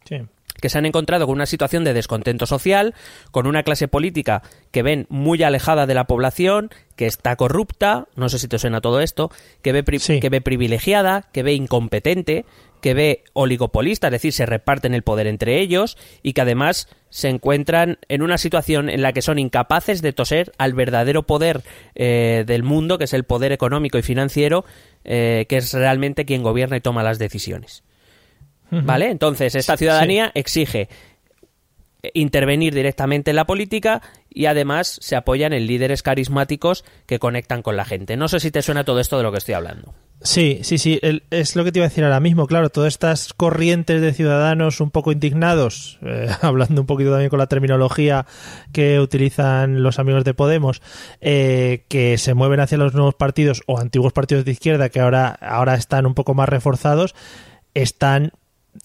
Sí. 0.06 0.22
Que 0.62 0.70
se 0.70 0.78
han 0.78 0.86
encontrado 0.86 1.26
con 1.26 1.36
una 1.36 1.46
situación 1.46 1.84
de 1.84 1.94
descontento 1.94 2.46
social, 2.46 2.94
con 3.32 3.48
una 3.48 3.64
clase 3.64 3.88
política 3.88 4.42
que 4.72 4.84
ven 4.84 5.06
muy 5.10 5.42
alejada 5.44 5.86
de 5.86 5.94
la 5.94 6.06
población, 6.06 6.70
que 6.96 7.06
está 7.06 7.36
corrupta, 7.36 8.08
no 8.16 8.30
sé 8.30 8.40
si 8.40 8.48
te 8.48 8.60
suena 8.60 8.82
todo 8.82 9.00
esto, 9.00 9.32
que 9.62 9.72
ve, 9.72 9.84
que 9.84 10.30
ve 10.30 10.42
privilegiada, 10.42 11.30
que 11.32 11.44
ve 11.44 11.54
incompetente, 11.54 12.46
que 12.82 12.94
ve 12.94 13.24
oligopolista, 13.34 14.08
es 14.08 14.12
decir, 14.12 14.34
se 14.34 14.46
reparten 14.46 14.94
el 14.94 15.04
poder 15.04 15.28
entre 15.28 15.60
ellos 15.60 15.98
y 16.24 16.34
que 16.34 16.42
además 16.42 16.88
se 17.10 17.30
encuentran 17.30 17.98
en 18.08 18.22
una 18.22 18.38
situación 18.38 18.90
en 18.90 19.02
la 19.02 19.14
que 19.14 19.22
son 19.22 19.40
incapaces 19.40 20.02
de 20.02 20.14
toser 20.14 20.52
al 20.58 20.74
verdadero 20.74 21.24
poder 21.24 21.64
eh, 21.96 22.44
del 22.46 22.64
mundo, 22.64 22.98
que 22.98 23.06
es 23.06 23.14
el 23.14 23.24
poder 23.24 23.52
económico 23.52 23.98
y 23.98 24.02
financiero, 24.02 24.66
eh, 25.04 25.46
que 25.50 25.58
es 25.58 25.74
realmente 25.74 26.26
quien 26.26 26.44
gobierna 26.44 26.78
y 26.78 26.82
toma 26.82 27.04
las 27.04 27.20
decisiones. 27.20 27.84
¿Vale? 28.72 29.10
Entonces, 29.10 29.56
esta 29.56 29.78
ciudadanía 29.78 30.32
exige 30.36 30.90
intervenir 32.14 32.74
directamente 32.74 33.32
en 33.32 33.36
la 33.36 33.46
política 33.46 34.02
y 34.30 34.46
además 34.46 35.00
se 35.02 35.16
apoyan 35.16 35.54
en 35.54 35.68
líderes 35.68 36.02
carismáticos 36.02 36.86
que 37.06 37.20
conectan 37.20 37.62
con 37.62 37.76
la 37.76 37.86
gente. 37.86 38.16
No 38.16 38.28
sé 38.28 38.40
si 38.40 38.52
te 38.52 38.62
suena 38.62 38.86
todo 38.86 39.00
esto 39.00 39.18
de 39.18 39.24
lo 39.24 39.32
que 39.32 39.40
estoy 39.40 39.56
hablando. 39.56 39.94
Sí, 40.22 40.60
sí, 40.64 40.78
sí, 40.78 41.00
es 41.02 41.56
lo 41.56 41.64
que 41.64 41.72
te 41.72 41.80
iba 41.80 41.86
a 41.86 41.90
decir 41.90 42.04
ahora 42.04 42.20
mismo, 42.20 42.46
claro, 42.46 42.70
todas 42.70 42.90
estas 42.90 43.34
corrientes 43.34 44.02
de 44.02 44.14
ciudadanos 44.14 44.82
un 44.82 44.92
poco 44.92 45.14
indignados, 45.14 45.98
eh, 46.06 46.28
hablando 46.42 46.82
un 46.82 46.88
poquito 46.88 47.12
también 47.12 47.30
con 47.30 47.40
la 47.40 47.48
terminología 47.48 48.26
que 48.74 49.00
utilizan 49.00 49.82
los 49.82 49.98
amigos 49.98 50.26
de 50.26 50.34
Podemos, 50.34 50.82
eh, 51.22 51.86
que 51.88 52.18
se 52.18 52.34
mueven 52.34 52.60
hacia 52.60 52.78
los 52.78 52.94
nuevos 52.94 53.16
partidos 53.16 53.62
o 53.66 53.80
antiguos 53.80 54.12
partidos 54.12 54.44
de 54.44 54.52
izquierda 54.52 54.90
que 54.90 55.00
ahora, 55.00 55.38
ahora 55.42 55.76
están 55.76 56.06
un 56.06 56.16
poco 56.16 56.34
más 56.34 56.50
reforzados, 56.50 57.16
están 57.74 58.34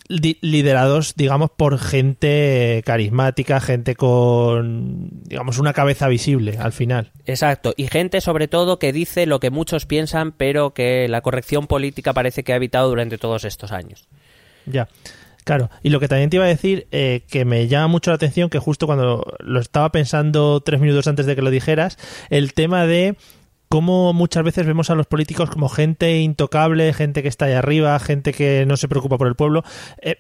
liderados, 0.09 1.15
digamos, 1.17 1.51
por 1.51 1.79
gente 1.79 2.83
carismática, 2.85 3.61
gente 3.61 3.95
con, 3.95 5.09
digamos, 5.25 5.59
una 5.59 5.73
cabeza 5.73 6.09
visible 6.09 6.59
al 6.59 6.73
final. 6.73 7.13
Exacto, 7.27 7.75
y 7.77 7.87
gente 7.87 8.21
sobre 8.21 8.49
todo 8.49 8.79
que 8.79 8.93
dice 8.93 9.27
lo 9.27 9.41
que 9.41 9.51
muchos 9.51 9.87
piensan, 9.87 10.33
pero 10.33 10.75
que 10.75 11.09
la 11.09 11.21
corrección 11.21 11.67
política 11.67 12.13
parece 12.13 12.45
que 12.45 12.53
ha 12.53 12.57
evitado 12.57 12.89
durante 12.89 13.19
todos 13.19 13.45
estos 13.45 13.73
años. 13.73 14.09
Ya. 14.67 14.89
Claro, 15.45 15.69
y 15.83 15.91
lo 15.91 16.01
que 16.01 16.09
también 16.09 16.31
te 16.31 16.37
iba 16.37 16.47
a 16.47 16.49
decir, 16.49 16.87
eh, 16.91 17.23
que 17.29 17.45
me 17.45 17.69
llama 17.69 17.89
mucho 17.89 18.11
la 18.11 18.15
atención, 18.15 18.49
que 18.49 18.59
justo 18.59 18.87
cuando 18.87 19.37
lo 19.41 19.61
estaba 19.61 19.93
pensando 19.93 20.61
tres 20.61 20.81
minutos 20.81 21.07
antes 21.07 21.27
de 21.27 21.37
que 21.37 21.43
lo 21.43 21.51
dijeras, 21.51 21.99
el 22.31 22.55
tema 22.55 22.87
de 22.87 23.17
cómo 23.75 24.13
muchas 24.13 24.45
veces 24.45 24.67
vemos 24.67 24.89
a 24.91 24.95
los 24.95 25.09
políticos 25.09 25.51
como 25.51 25.69
gente 25.69 26.21
intocable, 26.21 26.93
gente 26.93 27.25
que 27.25 27.29
está 27.29 27.47
ahí 27.47 27.55
arriba, 27.55 27.99
gente 27.99 28.33
que 28.33 28.65
no 28.67 28.77
se 28.77 28.87
preocupa 28.87 29.19
por 29.19 29.27
el 29.27 29.35
pueblo. 29.35 29.65
Eh, 30.01 30.19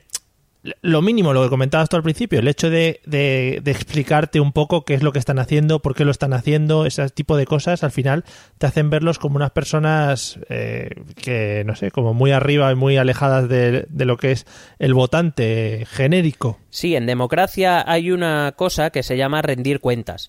lo 0.82 1.02
mínimo, 1.02 1.32
lo 1.32 1.44
que 1.44 1.50
comentabas 1.50 1.88
tú 1.88 1.94
al 1.94 2.02
principio, 2.02 2.40
el 2.40 2.48
hecho 2.48 2.68
de, 2.68 3.00
de, 3.06 3.62
explicarte 3.66 4.40
un 4.40 4.50
poco 4.50 4.84
qué 4.84 4.94
es 4.94 5.04
lo 5.04 5.12
que 5.12 5.20
están 5.20 5.38
haciendo, 5.38 5.78
por 5.78 5.94
qué 5.94 6.04
lo 6.04 6.10
están 6.10 6.32
haciendo, 6.32 6.84
ese 6.84 7.08
tipo 7.10 7.36
de 7.36 7.46
cosas, 7.46 7.84
al 7.84 7.92
final 7.92 8.24
te 8.58 8.66
hacen 8.66 8.90
verlos 8.90 9.20
como 9.20 9.36
unas 9.36 9.52
personas 9.52 10.40
eh, 10.48 10.90
que, 11.22 11.62
no 11.64 11.76
sé, 11.76 11.92
como 11.92 12.12
muy 12.12 12.32
arriba 12.32 12.72
y 12.72 12.74
muy 12.74 12.96
alejadas 12.96 13.48
de, 13.48 13.86
de, 13.88 14.04
lo 14.04 14.16
que 14.16 14.32
es 14.32 14.46
el 14.80 14.94
votante 14.94 15.86
genérico. 15.88 16.58
Sí, 16.70 16.96
en 16.96 17.06
democracia 17.06 17.84
hay 17.86 18.10
una 18.10 18.50
cosa 18.56 18.90
que 18.90 19.04
se 19.04 19.16
llama 19.16 19.42
rendir 19.42 19.78
cuentas. 19.78 20.28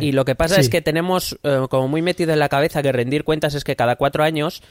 Y 0.00 0.12
lo 0.12 0.24
que 0.24 0.34
pasa 0.34 0.58
es 0.58 0.68
que 0.68 0.80
tenemos 0.80 1.38
eh, 1.42 1.66
como 1.68 1.88
muy 1.88 2.02
metido 2.02 2.32
en 2.32 2.38
la 2.38 2.48
cabeza 2.48 2.82
que 2.82 2.90
rendir 2.90 3.22
cuentas 3.24 3.54
es 3.54 3.64
que 3.64 3.76
cada 3.76 3.96
cuatro 3.96 4.24
años 4.24 4.62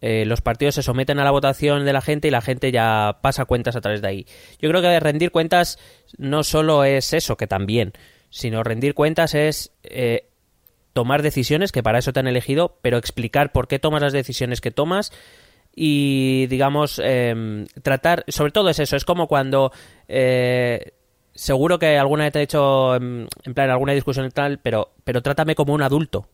eh, 0.00 0.24
los 0.26 0.40
partidos 0.40 0.74
se 0.74 0.82
someten 0.82 1.18
a 1.18 1.24
la 1.24 1.30
votación 1.30 1.84
de 1.84 1.92
la 1.92 2.02
gente 2.02 2.28
y 2.28 2.30
la 2.30 2.42
gente 2.42 2.70
ya 2.72 3.18
pasa 3.22 3.44
cuentas 3.44 3.76
a 3.76 3.80
través 3.80 4.02
de 4.02 4.08
ahí. 4.08 4.26
Yo 4.60 4.68
creo 4.68 4.82
que 4.82 5.00
rendir 5.00 5.30
cuentas 5.30 5.78
no 6.18 6.42
solo 6.42 6.84
es 6.84 7.12
eso, 7.12 7.36
que 7.36 7.46
también, 7.46 7.92
sino 8.28 8.62
rendir 8.62 8.94
cuentas 8.94 9.34
es 9.34 9.72
eh, 9.84 10.28
tomar 10.92 11.22
decisiones, 11.22 11.72
que 11.72 11.82
para 11.82 11.98
eso 11.98 12.12
te 12.12 12.20
han 12.20 12.26
elegido, 12.26 12.78
pero 12.82 12.98
explicar 12.98 13.52
por 13.52 13.68
qué 13.68 13.78
tomas 13.78 14.02
las 14.02 14.12
decisiones 14.12 14.60
que 14.60 14.70
tomas 14.70 15.12
y, 15.74 16.46
digamos, 16.46 17.00
em, 17.04 17.66
tratar, 17.82 18.24
sobre 18.28 18.52
todo 18.52 18.70
es 18.70 18.78
eso, 18.78 18.96
es 18.96 19.04
como 19.04 19.28
cuando 19.28 19.72
seguro 21.36 21.78
que 21.78 21.98
alguna 21.98 22.24
vez 22.24 22.32
te 22.32 22.38
he 22.38 22.42
dicho 22.42 22.94
en, 22.96 23.28
plan 23.54 23.70
alguna 23.70 23.92
discusión 23.92 24.26
y 24.26 24.30
tal, 24.30 24.58
pero, 24.58 24.92
pero 25.04 25.22
trátame 25.22 25.54
como 25.54 25.72
un 25.74 25.82
adulto. 25.82 26.28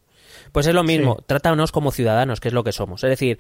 Pues 0.51 0.67
es 0.67 0.75
lo 0.75 0.83
mismo, 0.83 1.19
trátanos 1.27 1.73
como 1.73 1.93
ciudadanos, 1.93 2.41
que 2.41 2.49
es 2.49 2.55
lo 2.55 2.65
que 2.65 2.73
somos. 2.73 3.03
Es 3.05 3.11
decir, 3.11 3.39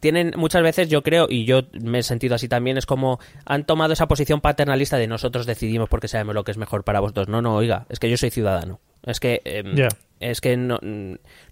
tienen 0.00 0.32
muchas 0.36 0.62
veces, 0.62 0.88
yo 0.88 1.02
creo, 1.02 1.26
y 1.28 1.44
yo 1.44 1.62
me 1.72 2.00
he 2.00 2.02
sentido 2.02 2.34
así 2.34 2.48
también, 2.48 2.76
es 2.76 2.86
como 2.86 3.18
han 3.46 3.64
tomado 3.64 3.92
esa 3.92 4.08
posición 4.08 4.40
paternalista 4.40 4.98
de 4.98 5.06
nosotros 5.06 5.46
decidimos 5.46 5.88
porque 5.88 6.08
sabemos 6.08 6.34
lo 6.34 6.44
que 6.44 6.50
es 6.50 6.58
mejor 6.58 6.84
para 6.84 7.00
vosotros. 7.00 7.28
No, 7.28 7.40
no, 7.40 7.54
oiga, 7.54 7.86
es 7.88 7.98
que 7.98 8.10
yo 8.10 8.16
soy 8.16 8.30
ciudadano. 8.30 8.80
Es 9.04 9.20
que, 9.20 9.42
em, 9.44 9.74
es 10.20 10.40
que 10.40 10.56
no, 10.56 10.78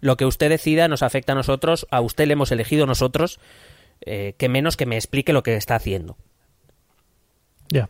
lo 0.01 0.17
que 0.17 0.27
usted 0.27 0.49
decida 0.49 0.89
nos 0.89 1.03
afecta 1.03 1.33
a 1.33 1.37
nosotros, 1.37 1.87
a 1.91 2.01
usted 2.01 2.27
le 2.27 2.33
hemos 2.33 2.51
elegido 2.51 2.87
nosotros, 2.87 3.41
eh, 4.01 4.35
que 4.37 4.49
menos 4.49 4.77
que 4.77 4.87
me 4.87 4.97
explique 4.97 5.33
lo 5.33 5.43
que 5.43 5.55
está 5.55 5.77
haciendo. 5.77 6.17
Ya. 7.69 7.89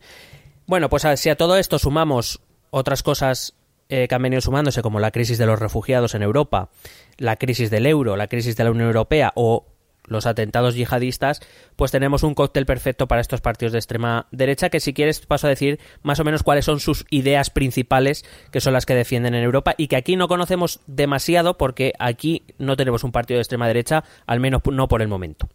Bueno, 0.66 0.88
pues 0.88 1.04
si 1.16 1.28
a 1.28 1.36
todo 1.36 1.56
esto 1.56 1.78
sumamos 1.78 2.40
otras 2.70 3.02
cosas 3.02 3.54
eh, 3.88 4.08
que 4.08 4.14
han 4.14 4.22
venido 4.22 4.40
sumándose, 4.40 4.80
como 4.80 5.00
la 5.00 5.10
crisis 5.10 5.38
de 5.38 5.46
los 5.46 5.58
refugiados 5.58 6.14
en 6.14 6.22
Europa, 6.22 6.70
la 7.18 7.36
crisis 7.36 7.70
del 7.70 7.86
euro, 7.86 8.16
la 8.16 8.28
crisis 8.28 8.56
de 8.56 8.64
la 8.64 8.70
Unión 8.70 8.86
Europea 8.86 9.32
o 9.34 9.66
los 10.06 10.26
atentados 10.26 10.74
yihadistas, 10.74 11.40
pues 11.76 11.90
tenemos 11.90 12.22
un 12.22 12.34
cóctel 12.34 12.66
perfecto 12.66 13.06
para 13.06 13.20
estos 13.20 13.40
partidos 13.40 13.72
de 13.72 13.78
extrema 13.78 14.26
derecha 14.30 14.70
que 14.70 14.80
si 14.80 14.94
quieres 14.94 15.20
paso 15.20 15.46
a 15.46 15.50
decir 15.50 15.78
más 16.02 16.18
o 16.20 16.24
menos 16.24 16.42
cuáles 16.42 16.64
son 16.64 16.80
sus 16.80 17.04
ideas 17.10 17.50
principales 17.50 18.24
que 18.50 18.60
son 18.60 18.72
las 18.72 18.86
que 18.86 18.94
defienden 18.94 19.34
en 19.34 19.44
Europa 19.44 19.74
y 19.76 19.88
que 19.88 19.96
aquí 19.96 20.16
no 20.16 20.26
conocemos 20.26 20.80
demasiado 20.86 21.56
porque 21.56 21.92
aquí 21.98 22.44
no 22.58 22.76
tenemos 22.76 23.04
un 23.04 23.12
partido 23.12 23.38
de 23.38 23.42
extrema 23.42 23.68
derecha, 23.68 24.04
al 24.26 24.40
menos 24.40 24.62
no 24.70 24.88
por 24.88 25.02
el 25.02 25.08
momento. 25.08 25.48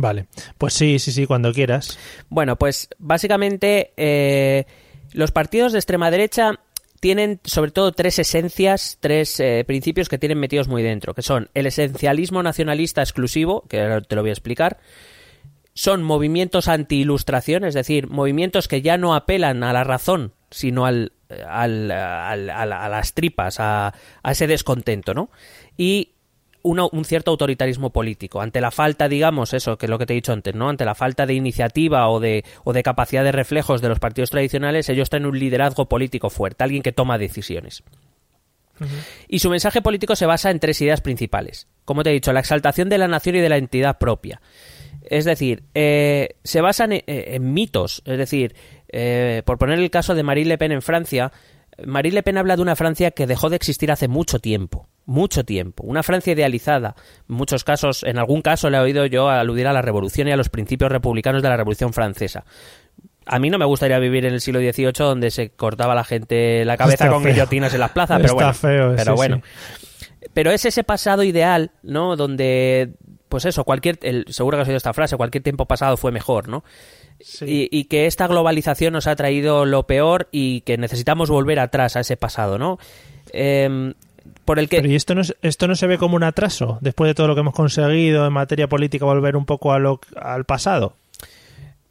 Vale, 0.00 0.26
pues 0.58 0.74
sí, 0.74 1.00
sí, 1.00 1.10
sí, 1.10 1.26
cuando 1.26 1.52
quieras. 1.52 1.98
Bueno, 2.28 2.54
pues 2.56 2.88
básicamente 2.98 3.94
eh, 3.96 4.64
los 5.12 5.32
partidos 5.32 5.72
de 5.72 5.80
extrema 5.80 6.12
derecha 6.12 6.60
tienen 7.00 7.40
sobre 7.42 7.72
todo 7.72 7.90
tres 7.90 8.20
esencias, 8.20 8.98
tres 9.00 9.40
eh, 9.40 9.64
principios 9.66 10.08
que 10.08 10.16
tienen 10.16 10.38
metidos 10.38 10.68
muy 10.68 10.84
dentro, 10.84 11.14
que 11.14 11.22
son 11.22 11.50
el 11.52 11.66
esencialismo 11.66 12.44
nacionalista 12.44 13.02
exclusivo, 13.02 13.64
que 13.68 13.80
ahora 13.80 14.00
te 14.00 14.14
lo 14.14 14.22
voy 14.22 14.30
a 14.30 14.34
explicar, 14.34 14.78
son 15.74 16.04
movimientos 16.04 16.68
anti-ilustración, 16.68 17.64
es 17.64 17.74
decir, 17.74 18.06
movimientos 18.06 18.68
que 18.68 18.82
ya 18.82 18.98
no 18.98 19.16
apelan 19.16 19.64
a 19.64 19.72
la 19.72 19.82
razón, 19.82 20.32
sino 20.52 20.86
al, 20.86 21.10
al, 21.44 21.90
al, 21.90 22.50
a 22.50 22.88
las 22.88 23.14
tripas, 23.14 23.58
a, 23.58 23.94
a 24.22 24.30
ese 24.30 24.46
descontento, 24.46 25.12
¿no? 25.12 25.28
Y 25.76 26.12
un 26.62 27.04
cierto 27.04 27.30
autoritarismo 27.30 27.90
político. 27.90 28.40
Ante 28.40 28.60
la 28.60 28.70
falta, 28.70 29.08
digamos, 29.08 29.54
eso, 29.54 29.78
que 29.78 29.86
es 29.86 29.90
lo 29.90 29.98
que 29.98 30.06
te 30.06 30.12
he 30.12 30.16
dicho 30.16 30.32
antes, 30.32 30.54
¿no? 30.54 30.68
Ante 30.68 30.84
la 30.84 30.94
falta 30.94 31.26
de 31.26 31.34
iniciativa 31.34 32.08
o 32.08 32.20
de, 32.20 32.44
o 32.64 32.72
de 32.72 32.82
capacidad 32.82 33.24
de 33.24 33.32
reflejos 33.32 33.80
de 33.80 33.88
los 33.88 33.98
partidos 33.98 34.30
tradicionales, 34.30 34.88
ellos 34.88 35.10
tienen 35.10 35.28
un 35.28 35.38
liderazgo 35.38 35.88
político 35.88 36.30
fuerte, 36.30 36.64
alguien 36.64 36.82
que 36.82 36.92
toma 36.92 37.18
decisiones. 37.18 37.82
Y 39.28 39.40
su 39.40 39.50
mensaje 39.50 39.82
político 39.82 40.14
se 40.14 40.26
basa 40.26 40.50
en 40.50 40.60
tres 40.60 40.80
ideas 40.80 41.00
principales. 41.00 41.66
Como 41.84 42.02
te 42.02 42.10
he 42.10 42.12
dicho, 42.12 42.32
la 42.32 42.40
exaltación 42.40 42.88
de 42.88 42.98
la 42.98 43.08
nación 43.08 43.36
y 43.36 43.40
de 43.40 43.48
la 43.48 43.56
entidad 43.56 43.98
propia. 43.98 44.40
Es 45.02 45.24
decir, 45.24 45.64
eh, 45.74 46.36
se 46.44 46.60
basan 46.60 46.90
en, 46.92 47.52
mitos. 47.52 48.02
Es 48.04 48.18
decir, 48.18 48.54
eh, 48.88 49.42
por 49.44 49.58
poner 49.58 49.78
el 49.78 49.90
caso 49.90 50.14
de 50.14 50.22
Marine 50.22 50.50
Le 50.50 50.58
Pen 50.58 50.72
en 50.72 50.82
Francia, 50.82 51.32
Marine 51.84 52.16
Le 52.16 52.22
Pen 52.22 52.38
habla 52.38 52.56
de 52.56 52.62
una 52.62 52.76
Francia 52.76 53.10
que 53.10 53.26
dejó 53.26 53.50
de 53.50 53.56
existir 53.56 53.90
hace 53.90 54.08
mucho 54.08 54.38
tiempo, 54.38 54.88
mucho 55.08 55.42
tiempo. 55.42 55.84
Una 55.84 56.02
Francia 56.02 56.34
idealizada. 56.34 56.94
En 57.28 57.36
muchos 57.36 57.64
casos, 57.64 58.04
en 58.04 58.18
algún 58.18 58.42
caso 58.42 58.68
le 58.68 58.76
he 58.76 58.80
oído 58.80 59.06
yo 59.06 59.30
aludir 59.30 59.66
a 59.66 59.72
la 59.72 59.80
revolución 59.80 60.28
y 60.28 60.32
a 60.32 60.36
los 60.36 60.50
principios 60.50 60.92
republicanos 60.92 61.42
de 61.42 61.48
la 61.48 61.56
Revolución 61.56 61.94
Francesa. 61.94 62.44
A 63.24 63.38
mí 63.38 63.48
no 63.48 63.58
me 63.58 63.64
gustaría 63.64 63.98
vivir 63.98 64.26
en 64.26 64.34
el 64.34 64.42
siglo 64.42 64.60
XVIII 64.60 64.92
donde 64.98 65.30
se 65.30 65.50
cortaba 65.50 65.94
la 65.94 66.04
gente 66.04 66.62
la 66.66 66.76
cabeza 66.76 67.08
con 67.08 67.24
guillotinas 67.24 67.72
en 67.72 67.80
las 67.80 67.90
plazas, 67.92 68.20
pero 68.20 68.34
bueno. 68.34 68.52
pero 68.96 69.14
bueno. 69.14 69.42
Pero 70.34 70.50
es 70.50 70.66
ese 70.66 70.84
pasado 70.84 71.22
ideal, 71.22 71.70
¿no? 71.82 72.14
Donde, 72.14 72.90
pues 73.30 73.46
eso, 73.46 73.64
cualquier, 73.64 73.98
el, 74.02 74.26
seguro 74.28 74.58
que 74.58 74.62
has 74.62 74.68
oído 74.68 74.76
esta 74.76 74.92
frase, 74.92 75.16
cualquier 75.16 75.42
tiempo 75.42 75.64
pasado 75.64 75.96
fue 75.96 76.12
mejor, 76.12 76.48
¿no? 76.48 76.64
Y, 77.40 77.84
que 77.84 78.06
esta 78.06 78.26
globalización 78.28 78.92
nos 78.92 79.06
ha 79.06 79.16
traído 79.16 79.64
lo 79.64 79.86
peor 79.86 80.28
y 80.30 80.60
que 80.60 80.76
necesitamos 80.76 81.30
volver 81.30 81.58
atrás 81.58 81.96
a 81.96 82.00
ese 82.00 82.16
pasado, 82.16 82.58
¿no? 82.58 82.78
Em, 83.32 83.94
por 84.48 84.58
el 84.58 84.68
que... 84.68 84.78
Pero 84.78 84.88
¿y 84.88 84.94
esto 84.96 85.14
no, 85.14 85.20
esto 85.42 85.68
no 85.68 85.76
se 85.76 85.86
ve 85.86 85.98
como 85.98 86.16
un 86.16 86.22
atraso? 86.24 86.78
Después 86.80 87.08
de 87.10 87.14
todo 87.14 87.28
lo 87.28 87.34
que 87.34 87.42
hemos 87.42 87.54
conseguido 87.54 88.26
en 88.26 88.32
materia 88.32 88.66
política, 88.66 89.04
volver 89.04 89.36
un 89.36 89.44
poco 89.44 89.72
a 89.74 89.78
lo, 89.78 90.00
al 90.16 90.44
pasado. 90.44 90.96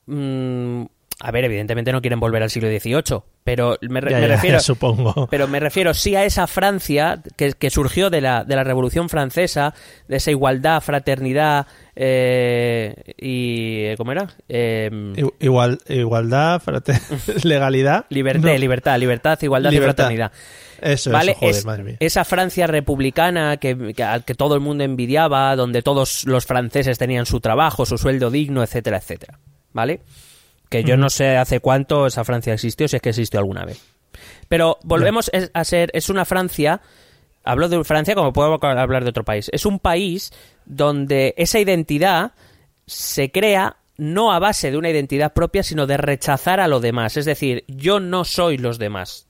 Mm, 0.08 0.84
a 1.20 1.32
ver, 1.32 1.46
evidentemente 1.46 1.92
no 1.92 2.02
quieren 2.02 2.20
volver 2.20 2.44
al 2.44 2.50
siglo 2.50 2.70
XVIII, 2.70 3.22
pero 3.44 3.78
me, 3.82 4.02
Ya, 4.02 4.06
me 4.18 4.22
ya, 4.22 4.28
refiero 4.28 4.60
supongo. 4.60 5.28
pero 5.32 5.48
me 5.48 5.60
refiero 5.60 5.94
sí 5.94 6.16
a 6.16 6.24
esa 6.26 6.46
Francia 6.48 7.22
que, 7.36 7.54
que 7.54 7.70
surgió 7.70 8.10
de 8.10 8.22
la, 8.22 8.44
de 8.44 8.56
la 8.56 8.64
Revolución 8.64 9.10
Francesa, 9.10 9.74
de 10.08 10.18
esa 10.18 10.32
igualdad, 10.32 10.82
fraternidad 10.82 11.66
eh, 11.96 12.94
y... 13.18 13.96
¿Cómo 13.98 14.12
era? 14.12 14.28
Eh, 14.48 14.90
Igual, 15.40 15.80
igualdad, 15.90 16.62
frate- 16.62 17.00
legalidad. 17.44 18.06
libertad, 18.10 18.50
No, 18.52 18.58
libertad, 18.58 18.98
libertad, 19.00 19.40
igualdad 19.42 19.72
y 19.72 19.78
fraternidad. 19.80 20.32
Eso, 20.82 21.12
¿Vale? 21.12 21.32
eso, 21.32 21.40
joder, 21.40 21.56
Es- 21.56 21.66
madre 21.66 21.84
mía. 21.84 21.98
esa 22.00 22.24
Francia 22.26 22.68
republicana 22.68 23.58
que, 23.58 23.94
que, 23.94 24.04
al 24.04 24.24
que 24.26 24.36
todo 24.36 24.56
el 24.56 24.62
mundo 24.62 24.84
envidiaba, 24.84 25.56
donde 25.56 25.82
todos 25.82 26.26
los 26.26 26.46
franceses 26.46 26.98
tenían 26.98 27.26
su 27.26 27.40
trabajo, 27.40 27.86
su 27.86 27.98
sueldo 27.98 28.30
digno, 28.30 28.64
etcétera, 28.64 28.98
etcétera. 28.98 29.40
¿Vale? 29.74 30.02
Que 30.70 30.84
yo 30.84 30.98
no 30.98 31.10
sé 31.10 31.38
hace 31.38 31.60
cuánto 31.60 32.08
esa 32.08 32.24
Francia 32.24 32.54
existió, 32.54 32.88
si 32.88 32.96
es 32.98 33.02
que 33.02 33.10
existió 33.10 33.40
alguna 33.40 33.64
vez. 33.64 33.82
Pero 34.50 34.78
volvemos 34.84 35.30
a 35.54 35.64
ser, 35.64 35.92
es 35.94 36.10
una 36.10 36.26
Francia, 36.26 36.82
hablo 37.44 37.70
de 37.70 37.84
Francia 37.84 38.16
como 38.16 38.34
puedo 38.34 38.58
hablar 38.62 39.04
de 39.04 39.10
otro 39.10 39.24
país, 39.24 39.50
es 39.54 39.66
un 39.66 39.80
país 39.80 40.32
donde 40.66 41.34
esa 41.38 41.60
identidad 41.60 42.32
se 42.86 43.32
crea 43.32 43.78
no 43.98 44.32
a 44.32 44.40
base 44.40 44.72
de 44.72 44.78
una 44.78 44.90
identidad 44.90 45.34
propia, 45.34 45.64
sino 45.64 45.88
de 45.88 45.98
rechazar 45.98 46.60
a 46.60 46.68
lo 46.68 46.80
demás. 46.80 47.18
Es 47.18 47.26
decir, 47.26 47.64
yo 47.68 48.00
no 48.00 48.26
soy 48.26 48.58
los 48.58 48.78
demás. 48.80 49.27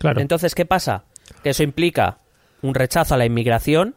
Claro. 0.00 0.20
Entonces, 0.20 0.54
¿qué 0.54 0.64
pasa? 0.64 1.04
Que 1.42 1.50
eso 1.50 1.62
implica 1.62 2.18
un 2.62 2.74
rechazo 2.74 3.14
a 3.14 3.18
la 3.18 3.26
inmigración, 3.26 3.94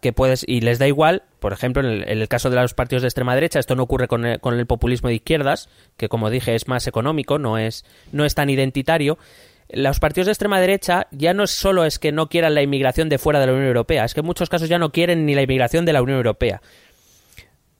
que 0.00 0.12
puedes, 0.12 0.44
y 0.46 0.60
les 0.60 0.78
da 0.78 0.86
igual, 0.88 1.22
por 1.38 1.52
ejemplo, 1.52 1.82
en 1.82 1.88
el, 1.88 2.08
en 2.08 2.20
el 2.20 2.28
caso 2.28 2.50
de 2.50 2.56
los 2.56 2.74
partidos 2.74 3.02
de 3.02 3.08
extrema 3.08 3.34
derecha, 3.34 3.58
esto 3.58 3.76
no 3.76 3.84
ocurre 3.84 4.08
con 4.08 4.26
el, 4.26 4.40
con 4.40 4.58
el 4.58 4.66
populismo 4.66 5.08
de 5.08 5.14
izquierdas, 5.14 5.68
que 5.96 6.08
como 6.08 6.28
dije 6.28 6.54
es 6.54 6.68
más 6.68 6.86
económico, 6.86 7.38
no 7.38 7.56
es, 7.56 7.84
no 8.10 8.24
es 8.24 8.34
tan 8.34 8.50
identitario. 8.50 9.16
Los 9.70 10.00
partidos 10.00 10.26
de 10.26 10.32
extrema 10.32 10.60
derecha 10.60 11.06
ya 11.12 11.32
no 11.32 11.44
es 11.44 11.52
solo 11.52 11.84
es 11.84 11.98
que 11.98 12.12
no 12.12 12.28
quieran 12.28 12.54
la 12.54 12.62
inmigración 12.62 13.08
de 13.08 13.18
fuera 13.18 13.40
de 13.40 13.46
la 13.46 13.52
Unión 13.52 13.68
Europea, 13.68 14.04
es 14.04 14.12
que 14.12 14.20
en 14.20 14.26
muchos 14.26 14.50
casos 14.50 14.68
ya 14.68 14.78
no 14.78 14.92
quieren 14.92 15.24
ni 15.24 15.34
la 15.34 15.42
inmigración 15.42 15.86
de 15.86 15.92
la 15.92 16.02
Unión 16.02 16.18
Europea. 16.18 16.60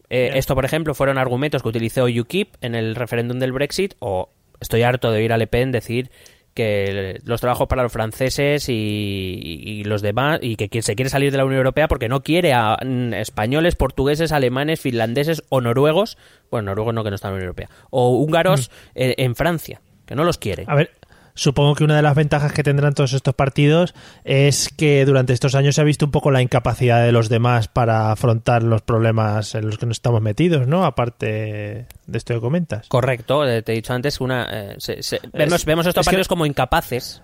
Eh, 0.09 0.33
Esto, 0.35 0.55
por 0.55 0.65
ejemplo, 0.65 0.95
fueron 0.95 1.19
argumentos 1.19 1.63
que 1.63 1.69
utilizó 1.69 2.05
UKIP 2.05 2.55
en 2.61 2.75
el 2.75 2.95
referéndum 2.95 3.39
del 3.39 3.53
Brexit, 3.53 3.95
o 3.99 4.31
estoy 4.61 4.83
harto 4.83 5.11
de 5.11 5.19
oír 5.19 5.33
a 5.33 5.39
Le 5.39 5.49
Pen 5.49 5.73
decir 5.73 6.11
que 6.55 7.21
los 7.25 7.41
trabajos 7.41 7.67
para 7.67 7.83
los 7.83 7.93
franceses 7.93 8.69
y, 8.69 8.73
y 8.73 9.85
los 9.85 10.03
demás, 10.03 10.41
y 10.43 10.57
que 10.57 10.83
se 10.83 10.95
quiere 10.95 11.09
salir 11.09 11.33
de 11.33 11.39
la 11.39 11.45
Unión 11.45 11.59
Europea 11.59 11.89
porque 11.89 12.09
no 12.09 12.23
quiere 12.23 12.53
a 12.53 12.77
mm, 12.85 13.15
españoles, 13.15 13.77
portugueses, 13.77 14.33
alemanes, 14.33 14.81
finlandeses 14.81 15.43
o 15.49 15.61
noruegos, 15.61 16.19
bueno, 16.51 16.71
noruegos 16.71 16.95
no 16.95 17.05
que 17.05 17.11
no 17.11 17.17
están 17.17 17.31
en 17.31 17.35
la 17.35 17.37
Unión 17.37 17.49
Europea, 17.49 17.69
o 17.91 18.17
húngaros 18.19 18.71
eh, 18.95 19.15
en 19.19 19.35
Francia, 19.35 19.81
que 20.07 20.15
no 20.15 20.25
los 20.25 20.39
quiere. 20.39 20.65
A 20.67 20.75
ver, 20.75 20.91
supongo 21.35 21.75
que 21.75 21.85
una 21.85 21.97
de 21.97 22.03
las 22.03 22.15
ventajas 22.15 22.53
que 22.53 22.63
tendrán 22.63 22.95
todos 22.95 23.13
estos 23.15 23.35
partidos 23.35 23.95
es 24.25 24.69
que 24.69 25.05
durante 25.05 25.33
estos 25.33 25.55
años 25.55 25.75
se 25.75 25.81
ha 25.81 25.85
visto 25.85 26.05
un 26.05 26.13
poco 26.13 26.31
la 26.31 26.43
incapacidad 26.43 27.05
de 27.05 27.13
los 27.13 27.29
demás 27.29 27.69
para 27.69 28.13
afrontar 28.13 28.63
los 28.63 28.83
problemas 28.83 29.55
en 29.55 29.67
los 29.67 29.79
que 29.79 29.87
nos 29.87 29.97
estamos 29.97 30.21
metidos, 30.21 30.67
¿no? 30.67 30.85
Aparte 30.85 31.87
de 32.07 32.19
esto 32.19 32.35
que 32.35 32.41
comentas. 32.41 32.89
Correcto, 32.89 33.47
eh, 33.49 33.63
te 33.63 33.73
he 33.73 33.75
dicho 33.77 33.93
antes, 33.93 34.21
una, 34.21 34.47
eh, 34.51 34.75
se- 34.79 35.03
se- 35.03 35.21
vemos, 35.33 35.65
vemos 35.65 35.87
estos 35.87 36.01
es 36.03 36.07
que- 36.07 36.11
partidos 36.11 36.29
como 36.29 36.47
incapaces 36.47 37.23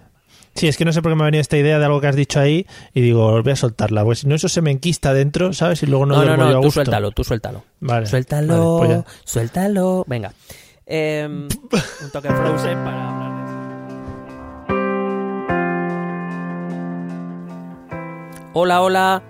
Sí, 0.55 0.67
es 0.67 0.77
que 0.77 0.85
no 0.85 0.93
sé 0.93 1.03
por 1.03 1.13
qué 1.13 1.17
me 1.17 1.23
ha 1.23 1.27
venido 1.27 1.41
esta 1.43 1.57
idea 1.57 1.79
de 1.79 1.85
algo 1.85 2.01
que 2.01 2.09
has 2.09 2.17
dicho 2.17 2.41
ahí 2.41 2.67
y 2.93 3.01
digo, 3.01 3.41
voy 3.43 3.53
a 3.53 3.57
soltarla, 3.57 4.03
pues 4.03 4.21
si 4.21 4.27
no 4.27 4.35
eso 4.35 4.49
se 4.49 4.61
me 4.61 4.73
enquista 4.73 5.15
dentro, 5.15 5.53
¿sabes? 5.53 5.83
Y 5.85 5.87
luego 5.87 6.05
no 6.07 6.15
No, 6.17 6.21
no, 6.23 6.27
duermo 6.27 6.45
yo 6.45 6.49
a 6.49 6.53
no, 6.55 6.61
tú 6.61 6.65
gusto. 6.67 6.75
suéltalo, 6.83 7.11
tú 7.13 7.23
suéltalo. 7.23 7.65
Vale, 7.81 8.07
Suéltalo, 8.07 8.79
vale, 8.79 8.95
pues 9.05 9.17
suéltalo. 9.25 10.05
Venga. 10.09 10.33
Eh, 10.87 11.29
un 12.03 12.11
toque 12.13 12.29
Frozen 12.29 12.79
para 12.83 13.09
hablar 13.09 13.39
de 13.39 13.45
eso. 13.45 13.59
Hola, 18.55 18.83
hola. 18.83 19.23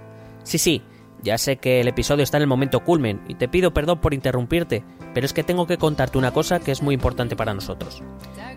Sí, 0.45 0.57
sí, 0.59 0.83
ya 1.23 1.37
sé 1.37 1.57
que 1.57 1.81
el 1.81 1.89
episodio 1.89 2.23
está 2.25 2.39
en 2.39 2.43
el 2.43 2.49
momento 2.49 2.81
culmen 2.85 3.21
y 3.29 3.35
te 3.35 3.49
pido 3.49 3.75
perdón 3.75 4.01
por 4.01 4.15
interrumpirte, 4.15 4.83
pero 5.15 5.27
es 5.27 5.33
que 5.33 5.45
tengo 5.45 5.67
que 5.67 5.79
contarte 5.79 6.19
una 6.19 6.33
cosa 6.33 6.61
que 6.61 6.73
es 6.73 6.83
muy 6.83 6.95
importante 6.95 7.37
para 7.37 7.55
nosotros. 7.55 8.03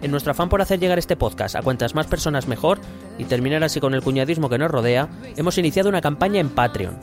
En 0.01 0.11
nuestro 0.11 0.31
afán 0.31 0.49
por 0.49 0.61
hacer 0.61 0.79
llegar 0.79 0.99
este 0.99 1.15
podcast 1.15 1.55
a 1.55 1.61
cuantas 1.61 1.95
más 1.95 2.07
personas 2.07 2.47
mejor 2.47 2.79
y 3.17 3.25
terminar 3.25 3.63
así 3.63 3.79
con 3.79 3.93
el 3.93 4.01
cuñadismo 4.01 4.49
que 4.49 4.57
nos 4.57 4.71
rodea, 4.71 5.09
hemos 5.35 5.57
iniciado 5.57 5.89
una 5.89 6.01
campaña 6.01 6.39
en 6.39 6.49
Patreon. 6.49 6.99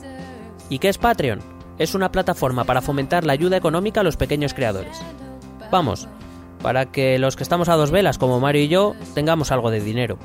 ¿Y 0.69 0.79
qué 0.79 0.89
es 0.89 0.97
Patreon? 0.97 1.39
Es 1.77 1.95
una 1.95 2.11
plataforma 2.11 2.65
para 2.65 2.81
fomentar 2.81 3.25
la 3.25 3.33
ayuda 3.33 3.57
económica 3.57 4.01
a 4.01 4.03
los 4.03 4.17
pequeños 4.17 4.53
creadores. 4.53 4.97
Vamos, 5.71 6.07
para 6.61 6.87
que 6.87 7.17
los 7.19 7.35
que 7.35 7.43
estamos 7.43 7.69
a 7.69 7.75
dos 7.75 7.91
velas, 7.91 8.17
como 8.17 8.39
Mario 8.39 8.63
y 8.63 8.67
yo, 8.67 8.95
tengamos 9.13 9.51
algo 9.51 9.71
de 9.71 9.79
dinero. 9.79 10.17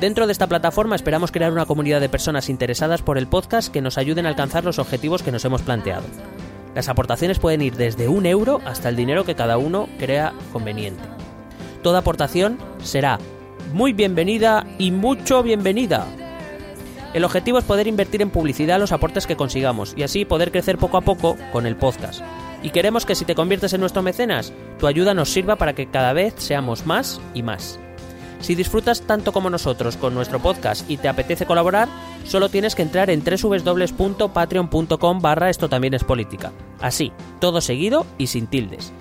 Dentro 0.00 0.26
de 0.26 0.32
esta 0.32 0.46
plataforma 0.46 0.94
esperamos 0.94 1.32
crear 1.32 1.52
una 1.52 1.66
comunidad 1.66 2.00
de 2.00 2.08
personas 2.08 2.48
interesadas 2.48 3.02
por 3.02 3.18
el 3.18 3.26
podcast 3.26 3.72
que 3.72 3.82
nos 3.82 3.98
ayuden 3.98 4.26
a 4.26 4.28
alcanzar 4.28 4.64
los 4.64 4.78
objetivos 4.78 5.24
que 5.24 5.32
nos 5.32 5.44
hemos 5.44 5.62
planteado. 5.62 6.04
Las 6.74 6.88
aportaciones 6.88 7.38
pueden 7.38 7.62
ir 7.62 7.76
desde 7.76 8.08
un 8.08 8.26
euro 8.26 8.60
hasta 8.64 8.88
el 8.88 8.96
dinero 8.96 9.24
que 9.24 9.34
cada 9.34 9.58
uno 9.58 9.88
crea 9.98 10.32
conveniente. 10.52 11.02
Toda 11.82 12.00
aportación 12.00 12.58
será 12.82 13.18
muy 13.72 13.92
bienvenida 13.92 14.66
y 14.78 14.90
mucho 14.90 15.42
bienvenida. 15.42 16.06
El 17.14 17.24
objetivo 17.24 17.58
es 17.58 17.64
poder 17.64 17.86
invertir 17.86 18.20
en 18.20 18.30
publicidad 18.30 18.78
los 18.78 18.92
aportes 18.92 19.26
que 19.26 19.36
consigamos 19.36 19.94
y 19.96 20.02
así 20.02 20.24
poder 20.24 20.52
crecer 20.52 20.76
poco 20.78 20.98
a 20.98 21.02
poco 21.02 21.36
con 21.52 21.66
el 21.66 21.76
podcast. 21.76 22.22
Y 22.62 22.70
queremos 22.70 23.06
que 23.06 23.14
si 23.14 23.24
te 23.24 23.34
conviertes 23.34 23.72
en 23.72 23.80
nuestro 23.80 24.02
mecenas, 24.02 24.52
tu 24.78 24.86
ayuda 24.86 25.14
nos 25.14 25.30
sirva 25.30 25.56
para 25.56 25.74
que 25.74 25.86
cada 25.86 26.12
vez 26.12 26.34
seamos 26.36 26.86
más 26.86 27.20
y 27.34 27.42
más. 27.42 27.78
Si 28.40 28.54
disfrutas 28.54 29.02
tanto 29.02 29.32
como 29.32 29.50
nosotros 29.50 29.96
con 29.96 30.14
nuestro 30.14 30.38
podcast 30.38 30.88
y 30.88 30.96
te 30.96 31.08
apetece 31.08 31.46
colaborar, 31.46 31.88
solo 32.24 32.48
tienes 32.48 32.74
que 32.74 32.82
entrar 32.82 33.10
en 33.10 33.22
www.patreon.com 33.24 35.20
barra 35.20 35.50
esto 35.50 35.68
también 35.68 35.94
es 35.94 36.04
política. 36.04 36.52
Así, 36.80 37.12
todo 37.40 37.60
seguido 37.60 38.06
y 38.16 38.28
sin 38.28 38.46
tildes. 38.46 38.92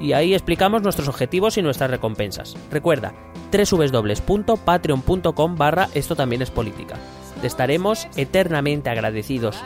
Y 0.00 0.12
ahí 0.12 0.34
explicamos 0.34 0.82
nuestros 0.82 1.08
objetivos 1.08 1.56
y 1.56 1.62
nuestras 1.62 1.90
recompensas. 1.90 2.56
Recuerda, 2.70 3.14
www.patreon.com 3.52 5.56
barra 5.56 5.88
esto 5.94 6.16
también 6.16 6.42
es 6.42 6.50
política. 6.50 6.96
Te 7.40 7.46
estaremos 7.46 8.08
eternamente 8.16 8.90
agradecidos. 8.90 9.56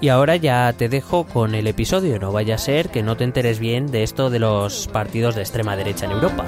Y 0.00 0.08
ahora 0.10 0.36
ya 0.36 0.72
te 0.74 0.88
dejo 0.88 1.24
con 1.24 1.56
el 1.56 1.66
episodio, 1.66 2.20
no 2.20 2.30
vaya 2.30 2.54
a 2.54 2.58
ser 2.58 2.88
que 2.88 3.02
no 3.02 3.16
te 3.16 3.24
enteres 3.24 3.58
bien 3.58 3.88
de 3.88 4.04
esto 4.04 4.30
de 4.30 4.38
los 4.38 4.86
partidos 4.86 5.34
de 5.34 5.42
extrema 5.42 5.76
derecha 5.76 6.06
en 6.06 6.12
Europa. 6.12 6.46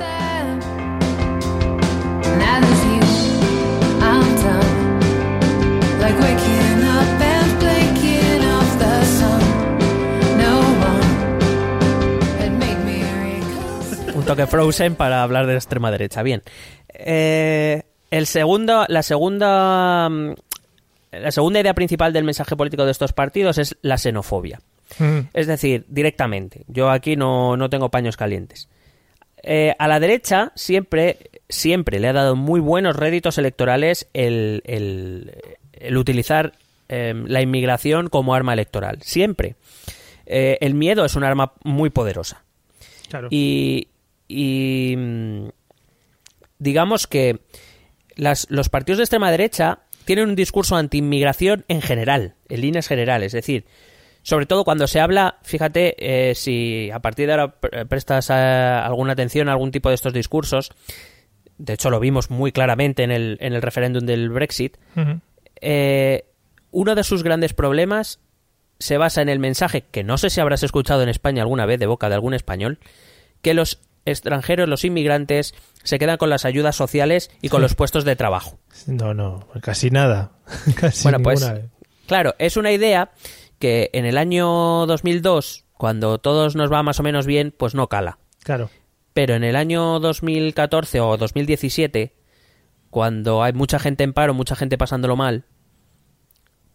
Un 14.21 14.27
toque 14.27 14.47
Frozen 14.47 14.97
para 14.97 15.23
hablar 15.23 15.47
de 15.47 15.53
la 15.53 15.59
extrema 15.59 15.91
derecha. 15.91 16.23
Bien. 16.23 16.43
Eh, 16.93 17.83
el 18.11 18.27
segundo, 18.27 18.85
la 18.89 19.03
segunda, 19.03 20.09
mm, 20.09 20.35
la 21.13 21.31
segunda 21.31 21.61
idea 21.61 21.75
principal 21.75 22.13
del 22.13 22.25
mensaje 22.25 22.57
político 22.57 22.85
de 22.85 22.93
estos 22.93 23.13
partidos 23.13 23.59
es 23.59 23.77
la 23.83 23.97
xenofobia. 23.97 24.61
Mm. 24.99 25.21
Es 25.33 25.47
decir, 25.47 25.87
directamente. 25.89 26.65
Yo 26.69 26.91
aquí 26.91 27.17
no, 27.17 27.57
no 27.57 27.71
tengo 27.71 27.91
paños 27.91 28.17
calientes. 28.17 28.69
Eh, 29.43 29.75
a 29.79 29.89
la 29.89 30.01
derecha 30.01 30.53
siempre, 30.55 31.30
siempre 31.51 31.99
le 32.01 32.09
ha 32.09 32.13
dado 32.13 32.37
muy 32.37 32.61
buenos 32.61 32.97
réditos 32.97 33.37
electorales 33.39 34.09
el, 34.15 34.63
el- 34.65 35.33
el 35.73 35.97
utilizar 35.97 36.53
eh, 36.89 37.15
la 37.27 37.43
inmigración 37.43 38.09
como 38.09 38.35
arma 38.35 38.53
electoral. 38.53 38.99
Siempre. 39.03 39.55
Eh, 40.27 40.59
el 40.61 40.75
miedo 40.75 41.05
es 41.05 41.15
un 41.17 41.25
arma 41.25 41.53
muy 41.65 41.91
poderosa. 41.91 42.43
Claro. 43.09 43.29
Y, 43.31 43.89
y, 44.29 44.95
mm, 44.97 45.49
digamos 46.59 47.07
que 47.07 47.41
las- 48.17 48.47
los 48.51 48.69
partidos 48.69 48.99
de 48.99 49.05
extrema 49.05 49.31
derecha 49.31 49.81
tienen 50.05 50.29
un 50.29 50.37
discurso 50.37 50.77
anti-inmigración 50.77 51.65
en 51.69 51.83
general, 51.83 52.35
en 52.49 52.61
líneas 52.61 52.89
generales. 52.89 53.27
Es 53.29 53.33
decir, 53.45 53.65
sobre 54.23 54.47
todo 54.47 54.65
cuando 54.65 54.87
se 54.87 55.01
habla, 55.01 55.39
fíjate, 55.43 55.95
eh, 56.31 56.35
si 56.35 56.91
a 56.93 56.99
partir 57.01 57.27
de 57.27 57.33
ahora 57.33 57.53
pre- 57.61 57.87
prestas 57.87 58.31
alguna 58.31 59.13
atención 59.13 59.49
a 59.49 59.53
algún 59.53 59.71
tipo 59.71 59.89
de 59.89 59.95
estos 59.95 60.13
discursos, 60.13 60.71
de 61.61 61.75
hecho 61.75 61.91
lo 61.91 62.01
vimos 62.01 62.31
muy 62.31 62.53
claramente 62.53 63.03
en 63.05 63.11
el, 63.11 63.37
en 63.41 63.53
el 63.53 63.63
referéndum 63.63 64.05
del 64.07 64.31
Brexit, 64.31 64.77
eh, 65.61 66.25
uno 66.71 66.95
de 66.95 67.05
sus 67.05 67.23
grandes 67.23 67.53
problemas 67.53 68.21
se 68.79 68.97
basa 68.97 69.21
en 69.23 69.29
el 69.29 69.39
mensaje 69.39 69.83
que 69.83 70.03
no 70.05 70.17
sé 70.19 70.31
si 70.31 70.41
habrás 70.41 70.63
escuchado 70.63 71.03
en 71.03 71.09
España 71.11 71.43
alguna 71.43 71.67
vez 71.67 71.79
de 71.79 71.87
boca 71.87 72.09
de 72.09 72.15
algún 72.15 72.33
español, 72.35 72.79
que 73.43 73.53
los 73.55 73.81
extranjeros, 74.07 74.69
los 74.69 74.85
inmigrantes, 74.85 75.55
se 75.85 75.99
quedan 75.99 76.17
con 76.17 76.31
las 76.31 76.47
ayudas 76.47 76.75
sociales 76.77 77.31
y 77.43 77.51
con 77.51 77.59
Sí. 77.59 77.63
los 77.63 77.75
puestos 77.75 78.05
de 78.05 78.17
trabajo. 78.17 78.59
No, 78.87 79.13
no, 79.13 79.47
casi 79.61 79.91
nada. 79.91 80.33
casi 80.81 81.03
Bueno, 81.03 81.19
pues, 81.21 81.47
claro, 82.07 82.35
es 82.39 82.57
una 82.57 82.73
idea 82.73 83.11
que 83.59 83.91
en 83.93 84.07
el 84.07 84.17
año 84.17 84.87
2002, 84.87 85.67
cuando 85.75 86.17
todos 86.19 86.57
nos 86.57 86.73
va 86.73 86.83
más 86.83 86.99
o 87.01 87.03
menos 87.03 87.27
bien, 87.27 87.53
pues 87.57 87.75
no 87.75 87.89
cala. 87.89 88.19
Claro. 88.43 88.71
Pero 89.13 89.35
en 89.35 89.45
el 89.45 89.57
año 89.57 89.99
2014 90.01 91.01
o 91.01 91.17
2017, 91.17 92.15
cuando 92.91 93.43
hay 93.43 93.53
mucha 93.53 93.79
gente 93.79 94.05
en 94.05 94.13
paro, 94.13 94.35
mucha 94.35 94.57
gente 94.57 94.79
pasándolo 94.79 95.17
mal, 95.17 95.45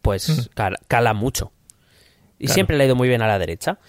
pues 0.01 0.49
cala, 0.53 0.77
cala 0.87 1.13
mucho. 1.13 1.51
Y 2.37 2.45
Claro. 2.45 2.53
siempre 2.53 2.77
le 2.77 2.83
ha 2.83 2.87
ido 2.87 2.95
muy 2.95 3.07
bien 3.07 3.21
a 3.21 3.27
la 3.27 3.39
derecha. 3.39 3.79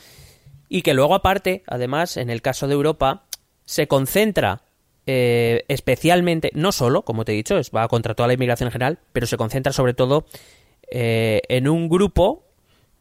Y 0.69 0.83
que 0.83 0.95
luego, 0.95 1.15
aparte, 1.15 1.63
además, 1.67 2.17
en 2.17 2.31
el 2.31 2.43
caso 2.43 2.67
de 2.69 2.75
Europa, 2.75 3.25
se 3.65 3.87
concentra 3.89 4.63
eh, 5.09 5.65
especialmente, 5.69 6.51
no 6.55 6.73
solo, 6.73 7.03
como 7.03 7.25
te 7.25 7.33
he 7.33 7.37
dicho, 7.37 7.59
es, 7.59 7.71
va 7.71 7.87
contra 7.87 8.15
toda 8.15 8.27
la 8.27 8.33
inmigración 8.35 8.67
en 8.69 8.73
general, 8.73 8.99
pero 9.13 9.27
se 9.29 9.37
concentra 9.37 9.73
sobre 9.73 9.95
todo 9.95 10.27
eh, 10.91 11.43
en 11.49 11.69
un 11.69 11.89
grupo 11.89 12.45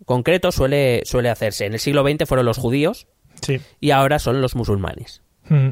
concreto, 0.05 0.51
suele, 0.51 1.01
suele 1.05 1.29
hacerse. 1.29 1.65
En 1.65 1.73
el 1.73 1.79
siglo 1.79 2.03
XX 2.07 2.27
fueron 2.27 2.45
los 2.45 2.57
judíos 2.59 3.07
Sí. 3.41 3.59
y 3.79 3.89
ahora 3.91 4.19
son 4.19 4.39
los 4.41 4.55
musulmanes. 4.55 5.23
Mm. 5.49 5.69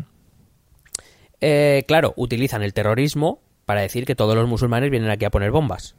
Eh, 1.42 1.84
claro, 1.88 2.14
utilizan 2.16 2.64
el 2.64 2.74
terrorismo 2.74 3.42
para 3.66 3.82
decir 3.82 4.06
que 4.06 4.16
todos 4.16 4.36
los 4.36 4.48
musulmanes 4.48 4.90
vienen 4.92 5.10
aquí 5.10 5.26
a 5.26 5.30
poner 5.30 5.52
bombas. 5.52 5.96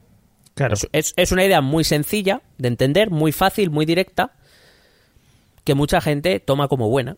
Claro. 0.55 0.73
Es, 0.73 0.87
es- 0.91 1.13
es 1.17 1.31
una 1.31 1.43
idea 1.45 1.61
muy 1.61 1.83
sencilla 1.83 2.41
de 2.57 2.67
entender, 2.69 3.09
muy 3.09 3.31
fácil, 3.31 3.69
muy 3.69 3.85
directa, 3.85 4.31
que 5.63 5.75
mucha 5.75 5.99
gente 6.01 6.39
toma 6.39 6.67
como 6.67 6.89
buena. 6.89 7.17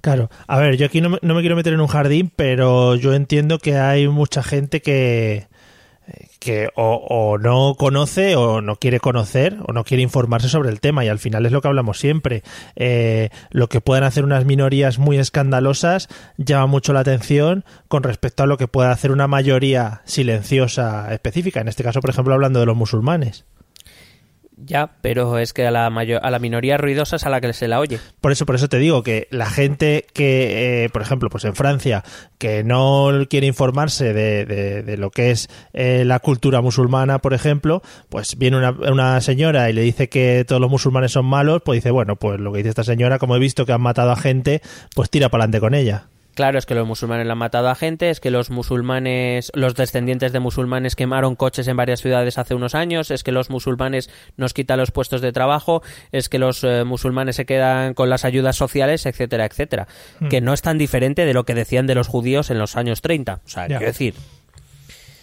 Claro, 0.00 0.30
a 0.48 0.58
ver, 0.58 0.76
yo 0.76 0.86
aquí 0.86 1.00
no 1.00 1.16
no 1.22 1.34
me 1.34 1.40
quiero 1.42 1.54
meter 1.54 1.72
en 1.72 1.80
un 1.80 1.86
jardín, 1.86 2.32
pero 2.34 2.96
yo 2.96 3.14
entiendo 3.14 3.58
que 3.60 3.76
hay 3.76 4.08
mucha 4.08 4.42
gente 4.42 4.82
que, 4.82 5.46
que 6.38 6.68
o, 6.74 7.38
no 7.38 7.74
conoce 7.78 8.36
o 8.36 8.60
no 8.60 8.76
quiere 8.76 9.00
conocer 9.00 9.58
o 9.66 9.72
no 9.72 9.84
quiere 9.84 10.02
informarse 10.02 10.48
sobre 10.48 10.70
el 10.70 10.80
tema 10.80 11.04
y 11.04 11.08
al 11.08 11.18
final 11.18 11.46
es 11.46 11.52
lo 11.52 11.60
que 11.60 11.68
hablamos 11.68 11.98
siempre. 11.98 12.42
Eh, 12.76 13.30
lo 13.50 13.68
que 13.68 13.80
puedan 13.80 14.04
hacer 14.04 14.24
unas 14.24 14.44
minorías 14.44 14.98
muy 14.98 15.18
escandalosas 15.18 16.08
llama 16.36 16.66
mucho 16.66 16.92
la 16.92 17.00
atención 17.00 17.64
con 17.88 18.02
respecto 18.02 18.42
a 18.42 18.46
lo 18.46 18.58
que 18.58 18.68
pueda 18.68 18.90
hacer 18.90 19.12
una 19.12 19.28
mayoría 19.28 20.02
silenciosa 20.04 21.12
específica. 21.12 21.60
En 21.60 21.68
este 21.68 21.84
caso, 21.84 22.00
por 22.00 22.10
ejemplo, 22.10 22.34
hablando 22.34 22.60
de 22.60 22.66
los 22.66 22.76
musulmanes. 22.76 23.44
Ya, 24.64 24.90
pero 25.00 25.38
es 25.38 25.52
que 25.52 25.66
a 25.66 25.70
la, 25.72 25.90
mayor, 25.90 26.20
a 26.22 26.30
la 26.30 26.38
minoría 26.38 26.76
ruidosa 26.76 27.16
es 27.16 27.26
a 27.26 27.30
la 27.30 27.40
que 27.40 27.52
se 27.52 27.66
la 27.66 27.80
oye. 27.80 27.98
Por 28.20 28.30
eso, 28.30 28.46
por 28.46 28.54
eso 28.54 28.68
te 28.68 28.78
digo 28.78 29.02
que 29.02 29.26
la 29.30 29.46
gente 29.50 30.06
que, 30.12 30.84
eh, 30.84 30.88
por 30.90 31.02
ejemplo, 31.02 31.28
pues 31.30 31.44
en 31.44 31.56
Francia, 31.56 32.04
que 32.38 32.62
no 32.62 33.10
quiere 33.28 33.48
informarse 33.48 34.12
de, 34.12 34.44
de- 34.46 34.82
de 34.82 34.96
lo 34.96 35.10
que 35.10 35.32
es 35.32 35.48
eh, 35.72 36.04
la 36.06 36.20
cultura 36.20 36.60
musulmana, 36.60 37.18
por 37.18 37.34
ejemplo, 37.34 37.82
pues 38.08 38.38
viene 38.38 38.56
una, 38.56 38.70
una 38.70 39.20
señora 39.20 39.68
y 39.68 39.72
le 39.72 39.82
dice 39.82 40.08
que 40.08 40.44
todos 40.46 40.60
los 40.60 40.70
musulmanes 40.70 41.10
son 41.12 41.26
malos, 41.26 41.62
pues 41.64 41.78
dice, 41.78 41.90
bueno, 41.90 42.14
pues 42.16 42.38
lo 42.38 42.52
que 42.52 42.58
dice 42.58 42.68
esta 42.68 42.84
señora, 42.84 43.18
como 43.18 43.34
he 43.34 43.40
visto 43.40 43.66
que 43.66 43.72
han 43.72 43.80
matado 43.82 44.12
a 44.12 44.16
gente, 44.16 44.62
pues 44.94 45.10
tira 45.10 45.28
para 45.28 45.42
adelante 45.44 45.58
con 45.60 45.74
ella. 45.74 46.04
Claro, 46.34 46.58
es 46.58 46.66
que 46.66 46.74
los 46.74 46.86
musulmanes 46.86 47.26
le 47.26 47.32
han 47.32 47.38
matado 47.38 47.68
a 47.68 47.74
gente, 47.74 48.10
es 48.10 48.20
que 48.20 48.30
los 48.30 48.50
musulmanes, 48.50 49.50
los 49.54 49.74
descendientes 49.74 50.32
de 50.32 50.40
musulmanes 50.40 50.96
quemaron 50.96 51.36
coches 51.36 51.68
en 51.68 51.76
varias 51.76 52.00
ciudades 52.00 52.38
hace 52.38 52.54
unos 52.54 52.74
años, 52.74 53.10
es 53.10 53.22
que 53.22 53.32
los 53.32 53.50
musulmanes 53.50 54.08
nos 54.36 54.54
quitan 54.54 54.78
los 54.78 54.90
puestos 54.90 55.20
de 55.20 55.32
trabajo, 55.32 55.82
es 56.10 56.28
que 56.28 56.38
los 56.38 56.64
eh, 56.64 56.84
musulmanes 56.84 57.36
se 57.36 57.44
quedan 57.44 57.94
con 57.94 58.08
las 58.08 58.24
ayudas 58.24 58.56
sociales, 58.56 59.04
etcétera, 59.04 59.44
etcétera. 59.44 59.88
Que 60.30 60.40
no 60.40 60.54
es 60.54 60.62
tan 60.62 60.78
diferente 60.78 61.26
de 61.26 61.34
lo 61.34 61.44
que 61.44 61.54
decían 61.54 61.86
de 61.86 61.94
los 61.94 62.08
judíos 62.08 62.50
en 62.50 62.58
los 62.58 62.76
años 62.76 63.02
30. 63.02 63.40
O 63.44 63.48
sea, 63.48 63.66
quiero 63.66 63.84
decir, 63.84 64.14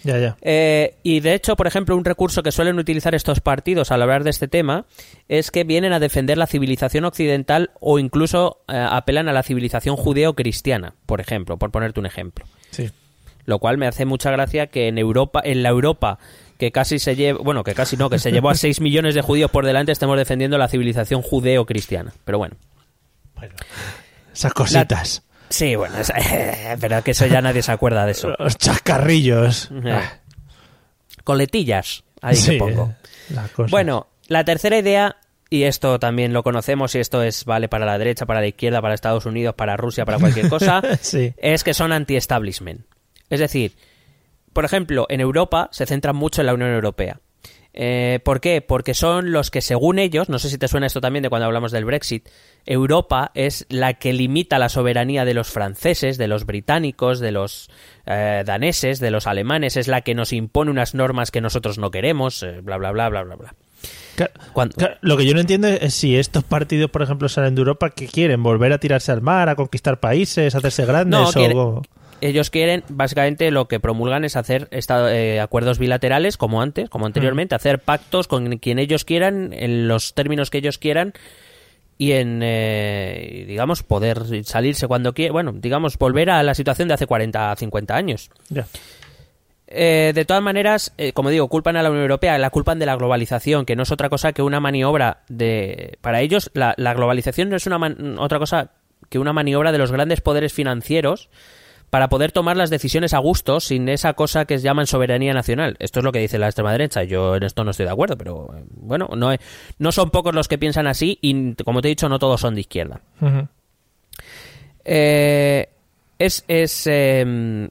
Ya, 0.02 0.18
ya. 0.18 0.36
Eh, 0.40 0.96
y 1.02 1.20
de 1.20 1.34
hecho, 1.34 1.56
por 1.56 1.66
ejemplo, 1.66 1.96
un 1.96 2.04
recurso 2.04 2.42
que 2.42 2.52
suelen 2.52 2.78
utilizar 2.78 3.14
estos 3.14 3.40
partidos 3.40 3.90
al 3.90 4.02
hablar 4.02 4.24
de 4.24 4.30
este 4.30 4.48
tema 4.48 4.86
es 5.28 5.50
que 5.50 5.64
vienen 5.64 5.92
a 5.92 6.00
defender 6.00 6.38
la 6.38 6.46
civilización 6.46 7.04
occidental 7.04 7.70
o 7.80 7.98
incluso 7.98 8.62
eh, 8.68 8.86
apelan 8.90 9.28
a 9.28 9.32
la 9.32 9.42
civilización 9.42 9.96
judeo-cristiana, 9.96 10.94
por 11.06 11.20
ejemplo, 11.20 11.58
por 11.58 11.70
ponerte 11.70 12.00
un 12.00 12.06
ejemplo. 12.06 12.46
Sí. 12.70 12.90
Lo 13.44 13.58
cual 13.58 13.78
me 13.78 13.86
hace 13.86 14.04
mucha 14.04 14.30
gracia 14.30 14.68
que 14.68 14.88
en 14.88 14.98
Europa, 14.98 15.40
en 15.44 15.62
la 15.62 15.68
Europa 15.68 16.18
que 16.56 16.72
casi 16.72 16.98
se 16.98 17.16
lleva, 17.16 17.40
bueno, 17.42 17.64
que 17.64 17.74
casi 17.74 17.96
no, 17.96 18.10
que 18.10 18.18
se 18.18 18.30
llevó 18.32 18.50
a 18.50 18.54
6 18.56 18.80
millones 18.80 19.14
de 19.14 19.22
judíos 19.22 19.50
por 19.50 19.66
delante, 19.66 19.92
estemos 19.92 20.16
defendiendo 20.16 20.58
la 20.58 20.68
civilización 20.68 21.22
judeo-cristiana. 21.22 22.12
Pero 22.24 22.38
bueno. 22.38 22.56
Bueno, 23.34 23.54
esas 24.32 24.52
cositas. 24.52 25.22
Sí, 25.50 25.74
bueno, 25.76 25.98
es- 25.98 26.12
pero 26.80 27.02
que 27.04 27.10
eso 27.10 27.26
ya 27.26 27.42
nadie 27.42 27.62
se 27.62 27.72
acuerda 27.72 28.06
de 28.06 28.12
eso. 28.12 28.32
Los 28.38 28.56
chascarrillos. 28.56 29.70
Eh, 29.84 29.92
Ah, 29.92 30.18
Coletillas, 31.24 32.04
ahí 32.22 32.36
sí, 32.36 32.52
que 32.52 32.58
pongo. 32.58 32.94
Bueno, 33.68 34.08
la 34.28 34.44
tercera 34.44 34.78
idea, 34.78 35.16
y 35.50 35.64
esto 35.64 35.98
también 35.98 36.32
lo 36.32 36.42
conocemos, 36.42 36.94
y 36.94 36.98
esto 36.98 37.22
es 37.22 37.44
vale 37.44 37.68
para 37.68 37.84
la 37.86 37.98
derecha, 37.98 38.26
para 38.26 38.40
la 38.40 38.46
izquierda, 38.46 38.80
para 38.80 38.94
Estados 38.94 39.26
Unidos, 39.26 39.54
para 39.54 39.76
Rusia, 39.76 40.04
para 40.04 40.18
cualquier 40.18 40.48
cosa, 40.48 40.80
Sí. 41.00 41.34
es 41.36 41.62
que 41.64 41.74
son 41.74 41.92
anti-establishment. 41.92 42.86
Es 43.28 43.40
decir, 43.40 43.76
por 44.52 44.64
ejemplo, 44.64 45.06
en 45.08 45.20
Europa 45.20 45.68
se 45.72 45.86
centran 45.86 46.16
mucho 46.16 46.40
en 46.42 46.46
la 46.46 46.54
Unión 46.54 46.70
Europea. 46.70 47.20
Eh, 47.72 48.18
¿Por 48.24 48.40
qué? 48.40 48.60
Porque 48.62 48.94
son 48.94 49.30
los 49.32 49.50
que, 49.50 49.60
según 49.60 49.98
ellos, 49.98 50.28
no 50.28 50.38
sé 50.38 50.48
si 50.50 50.58
te 50.58 50.66
suena 50.68 50.86
esto 50.86 51.00
también 51.00 51.22
de 51.22 51.28
cuando 51.28 51.46
hablamos 51.46 51.70
del 51.72 51.84
Brexit, 51.84 52.28
Europa 52.66 53.30
es 53.34 53.64
la 53.68 53.94
que 53.94 54.12
limita 54.12 54.58
la 54.58 54.68
soberanía 54.68 55.24
de 55.24 55.34
los 55.34 55.48
franceses, 55.50 56.18
de 56.18 56.28
los 56.28 56.46
británicos, 56.46 57.20
de 57.20 57.32
los 57.32 57.70
eh, 58.06 58.42
daneses, 58.44 58.98
de 58.98 59.10
los 59.10 59.26
alemanes, 59.26 59.76
es 59.76 59.88
la 59.88 60.00
que 60.00 60.14
nos 60.14 60.32
impone 60.32 60.70
unas 60.70 60.94
normas 60.94 61.30
que 61.30 61.40
nosotros 61.40 61.78
no 61.78 61.90
queremos, 61.90 62.42
eh, 62.42 62.60
bla, 62.62 62.76
bla, 62.76 62.90
bla, 62.90 63.08
bla, 63.08 63.22
bla, 63.22 63.36
bla. 63.36 63.54
Claro, 64.16 64.32
Cuando- 64.52 64.74
claro, 64.76 64.96
lo 65.00 65.16
que 65.16 65.24
yo 65.24 65.32
no 65.34 65.40
entiendo 65.40 65.68
es 65.68 65.94
si 65.94 66.16
estos 66.16 66.44
partidos, 66.44 66.90
por 66.90 67.02
ejemplo, 67.02 67.28
salen 67.28 67.54
de 67.54 67.60
Europa, 67.60 67.90
que 67.90 68.08
quieren 68.08 68.42
volver 68.42 68.72
a 68.72 68.78
tirarse 68.78 69.12
al 69.12 69.22
mar, 69.22 69.48
a 69.48 69.54
conquistar 69.54 70.00
países, 70.00 70.54
a 70.54 70.58
hacerse 70.58 70.84
grandes 70.84 71.18
No, 71.20 71.28
o 71.28 71.32
quiere-? 71.32 71.54
Ellos 72.20 72.50
quieren, 72.50 72.84
básicamente, 72.88 73.50
lo 73.50 73.66
que 73.68 73.80
promulgan 73.80 74.24
es 74.24 74.36
hacer 74.36 74.68
esta- 74.70 75.14
eh, 75.16 75.40
acuerdos 75.40 75.78
bilaterales, 75.78 76.36
como 76.36 76.60
antes, 76.62 76.88
como 76.90 77.06
anteriormente, 77.06 77.54
hacer 77.54 77.78
pactos 77.78 78.28
con 78.28 78.58
quien 78.58 78.78
ellos 78.78 79.04
quieran, 79.04 79.52
en 79.52 79.88
los 79.88 80.14
términos 80.14 80.50
que 80.50 80.58
ellos 80.58 80.78
quieran, 80.78 81.12
y 81.98 82.12
en, 82.12 82.40
eh, 82.42 83.44
digamos, 83.46 83.82
poder 83.82 84.44
salirse 84.44 84.86
cuando 84.86 85.12
quieran. 85.14 85.32
Bueno, 85.34 85.52
digamos, 85.54 85.98
volver 85.98 86.30
a 86.30 86.42
la 86.42 86.54
situación 86.54 86.88
de 86.88 86.94
hace 86.94 87.06
40, 87.06 87.54
50 87.56 87.94
años. 87.96 88.30
Eh, 89.72 90.10
de 90.14 90.24
todas 90.24 90.42
maneras, 90.42 90.92
eh, 90.98 91.12
como 91.12 91.30
digo, 91.30 91.46
culpan 91.48 91.76
a 91.76 91.82
la 91.82 91.90
Unión 91.90 92.02
Europea, 92.02 92.36
la 92.38 92.50
culpan 92.50 92.78
de 92.80 92.86
la 92.86 92.96
globalización, 92.96 93.64
que 93.64 93.76
no 93.76 93.84
es 93.84 93.92
otra 93.92 94.08
cosa 94.08 94.32
que 94.32 94.42
una 94.42 94.58
maniobra 94.60 95.18
de... 95.28 95.96
Para 96.00 96.20
ellos, 96.22 96.50
la, 96.54 96.74
la 96.76 96.92
globalización 96.94 97.50
no 97.50 97.56
es 97.56 97.66
una 97.66 97.78
man- 97.78 98.16
otra 98.18 98.38
cosa 98.40 98.72
que 99.08 99.18
una 99.20 99.32
maniobra 99.32 99.70
de 99.70 99.78
los 99.78 99.92
grandes 99.92 100.20
poderes 100.22 100.52
financieros 100.52 101.28
para 101.90 102.08
poder 102.08 102.30
tomar 102.32 102.56
las 102.56 102.70
decisiones 102.70 103.14
a 103.14 103.18
gusto 103.18 103.58
sin 103.60 103.88
esa 103.88 104.12
cosa 104.14 104.44
que 104.44 104.58
llaman 104.58 104.86
soberanía 104.86 105.34
nacional. 105.34 105.76
Esto 105.80 105.98
es 106.00 106.04
lo 106.04 106.12
que 106.12 106.20
dice 106.20 106.38
la 106.38 106.46
extrema 106.46 106.70
derecha. 106.72 107.02
Yo 107.02 107.34
en 107.36 107.42
esto 107.42 107.64
no 107.64 107.72
estoy 107.72 107.86
de 107.86 107.92
acuerdo, 107.92 108.16
pero 108.16 108.48
eh, 108.56 108.62
bueno, 108.76 109.08
no, 109.16 109.32
he- 109.32 109.40
no 109.78 109.90
son 109.92 110.10
pocos 110.10 110.34
los 110.34 110.46
que 110.48 110.56
piensan 110.58 110.86
así 110.86 111.18
y, 111.20 111.54
como 111.64 111.82
te 111.82 111.88
he 111.88 111.90
dicho, 111.90 112.08
no 112.08 112.18
todos 112.18 112.40
son 112.40 112.54
de 112.54 112.60
izquierda. 112.60 113.00
Eh, 114.84 115.68
es, 116.18 116.44
es, 116.48 116.86
eh, 116.86 117.68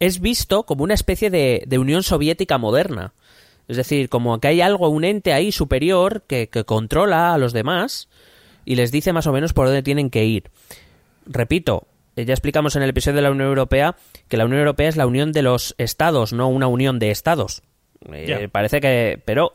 es 0.00 0.20
visto 0.20 0.64
como 0.64 0.84
una 0.84 0.94
especie 0.94 1.30
de, 1.30 1.64
de 1.66 1.78
Unión 1.78 2.02
Soviética 2.02 2.58
moderna. 2.58 3.12
Es 3.68 3.76
decir, 3.76 4.08
como 4.08 4.38
que 4.40 4.48
hay 4.48 4.60
algo, 4.60 4.88
un 4.88 5.04
ente 5.04 5.32
ahí 5.32 5.52
superior 5.52 6.22
que, 6.26 6.48
que 6.48 6.64
controla 6.64 7.34
a 7.34 7.38
los 7.38 7.52
demás 7.52 8.08
y 8.64 8.76
les 8.76 8.90
dice 8.92 9.12
más 9.12 9.26
o 9.26 9.32
menos 9.32 9.52
por 9.52 9.66
dónde 9.66 9.82
tienen 9.82 10.08
que 10.10 10.24
ir. 10.24 10.50
Repito, 11.26 11.86
ya 12.24 12.34
explicamos 12.34 12.76
en 12.76 12.82
el 12.82 12.90
episodio 12.90 13.16
de 13.16 13.22
la 13.22 13.30
Unión 13.30 13.48
Europea 13.48 13.96
que 14.28 14.36
la 14.36 14.44
Unión 14.44 14.60
Europea 14.60 14.88
es 14.88 14.96
la 14.96 15.06
unión 15.06 15.32
de 15.32 15.42
los 15.42 15.74
estados, 15.78 16.32
no 16.32 16.48
una 16.48 16.66
unión 16.66 16.98
de 16.98 17.10
estados. 17.10 17.62
Eh. 18.12 18.48
Parece 18.50 18.80
que... 18.80 19.20
Pero 19.24 19.54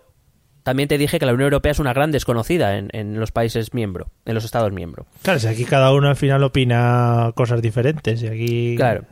también 0.64 0.88
te 0.88 0.98
dije 0.98 1.20
que 1.20 1.26
la 1.26 1.34
Unión 1.34 1.48
Europea 1.48 1.72
es 1.72 1.80
una 1.80 1.94
gran 1.94 2.12
desconocida 2.12 2.78
en, 2.78 2.90
en 2.94 3.20
los 3.20 3.32
países 3.32 3.74
miembros, 3.74 4.08
en 4.26 4.34
los 4.34 4.46
estados 4.46 4.72
miembros. 4.72 5.08
Claro, 5.22 5.40
si 5.40 5.48
aquí 5.48 5.66
cada 5.66 5.94
uno 5.94 6.10
al 6.10 6.16
final 6.16 6.44
opina 6.44 7.32
cosas 7.36 7.62
diferentes 7.62 8.22
y 8.24 8.28
aquí... 8.28 8.76
Claro. 8.78 9.04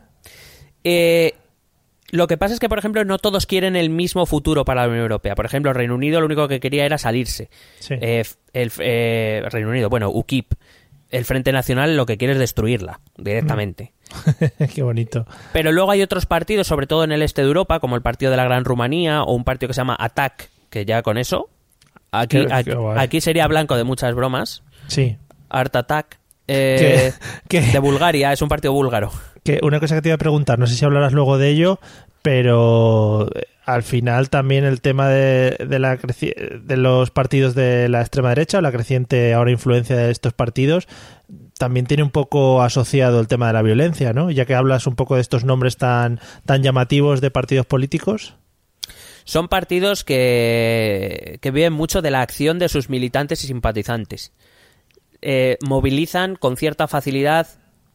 Eh, 0.83 1.33
lo 2.11 2.27
que 2.27 2.37
pasa 2.37 2.53
es 2.53 2.59
que, 2.59 2.67
por 2.67 2.77
ejemplo, 2.77 3.05
no 3.05 3.17
todos 3.19 3.45
quieren 3.45 3.75
el 3.75 3.89
mismo 3.89 4.25
futuro 4.25 4.65
para 4.65 4.81
la 4.81 4.87
Unión 4.87 5.03
Europea. 5.03 5.33
Por 5.33 5.45
ejemplo, 5.45 5.71
el 5.71 5.75
Reino 5.75 5.95
Unido 5.95 6.19
lo 6.19 6.25
único 6.25 6.47
que 6.47 6.59
quería 6.59 6.85
era 6.85 6.97
salirse. 6.97 7.49
Sí. 7.79 7.95
Eh, 8.01 8.23
el 8.53 8.71
eh, 8.79 9.43
Reino 9.49 9.69
Unido, 9.69 9.89
bueno, 9.89 10.09
UKIP. 10.09 10.53
El 11.11 11.25
Frente 11.25 11.51
Nacional 11.51 11.95
lo 11.97 12.05
que 12.05 12.17
quiere 12.17 12.33
es 12.33 12.39
destruirla 12.39 12.99
directamente. 13.17 13.93
Qué 14.75 14.81
bonito. 14.83 15.25
Pero 15.53 15.71
luego 15.71 15.91
hay 15.91 16.01
otros 16.01 16.25
partidos, 16.25 16.67
sobre 16.67 16.87
todo 16.87 17.03
en 17.03 17.11
el 17.11 17.21
este 17.21 17.41
de 17.41 17.47
Europa, 17.47 17.79
como 17.79 17.95
el 17.95 18.01
Partido 18.01 18.31
de 18.31 18.37
la 18.37 18.45
Gran 18.45 18.65
Rumanía 18.65 19.23
o 19.23 19.33
un 19.33 19.43
partido 19.43 19.67
que 19.67 19.73
se 19.73 19.81
llama 19.81 19.95
ATAC, 19.99 20.49
que 20.69 20.85
ya 20.85 21.01
con 21.03 21.17
eso, 21.17 21.49
aquí, 22.11 23.21
sería 23.21 23.47
blanco 23.47 23.75
de 23.77 23.83
muchas 23.83 24.13
bromas. 24.15 24.63
Sí. 24.87 25.17
Art 25.49 25.75
Attack. 25.75 26.19
eh, 26.47 27.13
¿Qué- 27.47 27.61
qué? 27.61 27.71
De 27.71 27.79
Bulgaria, 27.79 28.31
es 28.33 28.41
un 28.41 28.49
partido 28.49 28.73
búlgaro. 28.73 29.11
Que 29.43 29.59
una 29.63 29.79
cosa 29.79 29.95
que 29.95 30.01
te 30.01 30.09
iba 30.09 30.15
a 30.15 30.19
preguntar, 30.19 30.59
no 30.59 30.67
sé 30.67 30.75
si 30.75 30.85
hablarás 30.85 31.13
luego 31.13 31.37
de 31.37 31.49
ello, 31.49 31.79
pero 32.21 33.27
al 33.65 33.83
final 33.83 34.29
también 34.29 34.63
el 34.63 34.81
tema 34.81 35.07
de, 35.09 35.57
de 35.67 35.79
la 35.79 35.97
creci- 35.99 36.33
de 36.61 36.77
los 36.77 37.11
partidos 37.11 37.53
de 37.55 37.89
la 37.89 38.01
extrema 38.01 38.29
derecha 38.29 38.57
o 38.57 38.61
la 38.61 38.71
creciente 38.71 39.33
ahora 39.33 39.51
influencia 39.51 39.95
de 39.95 40.11
estos 40.11 40.33
partidos 40.33 40.87
también 41.57 41.85
tiene 41.85 42.01
un 42.03 42.09
poco 42.09 42.63
asociado 42.63 43.19
el 43.19 43.27
tema 43.27 43.47
de 43.47 43.53
la 43.53 43.61
violencia, 43.61 44.13
¿no? 44.13 44.31
Ya 44.31 44.45
que 44.45 44.55
hablas 44.55 44.87
un 44.87 44.95
poco 44.95 45.15
de 45.15 45.21
estos 45.21 45.43
nombres 45.43 45.77
tan, 45.77 46.19
tan 46.45 46.63
llamativos 46.63 47.21
de 47.21 47.29
partidos 47.29 47.67
políticos. 47.67 48.35
Son 49.25 49.47
partidos 49.47 50.03
que, 50.03 51.37
que 51.41 51.51
viven 51.51 51.73
mucho 51.73 52.01
de 52.01 52.09
la 52.09 52.21
acción 52.21 52.57
de 52.57 52.67
sus 52.67 52.89
militantes 52.89 53.43
y 53.43 53.47
simpatizantes. 53.47 54.33
Eh, 55.21 55.57
movilizan 55.63 56.35
con 56.35 56.57
cierta 56.57 56.87
facilidad, 56.87 57.47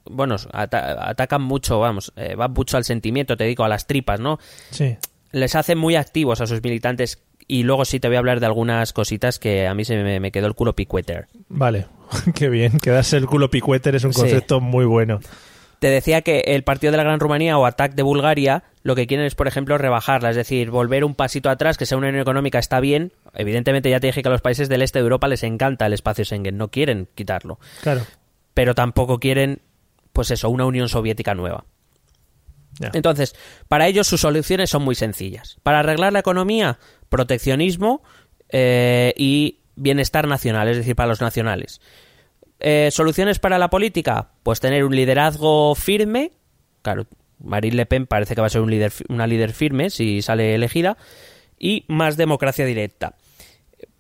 bueno, 0.05 0.37
ata- 0.53 1.11
atacan 1.11 1.43
mucho, 1.43 1.81
vamos, 1.81 2.13
eh, 2.15 2.37
van 2.37 2.53
mucho 2.53 2.77
al 2.77 2.85
sentimiento, 2.85 3.37
te 3.37 3.45
digo, 3.45 3.65
a 3.65 3.69
las 3.69 3.89
tripas, 3.89 4.21
¿no? 4.21 4.39
Sí. 4.71 4.97
Les 5.33 5.55
hacen 5.55 5.79
muy 5.79 5.97
activos 5.97 6.41
a 6.41 6.47
sus 6.47 6.63
militantes 6.63 7.23
y 7.49 7.63
luego 7.63 7.85
sí 7.85 8.01
te 8.01 8.09
voy 8.09 8.17
a 8.17 8.19
hablar 8.21 8.41
de 8.41 8.47
algunas 8.47 8.93
cositas 8.93 9.39
que 9.39 9.67
a 9.67 9.75
mí 9.75 9.85
se 9.85 9.97
me, 10.03 10.19
me 10.21 10.33
quedó 10.33 10.47
el 10.47 10.55
culo 10.55 10.75
picueter. 10.75 11.27
Vale, 11.49 11.87
qué 12.35 12.49
bien. 12.49 12.79
Quedarse 12.79 13.17
el 13.17 13.27
culo 13.27 13.51
picueter 13.51 13.95
es 13.95 14.05
un 14.05 14.13
Sí. 14.13 14.21
concepto 14.21 14.61
muy 14.61 14.85
bueno. 14.85 15.21
Te 15.79 15.89
decía 15.91 16.23
que 16.23 16.41
el 16.47 16.65
partido 16.65 16.91
de 16.91 16.97
la 16.97 17.03
Gran 17.05 17.21
Rumanía 17.21 17.59
o 17.59 17.67
ATAC 17.67 17.95
de 17.95 18.03
Bulgaria 18.03 18.65
lo 18.83 18.95
que 18.95 19.07
quieren 19.07 19.27
es, 19.27 19.35
por 19.35 19.47
ejemplo, 19.47 19.77
rebajarla, 19.77 20.31
es 20.31 20.37
decir, 20.37 20.71
volver 20.71 21.05
un 21.05 21.15
pasito 21.15 21.51
atrás, 21.51 21.77
que 21.77 21.85
sea 21.85 21.99
una 21.99 22.09
unión 22.09 22.23
económica 22.23 22.59
está 22.59 22.81
bien. 22.81 23.13
Evidentemente 23.35 23.91
ya 23.91 24.01
te 24.01 24.07
dije 24.07 24.23
que 24.23 24.29
a 24.29 24.33
los 24.33 24.41
países 24.41 24.69
del 24.71 24.81
este 24.81 25.01
de 25.01 25.03
Europa 25.03 25.29
les 25.29 25.43
encanta 25.43 25.85
el 25.87 25.93
espacio 25.93 26.25
Schengen, 26.25 26.57
no 26.57 26.69
quieren 26.69 27.09
quitarlo, 27.15 27.59
Claro. 27.83 28.03
pero 28.55 28.75
tampoco 28.75 29.19
quieren, 29.19 29.61
pues 30.15 30.31
eso, 30.31 30.49
una 30.49 30.65
Unión 30.65 30.89
Soviética 30.89 31.35
nueva. 31.35 31.65
Entonces, 32.93 33.35
para 33.69 33.87
ellos 33.87 34.07
sus 34.07 34.21
soluciones 34.21 34.71
son 34.71 34.83
muy 34.83 34.95
sencillas. 34.95 35.57
Para 35.63 35.81
arreglar 35.81 36.13
la 36.13 36.19
economía, 36.19 36.79
proteccionismo 37.09 38.03
eh, 38.51 39.15
y 39.17 39.61
bienestar 39.77 40.27
nacional, 40.27 40.69
es 40.69 40.77
decir, 40.79 40.97
para 40.97 41.09
los 41.09 41.21
nacionales. 41.21 41.81
Eh, 42.59 42.89
¿Soluciones 42.91 43.39
para 43.39 43.59
la 43.59 43.71
política? 43.71 44.31
Pues 44.43 44.61
tener 44.61 44.85
un 44.85 44.97
liderazgo 44.97 45.75
firme. 45.75 46.33
Claro, 46.83 47.07
Marine 47.39 47.77
Le 47.77 47.87
Pen 47.87 48.07
parece 48.07 48.35
que 48.35 48.41
va 48.41 48.47
a 48.47 48.51
ser 48.51 48.63
un 48.63 48.73
una 49.09 49.27
líder 49.27 49.53
firme 49.53 49.91
si 49.91 50.23
sale 50.23 50.55
elegida. 50.55 50.97
Y 51.59 51.85
más 51.89 52.17
democracia 52.17 52.67
directa. 52.67 53.15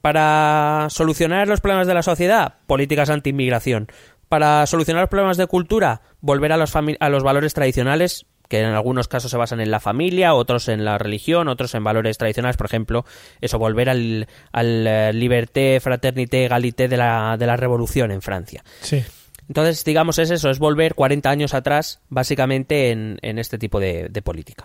Para 0.01 0.89
solucionar 0.91 1.49
los 1.49 1.61
problemas 1.61 1.87
de 1.87 1.95
la 1.95 2.03
sociedad, 2.03 2.55
políticas 2.67 3.11
anti-inmigración. 3.11 3.89
Para 4.29 4.67
solucionar 4.67 5.03
los 5.03 5.11
problemas 5.11 5.37
de 5.37 5.47
cultura, 5.47 6.03
volver 6.21 6.53
a 6.53 6.57
los, 6.57 6.75
a 6.75 7.09
los 7.09 7.23
valores 7.23 7.55
tradicionales, 7.55 8.27
que 8.49 8.61
en 8.61 8.67
algunos 8.67 9.09
casos 9.09 9.31
se 9.31 9.37
basan 9.37 9.61
en 9.61 9.71
la 9.71 9.81
familia, 9.81 10.35
otros 10.35 10.69
en 10.69 10.85
la 10.85 10.99
religión, 10.99 11.49
otros 11.49 11.75
en 11.75 11.85
valores 11.85 12.19
tradicionales, 12.19 12.57
por 12.57 12.67
ejemplo, 12.67 13.05
eso, 13.41 13.59
volver 13.59 13.89
al, 13.91 14.27
al 14.53 14.87
eh, 14.87 15.13
liberté, 15.13 15.81
fraternité, 15.81 16.45
egalité 16.47 16.89
de 16.89 16.97
la, 16.97 17.37
de 17.39 17.47
la 17.47 17.57
revolución 17.57 18.11
en 18.11 18.23
Francia. 18.23 18.63
Sí. 18.81 19.03
Entonces, 19.49 19.85
digamos, 19.85 20.19
es 20.19 20.31
eso, 20.31 20.51
es 20.51 20.59
volver 20.59 20.95
40 20.95 21.31
años 21.31 21.55
atrás, 21.55 22.01
básicamente, 22.09 22.91
en, 22.91 23.19
en 23.23 23.39
este 23.39 23.59
tipo 23.59 23.79
de, 23.81 24.09
de 24.11 24.23
política. 24.23 24.65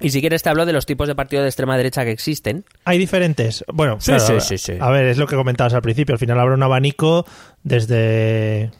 Y 0.00 0.08
si 0.08 0.22
quieres 0.22 0.42
te 0.42 0.48
hablo 0.48 0.64
de 0.64 0.72
los 0.72 0.86
tipos 0.86 1.06
de 1.06 1.14
partido 1.14 1.42
de 1.42 1.48
extrema 1.50 1.76
derecha 1.76 2.02
que 2.06 2.12
existen. 2.12 2.64
Hay 2.86 2.96
diferentes. 2.96 3.62
Bueno, 3.70 3.98
Sí, 4.00 4.06
claro, 4.12 4.24
sí, 4.26 4.32
a- 4.32 4.40
sí, 4.40 4.56
sí. 4.56 4.72
A 4.80 4.88
ver, 4.88 5.04
es 5.04 5.18
lo 5.18 5.26
que 5.26 5.36
comentabas 5.36 5.74
al 5.74 5.82
principio. 5.82 6.14
Al 6.14 6.18
final 6.18 6.40
habrá 6.40 6.54
un 6.54 6.62
abanico 6.62 7.26
desde. 7.62 8.70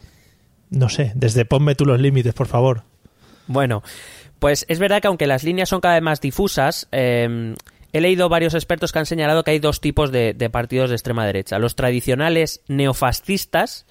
No 0.71 0.89
sé, 0.89 1.11
desde 1.13 1.45
ponme 1.45 1.75
tú 1.75 1.85
los 1.85 1.99
límites, 1.99 2.33
por 2.33 2.47
favor. 2.47 2.83
Bueno, 3.51 3.83
pues 4.39 4.65
es 4.69 4.79
verdad 4.79 5.01
que 5.01 5.07
aunque 5.07 5.27
las 5.27 5.43
líneas 5.43 5.69
son 5.69 5.81
cada 5.81 5.95
vez 5.95 6.03
más 6.03 6.21
difusas, 6.21 6.87
eh, 6.91 7.53
he 7.93 8.01
leído 8.01 8.29
varios 8.29 8.53
expertos 8.53 8.91
que 8.91 8.99
han 8.99 9.05
señalado 9.05 9.43
que 9.43 9.51
hay 9.51 9.59
dos 9.59 9.81
tipos 9.81 10.11
de, 10.11 10.33
partidos 10.51 10.89
de 10.89 10.95
extrema 10.95 11.25
derecha. 11.25 11.59
Los 11.59 11.75
tradicionales 11.75 12.61
neofascistas 12.67 13.85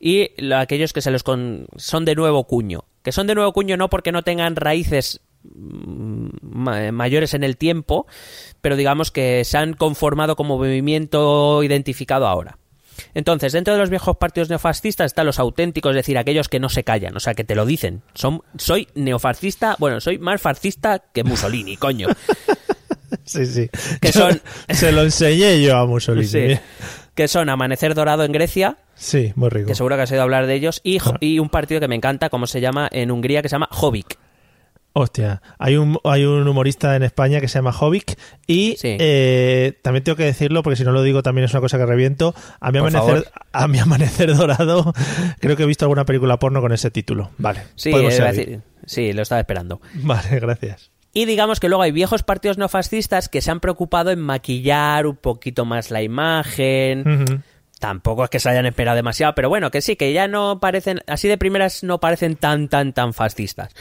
y 0.00 0.30
lo- 0.42 0.56
aquellos 0.58 0.92
que 0.92 1.00
se 1.00 1.10
los 1.12 1.22
con- 1.22 1.66
son 1.76 2.04
de 2.04 2.14
nuevo 2.16 2.44
cuño. 2.48 2.84
Que 3.04 3.12
son 3.12 3.26
de 3.28 3.34
nuevo 3.36 3.52
cuño 3.52 3.76
no 3.76 3.88
porque 3.88 4.10
no 4.12 4.22
tengan 4.22 4.56
raíces 4.56 5.20
mm, 5.54 6.28
ma- 6.42 6.90
mayores 6.92 7.32
en 7.32 7.44
el 7.44 7.56
tiempo, 7.56 8.06
pero 8.60 8.74
digamos 8.76 9.12
que 9.12 9.44
se 9.44 9.56
han 9.56 9.74
conformado 9.74 10.34
como 10.34 10.58
movimiento 10.58 11.62
identificado 11.62 12.26
ahora. 12.26 12.57
Entonces, 13.14 13.52
dentro 13.52 13.74
de 13.74 13.80
los 13.80 13.90
viejos 13.90 14.16
partidos 14.16 14.48
neofascistas 14.48 15.06
están 15.06 15.26
los 15.26 15.38
auténticos, 15.38 15.90
es 15.90 15.96
decir, 15.96 16.18
aquellos 16.18 16.48
que 16.48 16.60
no 16.60 16.68
se 16.68 16.84
callan, 16.84 17.16
o 17.16 17.20
sea, 17.20 17.34
que 17.34 17.44
te 17.44 17.54
lo 17.54 17.66
dicen. 17.66 18.02
Son, 18.14 18.42
soy 18.56 18.88
neofascista, 18.94 19.76
bueno, 19.78 20.00
soy 20.00 20.18
más 20.18 20.40
fascista 20.40 21.00
que 21.12 21.24
Mussolini, 21.24 21.76
coño. 21.78 22.08
Sí, 23.24 23.46
sí. 23.46 23.68
Que 24.00 24.12
son- 24.12 24.40
Se 24.70 24.92
lo 24.92 25.02
enseñé 25.02 25.60
yo 25.62 25.76
a 25.76 25.86
Mussolini. 25.86 26.26
Sí. 26.26 26.58
Que 27.14 27.28
son 27.28 27.48
Amanecer 27.48 27.94
Dorado 27.94 28.24
en 28.24 28.32
Grecia, 28.32 28.76
Sí, 28.94 29.32
muy 29.34 29.48
rico. 29.48 29.66
que 29.68 29.74
seguro 29.74 29.96
que 29.96 30.02
has 30.02 30.10
oído 30.12 30.22
hablar 30.22 30.46
de 30.46 30.54
ellos, 30.54 30.80
y, 30.84 30.98
y 31.20 31.38
un 31.40 31.48
partido 31.48 31.80
que 31.80 31.88
me 31.88 31.94
encanta, 31.96 32.28
como 32.30 32.46
se 32.46 32.60
llama 32.60 32.88
en 32.92 33.10
Hungría, 33.10 33.42
que 33.42 33.48
se 33.48 33.54
llama 33.56 33.68
Jobbik. 33.72 34.16
Hostia, 34.94 35.42
hay 35.58 35.76
un, 35.76 35.98
hay 36.02 36.24
un 36.24 36.48
humorista 36.48 36.96
en 36.96 37.04
España 37.04 37.40
que 37.40 37.46
se 37.46 37.58
llama 37.58 37.72
Jovic 37.72 38.18
y 38.48 38.74
Sí. 38.78 38.96
eh, 38.98 39.78
también 39.82 40.02
tengo 40.02 40.16
que 40.16 40.24
decirlo 40.24 40.62
porque 40.64 40.76
si 40.76 40.82
no 40.84 40.90
lo 40.90 41.02
digo 41.02 41.22
también 41.22 41.44
es 41.44 41.52
una 41.52 41.60
cosa 41.60 41.78
que 41.78 41.86
reviento. 41.86 42.34
A 42.58 42.72
mi, 42.72 42.80
Por 42.80 42.88
amanecer, 42.88 43.22
favor. 43.24 43.32
a 43.52 43.68
mi 43.68 43.78
amanecer 43.80 44.34
dorado 44.34 44.92
creo 45.38 45.56
que 45.56 45.62
he 45.62 45.66
visto 45.66 45.84
alguna 45.84 46.04
película 46.04 46.38
porno 46.38 46.60
con 46.60 46.72
ese 46.72 46.90
título. 46.90 47.30
Vale, 47.38 47.62
Sí, 47.76 47.90
podemos 47.90 48.18
eh, 48.18 48.22
decir- 48.22 48.60
sí, 48.86 49.12
lo 49.12 49.22
estaba 49.22 49.40
esperando. 49.40 49.80
Vale, 49.94 50.40
gracias. 50.40 50.90
Y 51.12 51.24
digamos 51.26 51.60
que 51.60 51.68
luego 51.68 51.82
hay 51.82 51.92
viejos 51.92 52.22
partidos 52.22 52.58
neofascistas 52.58 53.28
que 53.28 53.40
se 53.40 53.50
han 53.50 53.60
preocupado 53.60 54.10
en 54.10 54.20
maquillar 54.20 55.06
un 55.06 55.16
poquito 55.16 55.64
más 55.64 55.90
la 55.90 56.02
imagen. 56.02 57.42
Tampoco 57.78 58.24
es 58.24 58.30
que 58.30 58.40
se 58.40 58.48
hayan 58.50 58.66
esperado 58.66 58.96
demasiado, 58.96 59.34
pero 59.36 59.48
bueno, 59.48 59.70
que 59.70 59.80
sí, 59.80 59.94
que 59.96 60.12
ya 60.12 60.26
no 60.28 60.58
parecen, 60.60 61.00
así 61.06 61.28
de 61.28 61.38
primeras 61.38 61.84
no 61.84 62.00
parecen 62.00 62.34
tan, 62.36 62.68
tan, 62.68 62.92
tan 62.92 63.14
fascistas. 63.14 63.72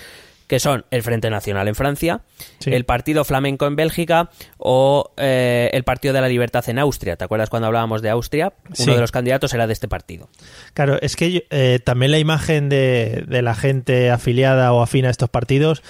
Que 0.48 0.60
son 0.60 0.86
el 0.92 1.04
Frente 1.04 1.30
Nacional 1.30 1.68
en 1.68 1.76
Francia, 1.76 2.22
Sí. 2.60 2.72
el 2.74 2.86
Partido 2.86 3.26
Flamenco 3.26 3.68
en 3.68 3.76
Bélgica 3.76 4.30
o 4.58 5.12
eh, 5.18 5.70
el 5.74 5.84
Partido 5.84 6.14
de 6.14 6.22
la 6.22 6.30
Libertad 6.30 6.68
en 6.70 6.80
Austria. 6.80 7.18
¿Te 7.18 7.26
acuerdas 7.26 7.50
cuando 7.50 7.68
hablábamos 7.68 8.02
de 8.02 8.10
Austria? 8.10 8.54
Sí. 8.74 8.84
Uno 8.84 8.96
de 8.96 9.02
los 9.02 9.12
candidatos 9.12 9.54
era 9.54 9.68
de 9.68 9.74
este 9.74 9.88
partido. 9.88 10.30
Claro, 10.74 10.98
es 11.02 11.16
que 11.18 11.46
eh, 11.50 11.80
también 11.84 12.12
la 12.12 12.20
imagen 12.20 12.70
de, 12.70 13.26
de 13.28 13.42
la 13.42 13.56
gente 13.56 14.10
afiliada 14.10 14.72
o 14.74 14.82
afina 14.82 15.10
a 15.10 15.12
estos 15.12 15.30
partidos 15.30 15.84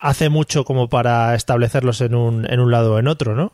hace 0.00 0.28
mucho 0.28 0.64
como 0.64 0.88
para 0.88 1.34
establecerlos 1.34 2.00
en 2.00 2.14
un, 2.14 2.50
en 2.50 2.58
un 2.58 2.70
lado 2.70 2.94
o 2.94 2.98
en 2.98 3.06
otro, 3.06 3.34
¿no? 3.36 3.52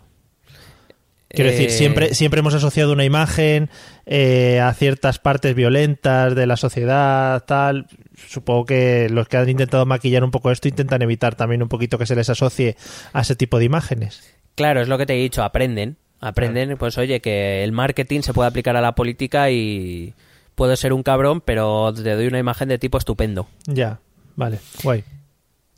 Quiero 1.29 1.51
Eh, 1.51 1.53
decir, 1.53 1.71
siempre, 1.71 2.15
siempre 2.15 2.41
hemos 2.41 2.55
asociado 2.55 2.93
una 2.93 3.05
imagen 3.05 3.69
eh, 4.07 4.61
a 4.61 4.73
ciertas 4.75 5.19
partes 5.19 5.55
violentas 5.55 6.35
de 6.35 6.47
la 6.47 6.57
sociedad, 6.57 7.45
tal. 7.45 7.87
Supongo 8.29 8.65
que 8.65 9.09
los 9.11 9.29
que 9.29 9.37
han 9.37 9.49
intentado 9.49 9.85
maquillar 9.87 10.23
un 10.25 10.31
poco 10.31 10.51
esto 10.51 10.69
intentan 10.69 11.03
evitar 11.03 11.35
también 11.35 11.63
un 11.63 11.69
poquito 11.69 11.99
que 11.99 12.07
se 12.07 12.15
les 12.15 12.31
asocie 12.31 12.77
a 13.13 13.23
ese 13.23 13.35
tipo 13.35 13.59
de 13.59 13.65
imágenes. 13.65 14.35
Claro, 14.55 14.81
es 14.81 14.89
lo 14.89 14.97
que 14.99 15.07
te 15.07 15.15
he 15.15 15.23
dicho, 15.23 15.43
aprenden. 15.43 15.97
Aprenden, 16.21 16.79
pues 16.79 16.97
oye, 16.97 17.21
que 17.21 17.63
el 17.63 17.73
marketing 17.73 18.21
se 18.23 18.33
puede 18.33 18.49
aplicar 18.49 18.75
a 18.77 18.81
la 18.81 18.95
política 18.95 19.51
y 19.51 20.15
puedo 20.55 20.75
ser 20.77 20.93
un 20.95 21.03
cabrón, 21.03 21.43
pero 21.43 21.93
te 21.93 22.15
doy 22.15 22.27
una 22.27 22.39
imagen 22.39 22.69
de 22.69 22.79
tipo 22.79 22.97
estupendo. 22.97 23.49
Ya, 23.67 23.99
vale, 24.35 24.59
guay. 24.83 25.05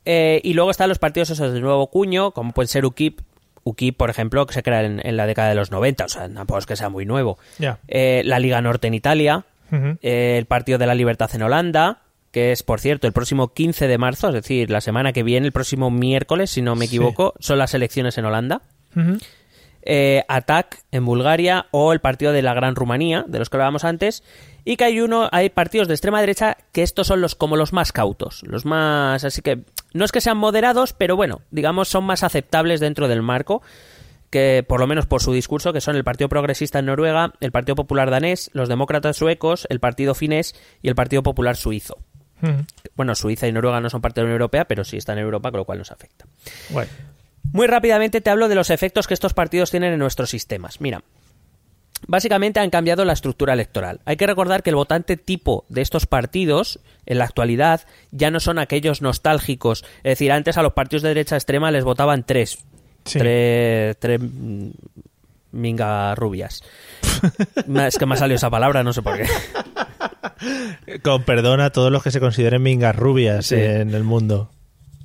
Eh, 0.05 0.39
y 0.43 0.53
luego 0.53 0.71
están 0.71 0.87
los 0.89 0.97
partidos 0.97 1.29
esos 1.29 1.53
de 1.53 1.59
nuevo 1.59 1.87
cuño, 1.91 2.31
como 2.31 2.53
puede 2.53 2.67
ser 2.67 2.85
UKIP. 2.85 3.19
UKIP, 3.69 3.97
por 3.97 4.09
ejemplo, 4.09 4.45
que 4.45 4.53
se 4.53 4.63
crea 4.63 4.83
en, 4.83 5.01
en 5.05 5.17
la 5.17 5.25
década 5.25 5.49
de 5.49 5.55
los 5.55 5.71
90, 5.71 6.05
o 6.05 6.09
sea, 6.09 6.29
tampoco 6.29 6.59
es 6.59 6.65
que 6.65 6.75
sea 6.75 6.89
muy 6.89 7.05
nuevo. 7.05 7.37
Eh, 7.87 8.21
la 8.25 8.39
Liga 8.39 8.61
Norte 8.61 8.87
en 8.87 8.93
Italia, 8.93 9.45
eh, 10.01 10.35
el 10.37 10.45
Partido 10.45 10.77
de 10.77 10.87
la 10.87 10.95
Libertad 10.95 11.29
en 11.33 11.43
Holanda, 11.43 12.01
que 12.31 12.51
es, 12.51 12.61
por 12.63 12.79
cierto, 12.79 13.07
el 13.07 13.13
próximo 13.13 13.53
15 13.53 13.87
de 13.87 13.97
marzo, 13.97 14.27
es 14.27 14.33
decir, 14.35 14.69
la 14.69 14.81
semana 14.81 15.13
que 15.13 15.23
viene, 15.23 15.47
el 15.47 15.51
próximo 15.53 15.89
miércoles, 15.89 16.51
si 16.51 16.61
no 16.61 16.75
me 16.75 16.85
Sí. 16.87 16.95
equivoco, 16.95 17.33
son 17.39 17.57
las 17.57 17.73
elecciones 17.73 18.17
en 18.17 18.25
Holanda. 18.25 18.61
Ujú. 18.95 19.17
eh, 19.81 20.23
ATAC 20.27 20.83
en 20.91 21.05
Bulgaria 21.05 21.67
o 21.71 21.93
el 21.93 22.01
partido 22.01 22.33
de 22.33 22.41
la 22.41 22.53
Gran 22.53 22.75
Rumanía, 22.75 23.23
de 23.27 23.39
los 23.39 23.49
que 23.49 23.55
hablábamos 23.57 23.85
antes, 23.85 24.23
y 24.65 24.75
que 24.75 24.83
hay 24.83 24.99
uno, 24.99 25.29
hay 25.31 25.49
partidos 25.49 25.87
de 25.87 25.93
extrema 25.93 26.19
derecha 26.19 26.57
que 26.73 26.83
estos 26.83 27.07
son 27.07 27.21
los 27.21 27.33
como 27.35 27.55
los 27.55 27.71
más 27.71 27.91
cautos, 27.93 28.43
los 28.45 28.65
más, 28.65 29.23
así 29.23 29.41
que 29.41 29.59
no 29.93 30.05
es 30.05 30.11
que 30.11 30.21
sean 30.21 30.37
moderados, 30.37 30.93
pero 30.93 31.15
bueno, 31.15 31.41
digamos 31.51 31.87
son 31.87 32.03
más 32.03 32.23
aceptables 32.23 32.79
dentro 32.79 33.07
del 33.07 33.21
marco 33.21 33.61
que 34.29 34.63
por 34.67 34.79
lo 34.79 34.87
menos 34.87 35.07
por 35.07 35.21
su 35.21 35.33
discurso, 35.33 35.73
que 35.73 35.81
son 35.81 35.95
el 35.95 36.03
Partido 36.03 36.29
Progresista 36.29 36.79
en 36.79 36.85
Noruega, 36.85 37.33
el 37.39 37.51
Partido 37.51 37.75
Popular 37.75 38.11
danés, 38.11 38.51
los 38.53 38.69
Demócratas 38.69 39.17
suecos, 39.17 39.65
el 39.69 39.79
Partido 39.79 40.13
finés 40.13 40.55
y 40.81 40.87
el 40.87 40.95
Partido 40.95 41.23
Popular 41.23 41.55
suizo. 41.55 41.97
Ujú. 42.41 42.65
Bueno, 42.95 43.15
Suiza 43.15 43.47
y 43.47 43.51
Noruega 43.51 43.81
no 43.81 43.89
son 43.89 44.01
parte 44.01 44.21
de 44.21 44.23
la 44.23 44.27
Unión 44.27 44.41
Europea, 44.41 44.65
pero 44.65 44.83
sí 44.83 44.97
están 44.97 45.17
en 45.17 45.25
Europa, 45.25 45.51
con 45.51 45.57
lo 45.57 45.65
cual 45.65 45.79
nos 45.79 45.91
afecta. 45.91 46.25
Guay. 46.69 46.87
Muy 47.51 47.67
rápidamente 47.67 48.21
te 48.21 48.29
hablo 48.29 48.47
de 48.47 48.55
los 48.55 48.69
efectos 48.69 49.07
que 49.07 49.13
estos 49.13 49.33
partidos 49.33 49.71
tienen 49.71 49.93
en 49.93 49.99
nuestros 49.99 50.29
sistemas. 50.29 50.79
Mira, 50.81 51.01
básicamente 52.07 52.59
han 52.59 52.69
cambiado 52.69 53.05
la 53.05 53.13
estructura 53.13 53.53
electoral. 53.53 53.99
Hay 54.05 54.17
que 54.17 54.27
recordar 54.27 54.63
que 54.63 54.69
el 54.69 54.75
votante 54.75 55.17
tipo 55.17 55.65
de 55.69 55.81
estos 55.81 56.05
partidos, 56.05 56.79
en 57.05 57.17
la 57.19 57.25
actualidad, 57.25 57.81
ya 58.11 58.31
no 58.31 58.39
son 58.39 58.59
aquellos 58.59 59.01
nostálgicos. 59.01 59.83
Es 59.97 60.11
decir, 60.11 60.31
antes 60.31 60.57
a 60.57 60.63
los 60.63 60.73
partidos 60.73 61.03
de 61.03 61.09
derecha 61.09 61.35
extrema 61.35 61.71
les 61.71 61.83
votaban 61.83 62.25
tres. 62.25 62.59
Sí. 63.05 63.19
Tres, 63.19 63.97
tres 63.99 64.19
minga 65.51 66.15
rubias. 66.15 66.61
es 67.87 67.97
que 67.97 68.05
me 68.05 68.13
ha 68.13 68.17
salido 68.17 68.35
esa 68.35 68.49
palabra, 68.49 68.83
no 68.83 68.93
sé 68.93 69.01
por 69.01 69.17
qué. 69.17 69.27
Con 71.01 71.23
perdón 71.23 71.59
a 71.61 71.71
todos 71.71 71.91
los 71.91 72.03
que 72.03 72.11
se 72.11 72.19
consideren 72.19 72.61
mingas 72.61 72.95
rubias 72.95 73.47
Sí. 73.47 73.55
en 73.55 73.93
el 73.93 74.03
mundo. 74.03 74.51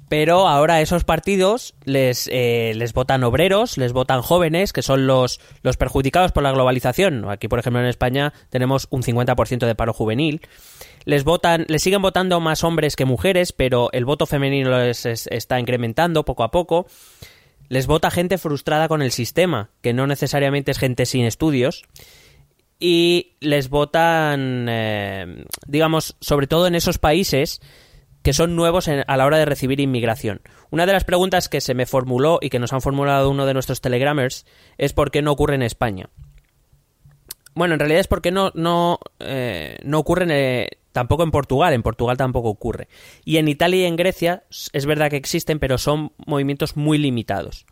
Pero 0.08 0.46
ahora 0.48 0.80
esos 0.82 1.02
partidos 1.04 1.74
les, 1.84 2.28
eh, 2.30 2.72
les 2.76 2.92
votan 2.92 3.24
obreros, 3.24 3.78
les 3.78 3.92
votan 3.92 4.20
jóvenes, 4.22 4.72
que 4.72 4.82
son 4.82 5.06
los, 5.06 5.40
los 5.62 5.76
perjudicados 5.76 6.30
por 6.30 6.42
la 6.42 6.52
globalización. 6.52 7.28
Aquí, 7.30 7.48
por 7.48 7.58
ejemplo, 7.58 7.80
en 7.80 7.86
España 7.88 8.32
tenemos 8.50 8.86
un 8.90 9.02
50% 9.02 9.66
de 9.66 9.74
paro 9.74 9.92
juvenil. 9.94 10.42
Les 11.06 11.24
votan, 11.24 11.64
les 11.68 11.82
siguen 11.82 12.02
votando 12.02 12.38
más 12.40 12.64
hombres 12.64 12.96
que 12.96 13.06
mujeres, 13.06 13.52
pero 13.52 13.90
el 13.92 14.04
voto 14.04 14.26
femenino 14.26 14.78
les 14.78 15.06
es- 15.06 15.26
está 15.28 15.58
incrementando 15.58 16.24
poco 16.24 16.44
a 16.44 16.50
poco. 16.50 16.86
Les 17.68 17.86
vota 17.86 18.10
gente 18.10 18.36
frustrada 18.36 18.88
con 18.88 19.00
el 19.00 19.10
sistema, 19.10 19.70
que 19.80 19.94
no 19.94 20.06
necesariamente 20.06 20.70
es 20.70 20.78
gente 20.78 21.06
sin 21.06 21.24
estudios. 21.24 21.82
Y 22.78 23.36
les 23.40 23.70
votan, 23.70 24.66
eh, 24.68 25.44
digamos, 25.66 26.16
sobre 26.20 26.46
todo 26.46 26.66
en 26.66 26.74
esos 26.74 26.98
países 26.98 27.60
que 28.24 28.32
son 28.32 28.56
nuevos 28.56 28.88
a 28.88 29.16
la 29.16 29.26
hora 29.26 29.38
de 29.38 29.44
recibir 29.44 29.78
inmigración. 29.78 30.40
Una 30.70 30.86
de 30.86 30.92
las 30.92 31.04
preguntas 31.04 31.48
que 31.48 31.60
se 31.60 31.74
me 31.74 31.86
formuló 31.86 32.38
y 32.40 32.48
que 32.48 32.58
nos 32.58 32.72
han 32.72 32.80
formulado 32.80 33.30
uno 33.30 33.46
de 33.46 33.54
nuestros 33.54 33.80
telegramers 33.80 34.46
es 34.78 34.92
por 34.92 35.12
qué 35.12 35.22
no 35.22 35.30
ocurre 35.30 35.54
en 35.54 35.62
España. 35.62 36.08
Bueno, 37.54 37.74
en 37.74 37.80
realidad 37.80 38.00
es 38.00 38.08
porque 38.08 38.32
no, 38.32 38.50
no, 38.54 38.98
eh, 39.20 39.76
no 39.84 39.98
ocurre 40.00 40.26
eh, 40.30 40.70
tampoco 40.90 41.22
en 41.22 41.30
Portugal. 41.30 41.72
En 41.74 41.82
Portugal 41.82 42.16
tampoco 42.16 42.48
ocurre. 42.48 42.88
Y 43.24 43.36
en 43.36 43.46
Italia 43.46 43.82
y 43.82 43.84
en 43.84 43.96
Grecia 43.96 44.42
es 44.72 44.86
verdad 44.86 45.10
que 45.10 45.16
existen, 45.16 45.58
pero 45.60 45.78
son 45.78 46.12
movimientos 46.26 46.76
muy 46.76 46.98
limitados. 46.98 47.66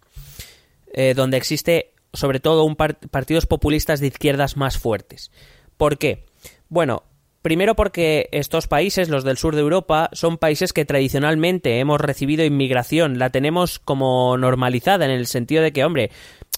Eh, 0.93 1.15
donde 1.15 1.39
existe 1.39 1.95
sobre 2.13 2.41
todo 2.41 2.65
un 2.65 2.77
par- 2.77 2.99
partidos 3.11 3.47
populistas 3.47 4.01
de 4.01 4.09
izquierdas 4.09 4.59
más 4.59 4.79
fuertes. 4.79 5.33
¿Por 5.79 5.97
qué? 5.97 6.27
Bueno, 6.69 7.05
primero 7.43 7.75
porque 7.75 8.29
estos 8.33 8.69
países, 8.69 9.09
los 9.09 9.25
del 9.25 9.37
sur 9.37 9.55
de 9.55 9.61
Europa, 9.61 10.09
son 10.13 10.39
países 10.39 10.73
que 10.73 10.85
tradicionalmente 10.85 11.81
hemos 11.81 12.01
recibido 12.01 12.45
inmigración, 12.45 13.19
la 13.19 13.31
tenemos 13.31 13.79
como 13.81 14.39
normalizada 14.39 15.05
en 15.05 15.11
el 15.11 15.27
sentido 15.27 15.63
de 15.63 15.73
que, 15.73 15.85
hombre, 15.85 16.11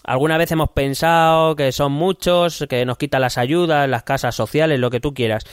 alguna 0.04 0.36
vez 0.36 0.52
hemos 0.52 0.70
pensado 0.70 1.56
que 1.56 1.72
son 1.72 1.92
muchos, 1.92 2.66
que 2.68 2.84
nos 2.84 2.98
quitan 2.98 3.22
las 3.22 3.38
ayudas, 3.38 3.88
las 3.88 4.02
casas 4.04 4.34
sociales, 4.34 4.78
lo 4.78 4.90
que 4.90 5.00
tú 5.00 5.14
quieras, 5.14 5.44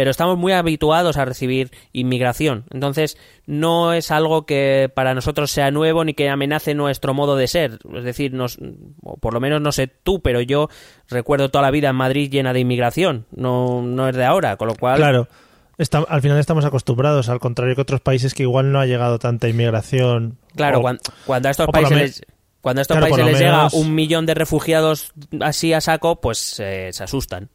pero 0.00 0.10
estamos 0.12 0.38
muy 0.38 0.54
habituados 0.54 1.18
a 1.18 1.26
recibir 1.26 1.70
inmigración. 1.92 2.64
Entonces, 2.70 3.18
no 3.44 3.92
es 3.92 4.10
algo 4.10 4.46
que 4.46 4.90
para 4.94 5.12
nosotros 5.12 5.50
sea 5.50 5.70
nuevo 5.70 6.06
ni 6.06 6.14
que 6.14 6.30
amenace 6.30 6.72
nuestro 6.74 7.12
modo 7.12 7.36
de 7.36 7.46
ser. 7.48 7.80
Es 7.94 8.02
decir, 8.02 8.32
nos, 8.32 8.56
o 9.02 9.18
por 9.18 9.34
lo 9.34 9.40
menos 9.40 9.60
no 9.60 9.72
sé 9.72 9.88
tú, 9.88 10.22
pero 10.22 10.40
yo 10.40 10.70
recuerdo 11.10 11.50
toda 11.50 11.60
la 11.60 11.70
vida 11.70 11.90
en 11.90 11.96
Madrid 11.96 12.30
llena 12.30 12.54
de 12.54 12.60
inmigración. 12.60 13.26
No, 13.30 13.82
no 13.82 14.08
es 14.08 14.16
de 14.16 14.24
ahora, 14.24 14.56
con 14.56 14.68
lo 14.68 14.74
cual. 14.74 14.96
Claro. 14.96 15.28
Está- 15.76 15.98
al 16.08 16.22
final 16.22 16.38
estamos 16.38 16.64
acostumbrados, 16.64 17.28
al 17.28 17.38
contrario 17.38 17.74
que 17.74 17.82
otros 17.82 18.00
países 18.00 18.32
que 18.32 18.44
igual 18.44 18.72
no 18.72 18.80
ha 18.80 18.86
llegado 18.86 19.18
tanta 19.18 19.48
inmigración. 19.50 20.38
Claro, 20.56 20.78
O- 20.78 20.82
cuando, 21.26 21.46
a 21.46 21.50
estos 21.50 21.66
países 21.66 21.98
les, 21.98 22.22
cuando 22.62 22.80
a 22.80 22.82
estos 22.82 22.96
Claro, 22.96 23.14
países 23.14 23.32
les 23.32 23.38
llega 23.38 23.68
un 23.74 23.94
millón 23.94 24.24
de 24.24 24.32
refugiados 24.32 25.12
así 25.42 25.74
a 25.74 25.82
saco, 25.82 26.22
pues 26.22 26.58
eh, 26.58 26.88
se 26.90 27.04
asustan. 27.04 27.50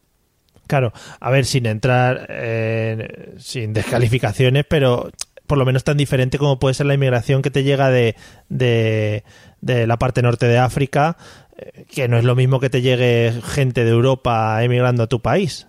Claro, 0.68 0.94
a 1.20 1.30
ver, 1.30 1.46
sin 1.46 1.66
entrar, 1.66 2.28
eh, 2.30 3.36
sin 3.38 3.74
descalificaciones, 3.74 4.66
pero 4.68 5.12
por 5.46 5.58
lo 5.58 5.66
menos 5.66 5.84
tan 5.84 5.98
diferente 5.98 6.38
como 6.38 6.60
puede 6.60 6.74
ser 6.74 6.86
la 6.88 6.96
inmigración 6.96 7.42
que 7.42 7.52
te 7.52 7.64
llega 7.64 7.90
de, 7.90 8.16
de, 8.50 9.24
la 9.62 9.98
parte 9.98 10.22
norte 10.22 10.48
de 10.48 10.58
África, 10.58 11.18
eh, 11.58 11.86
que 11.94 12.08
no 12.08 12.18
es 12.18 12.24
lo 12.24 12.36
mismo 12.36 12.60
que 12.60 12.70
te 12.70 12.82
llegue 12.82 13.34
gente 13.44 13.84
de 13.84 13.92
Europa 13.92 14.64
emigrando 14.64 15.04
a 15.04 15.08
tu 15.08 15.22
país. 15.22 15.68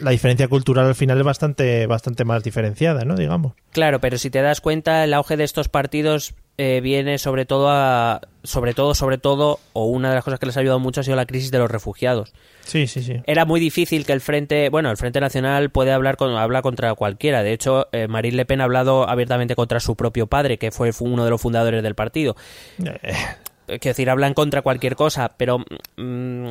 La 0.00 0.10
diferencia 0.10 0.48
cultural 0.48 0.86
al 0.86 0.94
final 0.96 1.18
es 1.18 1.24
bastante, 1.24 1.86
bastante 1.86 2.24
más 2.24 2.42
diferenciada, 2.42 3.04
¿no? 3.04 3.14
Digamos. 3.14 3.54
Claro, 3.70 4.00
pero 4.00 4.18
si 4.18 4.30
te 4.30 4.42
das 4.42 4.60
cuenta, 4.60 5.04
el 5.04 5.14
auge 5.14 5.36
de 5.36 5.44
estos 5.44 5.68
partidos 5.68 6.34
eh, 6.58 6.80
viene 6.82 7.18
sobre 7.18 7.44
todo 7.46 7.68
a, 7.70 8.20
sobre 8.42 8.72
todo, 8.74 8.94
sobre 8.94 9.18
todo, 9.18 9.60
o 9.72 9.84
una 9.86 10.08
de 10.10 10.14
las 10.14 10.24
cosas 10.24 10.38
que 10.40 10.46
les 10.46 10.56
ha 10.56 10.60
ayudado 10.60 10.78
mucho 10.78 11.00
ha 11.00 11.04
sido 11.04 11.16
la 11.16 11.26
crisis 11.26 11.50
de 11.50 11.58
los 11.58 11.70
refugiados. 11.70 12.32
Sí, 12.64 12.86
sí, 12.86 13.02
sí. 13.02 13.20
Era 13.26 13.44
muy 13.44 13.60
difícil 13.60 14.04
que 14.06 14.12
el 14.12 14.20
Frente, 14.20 14.68
bueno, 14.70 14.90
el 14.90 14.96
Frente 14.96 15.20
Nacional 15.20 15.70
puede 15.70 15.92
hablar 15.92 16.16
con, 16.16 16.34
habla 16.36 16.62
contra 16.62 16.94
cualquiera. 16.94 17.42
De 17.42 17.52
hecho, 17.52 17.88
eh, 17.92 18.08
Marine 18.08 18.36
Le 18.38 18.44
Pen 18.46 18.60
ha 18.60 18.64
hablado 18.64 19.08
abiertamente 19.08 19.54
contra 19.54 19.80
su 19.80 19.96
propio 19.96 20.26
padre, 20.26 20.58
que 20.58 20.70
fue 20.70 20.92
fu- 20.92 21.04
uno 21.04 21.24
de 21.24 21.30
los 21.30 21.40
fundadores 21.40 21.82
del 21.82 21.94
partido. 21.94 22.36
Eh, 22.84 22.98
Eh, 23.02 23.78
Quiero 23.80 23.90
decir, 23.94 24.08
hablan 24.10 24.32
contra 24.32 24.62
cualquier 24.62 24.94
cosa, 24.94 25.32
pero 25.36 25.58
mm, 25.96 26.48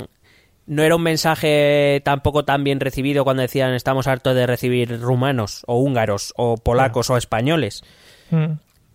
no 0.67 0.83
era 0.83 0.95
un 0.97 1.01
mensaje 1.01 2.01
tampoco 2.03 2.43
tan 2.43 2.63
bien 2.65 2.79
recibido 2.81 3.23
cuando 3.23 3.41
decían 3.41 3.73
estamos 3.73 4.07
hartos 4.07 4.35
de 4.35 4.45
recibir 4.45 4.99
rumanos 4.99 5.63
o 5.67 5.77
húngaros 5.79 6.33
o 6.35 6.57
polacos 6.57 7.09
o 7.09 7.15
españoles. 7.17 7.83
mm. 8.31 8.45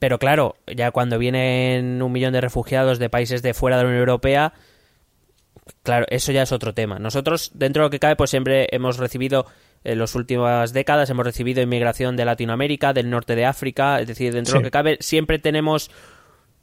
Pero 0.00 0.18
claro, 0.18 0.56
ya 0.66 0.90
cuando 0.90 1.18
vienen 1.18 2.02
un 2.02 2.10
millón 2.10 2.32
de 2.32 2.40
refugiados 2.40 2.98
de 2.98 3.08
países 3.08 3.42
de 3.42 3.54
fuera 3.54 3.76
de 3.76 3.84
la 3.84 3.88
Unión 3.90 4.00
Europea, 4.00 4.54
claro, 5.82 6.06
eso 6.10 6.32
ya 6.32 6.42
es 6.42 6.52
otro 6.52 6.74
tema. 6.74 6.98
Nosotros, 6.98 7.52
dentro 7.54 7.82
de 7.82 7.86
lo 7.86 7.90
que 7.90 8.00
cabe, 8.00 8.16
pues 8.16 8.30
siempre 8.30 8.66
hemos 8.72 8.96
recibido, 8.96 9.46
en 9.84 9.98
las 9.98 10.14
últimas 10.14 10.72
décadas, 10.72 11.10
hemos 11.10 11.24
recibido 11.24 11.62
inmigración 11.62 12.16
de 12.16 12.24
Latinoamérica, 12.24 12.92
del 12.92 13.10
norte 13.10 13.36
de 13.36 13.44
África, 13.44 14.00
es 14.00 14.06
decir, 14.08 14.32
dentro 14.34 14.54
de 14.54 14.60
lo 14.60 14.64
que 14.64 14.70
cabe, 14.70 14.96
siempre 15.00 15.38
tenemos 15.38 15.90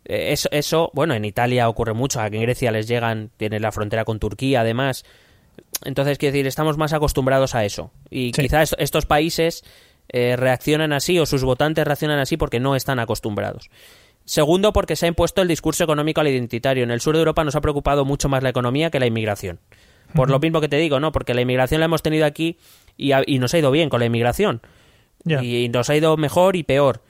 eh, 0.05 0.33
eso, 0.33 0.49
eso, 0.51 0.91
bueno, 0.93 1.13
en 1.13 1.23
Italia 1.23 1.69
ocurre 1.69 1.93
mucho, 1.93 2.19
aquí 2.19 2.37
en 2.37 2.41
Grecia 2.43 2.71
les 2.71 2.87
llegan, 2.87 3.29
tienen 3.37 3.61
la 3.61 3.71
frontera 3.71 4.03
con 4.03 4.19
Turquía, 4.19 4.61
además. 4.61 5.05
Entonces, 5.83 6.17
quiero 6.17 6.33
decir, 6.33 6.47
estamos 6.47 6.77
más 6.77 6.93
acostumbrados 6.93 7.53
a 7.55 7.65
eso. 7.65 7.91
Y 8.09 8.31
Sí. 8.33 8.41
quizás 8.43 8.75
estos 8.79 9.05
países 9.05 9.63
eh, 10.09 10.35
reaccionan 10.35 10.93
así 10.93 11.19
o 11.19 11.25
sus 11.25 11.43
votantes 11.43 11.85
reaccionan 11.85 12.19
así 12.19 12.37
porque 12.37 12.59
no 12.59 12.75
están 12.75 12.99
acostumbrados. 12.99 13.69
Segundo, 14.25 14.73
porque 14.73 14.95
se 14.97 15.05
ha 15.05 15.09
impuesto 15.09 15.41
el 15.41 15.47
discurso 15.47 15.83
económico 15.83 16.19
al 16.19 16.27
identitario. 16.27 16.83
En 16.83 16.91
el 16.91 16.99
sur 16.99 17.13
de 17.15 17.19
Europa 17.19 17.43
nos 17.45 17.55
ha 17.55 17.61
preocupado 17.61 18.03
mucho 18.03 18.27
más 18.27 18.43
la 18.43 18.49
economía 18.49 18.89
que 18.89 18.99
la 18.99 19.07
inmigración. 19.07 19.59
Por 20.13 20.29
lo 20.29 20.39
mismo 20.39 20.59
que 20.61 20.67
te 20.69 20.77
digo, 20.77 20.99
¿no? 20.99 21.11
Porque 21.11 21.33
la 21.33 21.41
inmigración 21.41 21.79
la 21.79 21.85
hemos 21.85 22.01
tenido 22.01 22.25
aquí 22.25 22.57
y, 22.97 23.11
nos 23.39 23.53
ha 23.53 23.57
ido 23.57 23.71
bien 23.71 23.89
con 23.89 23.99
la 23.99 24.05
inmigración. 24.05 24.61
Y 25.41 25.69
nos 25.69 25.89
ha 25.89 25.95
ido 25.95 26.15
mejor 26.17 26.55
y 26.55 26.63
peor. 26.63 27.01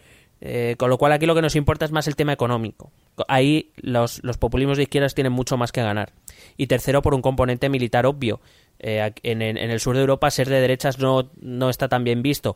Eh, 0.41 0.75
con 0.77 0.91
lo 0.91 0.99
cual 0.99 1.11
aquí 1.11 1.25
lo 1.25 1.33
que 1.33 1.41
nos 1.41 1.55
importa 1.55 1.85
es 1.85 1.91
más 1.91 2.07
el 2.07 2.15
tema 2.15 2.33
económico. 2.33 2.91
Ahí 3.27 3.71
los, 3.77 4.23
los 4.23 4.37
populismos 4.37 4.77
de 4.77 4.83
izquierdas 4.83 5.15
tienen 5.15 5.33
mucho 5.33 5.57
más 5.57 5.71
que 5.71 5.81
ganar. 5.81 6.13
Y 6.57 6.67
tercero, 6.67 7.01
por 7.01 7.15
un 7.15 7.21
componente 7.23 7.69
militar 7.69 8.05
obvio. 8.05 8.39
Eh, 8.79 9.11
en- 9.23 9.41
en 9.41 9.57
el 9.57 9.79
sur 9.79 9.95
de 9.95 10.01
Europa 10.01 10.29
ser 10.29 10.49
de 10.49 10.61
derechas 10.61 10.99
no, 10.99 11.31
no 11.41 11.69
está 11.71 11.87
tan 11.87 12.03
bien 12.03 12.21
visto. 12.21 12.55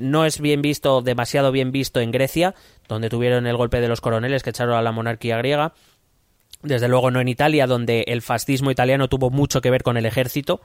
No 0.00 0.24
es 0.24 0.40
bien 0.40 0.62
visto, 0.62 1.02
demasiado 1.02 1.52
bien 1.52 1.72
visto 1.72 2.00
en 2.00 2.10
Grecia, 2.10 2.54
donde 2.88 3.10
tuvieron 3.10 3.46
el 3.46 3.56
golpe 3.56 3.80
de 3.80 3.88
los 3.88 4.00
coroneles 4.00 4.42
que 4.42 4.50
echaron 4.50 4.76
a 4.76 4.82
la 4.82 4.92
monarquía 4.92 5.36
griega. 5.36 5.74
Desde 6.62 6.88
luego 6.88 7.10
no 7.10 7.20
en 7.20 7.28
Italia, 7.28 7.66
donde 7.66 8.04
el 8.06 8.22
fascismo 8.22 8.70
italiano 8.70 9.08
tuvo 9.08 9.30
mucho 9.30 9.60
que 9.60 9.70
ver 9.70 9.82
con 9.82 9.96
el 9.96 10.06
ejército. 10.06 10.60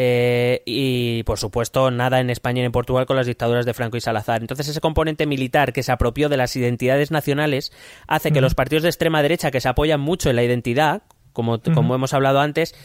Eh, 0.00 0.62
y 0.64 1.24
por 1.24 1.38
supuesto 1.38 1.90
nada 1.90 2.20
en 2.20 2.30
España 2.30 2.60
ni 2.60 2.66
en 2.66 2.72
Portugal 2.72 3.04
con 3.04 3.16
las 3.16 3.26
dictaduras 3.26 3.66
de 3.66 3.74
Franco 3.74 3.96
y 3.96 4.00
Salazar. 4.00 4.42
Entonces 4.42 4.68
ese 4.68 4.80
componente 4.80 5.26
militar 5.26 5.72
que 5.72 5.82
se 5.82 5.90
apropió 5.90 6.28
de 6.28 6.36
las 6.36 6.54
identidades 6.54 7.10
nacionales 7.10 7.72
hace 8.06 8.30
que 8.30 8.40
los 8.40 8.54
partidos 8.54 8.84
de 8.84 8.90
extrema 8.90 9.22
derecha 9.22 9.50
que 9.50 9.60
se 9.60 9.68
apoyan 9.68 10.00
mucho 10.00 10.30
en 10.30 10.36
la 10.36 10.44
identidad, 10.44 11.02
como, 11.32 11.60
como 11.60 11.96
hemos 11.96 12.14
hablado 12.14 12.38
antes, 12.38 12.76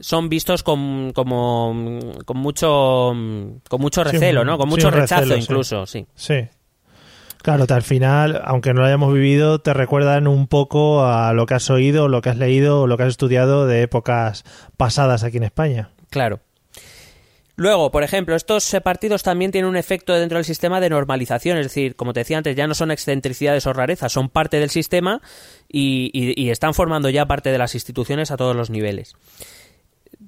son 0.00 0.28
vistos 0.28 0.62
con, 0.62 1.12
como, 1.14 1.98
con 2.24 2.36
mucho 2.38 3.12
con 3.68 3.80
mucho 3.80 4.02
recelo, 4.04 4.44
¿no? 4.44 4.58
Con 4.58 4.68
mucho 4.68 4.90
rechazo 4.90 5.22
recelo, 5.22 5.36
incluso, 5.40 5.86
sí. 5.86 6.06
Sí. 6.14 6.48
Claro, 7.42 7.64
al 7.68 7.82
final, 7.82 8.40
aunque 8.44 8.74
no 8.74 8.80
lo 8.80 8.86
hayamos 8.86 9.14
vivido, 9.14 9.60
te 9.60 9.72
recuerdan 9.72 10.26
un 10.26 10.46
poco 10.46 11.06
a 11.06 11.32
lo 11.32 11.46
que 11.46 11.54
has 11.54 11.70
oído, 11.70 12.06
lo 12.08 12.20
que 12.20 12.28
has 12.28 12.36
leído, 12.36 12.82
o 12.82 12.86
lo 12.86 12.98
que 12.98 13.04
has 13.04 13.08
estudiado 13.10 13.66
de 13.66 13.80
épocas 13.82 14.44
pasadas 14.76 15.24
aquí 15.24 15.38
en 15.38 15.44
España. 15.44 15.88
Claro. 16.10 16.40
Luego, 17.56 17.90
por 17.90 18.02
ejemplo, 18.04 18.34
estos 18.36 18.74
partidos 18.82 19.22
también 19.22 19.50
tienen 19.52 19.68
un 19.68 19.76
efecto 19.76 20.14
dentro 20.14 20.38
del 20.38 20.46
sistema 20.46 20.80
de 20.80 20.88
normalización, 20.88 21.58
es 21.58 21.66
decir, 21.66 21.94
como 21.94 22.14
te 22.14 22.20
decía 22.20 22.38
antes, 22.38 22.56
ya 22.56 22.66
no 22.66 22.74
son 22.74 22.90
excentricidades 22.90 23.66
o 23.66 23.72
rarezas, 23.74 24.12
son 24.12 24.30
parte 24.30 24.58
del 24.58 24.70
sistema 24.70 25.20
y, 25.68 26.10
y- 26.14 26.42
y 26.42 26.50
están 26.50 26.72
formando 26.72 27.10
ya 27.10 27.26
parte 27.26 27.52
de 27.52 27.58
las 27.58 27.74
instituciones 27.74 28.30
a 28.30 28.38
todos 28.38 28.56
los 28.56 28.70
niveles. 28.70 29.14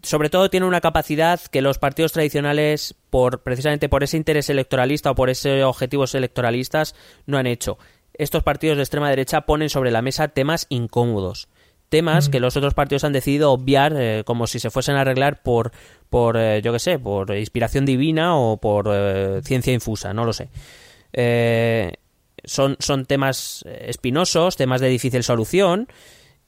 Sobre 0.03 0.31
todo 0.31 0.49
tiene 0.49 0.67
una 0.67 0.81
capacidad 0.81 1.41
que 1.41 1.61
los 1.61 1.79
partidos 1.79 2.13
tradicionales, 2.13 2.95
por 3.11 3.43
precisamente 3.43 3.89
por 3.89 4.03
ese 4.03 4.17
interés 4.17 4.49
electoralista 4.49 5.11
o 5.11 5.15
por 5.15 5.29
esos 5.29 5.63
objetivos 5.63 6.15
electoralistas, 6.15 6.95
no 7.27 7.37
han 7.37 7.47
hecho. 7.47 7.79
Estos 8.15 8.43
partidos 8.43 8.77
de 8.77 8.83
extrema 8.83 9.11
derecha 9.11 9.43
ponen 9.43 9.69
sobre 9.69 9.91
la 9.91 10.03
mesa 10.03 10.29
temas 10.29 10.67
incómodos 10.71 11.49
temas 11.93 12.31
que 12.31 12.41
los 12.41 12.57
otros 12.57 12.73
partidos 12.73 13.05
han 13.05 13.13
decidido 13.13 13.53
obviar 13.53 13.93
eh, 13.95 14.23
como 14.25 14.47
si 14.47 14.59
se 14.59 14.71
fuesen 14.71 14.97
a 14.97 15.03
arreglar 15.03 15.43
por, 15.43 15.73
por 16.09 16.39
eh, 16.39 16.63
yo 16.63 16.73
qué 16.73 16.79
sé, 16.79 16.99
por 16.99 17.37
inspiración 17.37 17.85
divina 17.85 18.35
o 18.35 18.57
por 18.57 18.89
eh, 18.91 19.43
ciencia 19.45 19.75
infusa, 19.75 20.15
no 20.15 20.25
lo 20.25 20.33
sé. 20.33 20.49
Eh, 21.13 21.93
son, 22.45 22.77
son 22.81 23.05
temas 23.05 23.63
espinosos, 23.67 24.57
temas 24.57 24.81
de 24.81 24.89
difícil 24.89 25.23
solución 25.23 25.87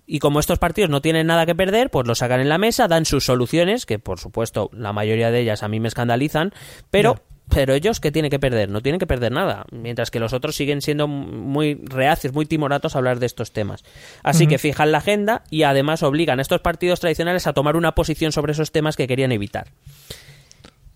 Y 0.06 0.18
como 0.18 0.40
estos 0.40 0.58
partidos 0.58 0.90
no 0.90 1.00
tienen 1.00 1.26
nada 1.26 1.46
que 1.46 1.54
perder, 1.54 1.90
pues 1.90 2.06
lo 2.06 2.14
sacan 2.14 2.40
en 2.40 2.48
la 2.48 2.58
mesa, 2.58 2.88
dan 2.88 3.06
sus 3.06 3.24
soluciones, 3.24 3.86
que 3.86 3.98
por 3.98 4.18
supuesto 4.20 4.70
la 4.72 4.92
mayoría 4.92 5.30
de 5.30 5.40
ellas 5.40 5.62
a 5.62 5.68
mí 5.68 5.80
me 5.80 5.88
escandalizan, 5.88 6.52
pero, 6.90 7.22
pero 7.48 7.72
ellos 7.72 8.00
que 8.00 8.12
tienen 8.12 8.30
que 8.30 8.38
perder, 8.38 8.68
no 8.68 8.82
tienen 8.82 8.98
que 8.98 9.06
perder 9.06 9.32
nada, 9.32 9.64
mientras 9.72 10.10
que 10.10 10.20
los 10.20 10.34
otros 10.34 10.56
siguen 10.56 10.82
siendo 10.82 11.08
muy 11.08 11.80
reacios, 11.84 12.34
muy 12.34 12.44
timoratos 12.44 12.94
a 12.94 12.98
hablar 12.98 13.18
de 13.18 13.26
estos 13.26 13.52
temas. 13.52 13.82
Así 14.22 14.46
que 14.46 14.58
fijan 14.58 14.92
la 14.92 14.98
agenda 14.98 15.42
y 15.50 15.62
además 15.62 16.02
obligan 16.02 16.38
a 16.38 16.42
estos 16.42 16.60
partidos 16.60 17.00
tradicionales 17.00 17.46
a 17.46 17.54
tomar 17.54 17.76
una 17.76 17.94
posición 17.94 18.30
sobre 18.30 18.52
esos 18.52 18.72
temas 18.72 18.96
que 18.96 19.06
querían 19.06 19.32
evitar. 19.32 19.68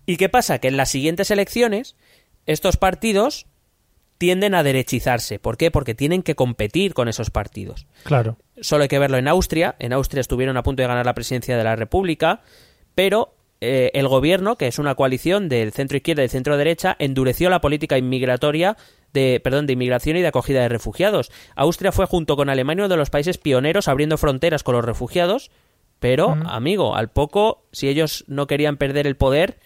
¿Y 0.05 0.17
qué 0.17 0.29
pasa? 0.29 0.59
Que 0.59 0.67
en 0.67 0.77
las 0.77 0.89
siguientes 0.89 1.31
elecciones, 1.31 1.95
estos 2.45 2.77
partidos 2.77 3.47
tienden 4.19 4.53
a 4.53 4.63
derechizarse. 4.63 5.39
¿Por 5.39 5.57
qué? 5.57 5.71
Porque 5.71 5.95
tienen 5.95 6.21
que 6.21 6.35
competir 6.35 6.93
con 6.93 7.07
esos 7.07 7.31
partidos. 7.31 7.87
Claro. 8.03 8.37
Solo 8.61 8.83
hay 8.83 8.89
que 8.89 8.99
verlo 8.99 9.17
en 9.17 9.29
Austria. 9.29 9.75
En 9.79 9.93
Austria 9.93 10.21
estuvieron 10.21 10.57
a 10.57 10.63
punto 10.63 10.83
de 10.83 10.87
ganar 10.87 11.05
la 11.05 11.15
presidencia 11.15 11.57
de 11.57 11.63
la 11.63 11.77
República, 11.77 12.41
pero 12.95 13.33
eh, 13.61 13.91
el 13.93 14.09
gobierno, 14.09 14.57
que 14.57 14.67
es 14.67 14.77
una 14.77 14.95
coalición 14.95 15.47
del 15.47 15.71
centro 15.71 15.95
izquierda 15.95 16.25
y 16.25 16.27
centro 16.27 16.57
derecha, 16.57 16.97
endureció 16.99 17.49
la 17.49 17.61
política 17.61 17.97
inmigratoria 17.97 18.75
de, 19.13 19.39
perdón, 19.41 19.67
de 19.67 19.73
inmigración 19.73 20.17
y 20.17 20.21
de 20.21 20.27
acogida 20.27 20.61
de 20.61 20.69
refugiados. 20.69 21.31
Austria 21.55 21.93
fue 21.93 22.05
junto 22.05 22.35
con 22.35 22.49
Alemania 22.49 22.83
uno 22.83 22.93
de 22.93 22.97
los 22.97 23.09
países 23.09 23.37
pioneros 23.37 23.87
abriendo 23.87 24.17
fronteras 24.17 24.63
con 24.63 24.75
los 24.75 24.83
refugiados, 24.83 25.49
pero, 25.99 26.37
amigo, 26.45 26.95
al 26.95 27.09
poco, 27.09 27.63
si 27.71 27.87
ellos 27.87 28.25
no 28.27 28.47
querían 28.47 28.77
perder 28.77 29.07
el 29.07 29.15
poder, 29.17 29.59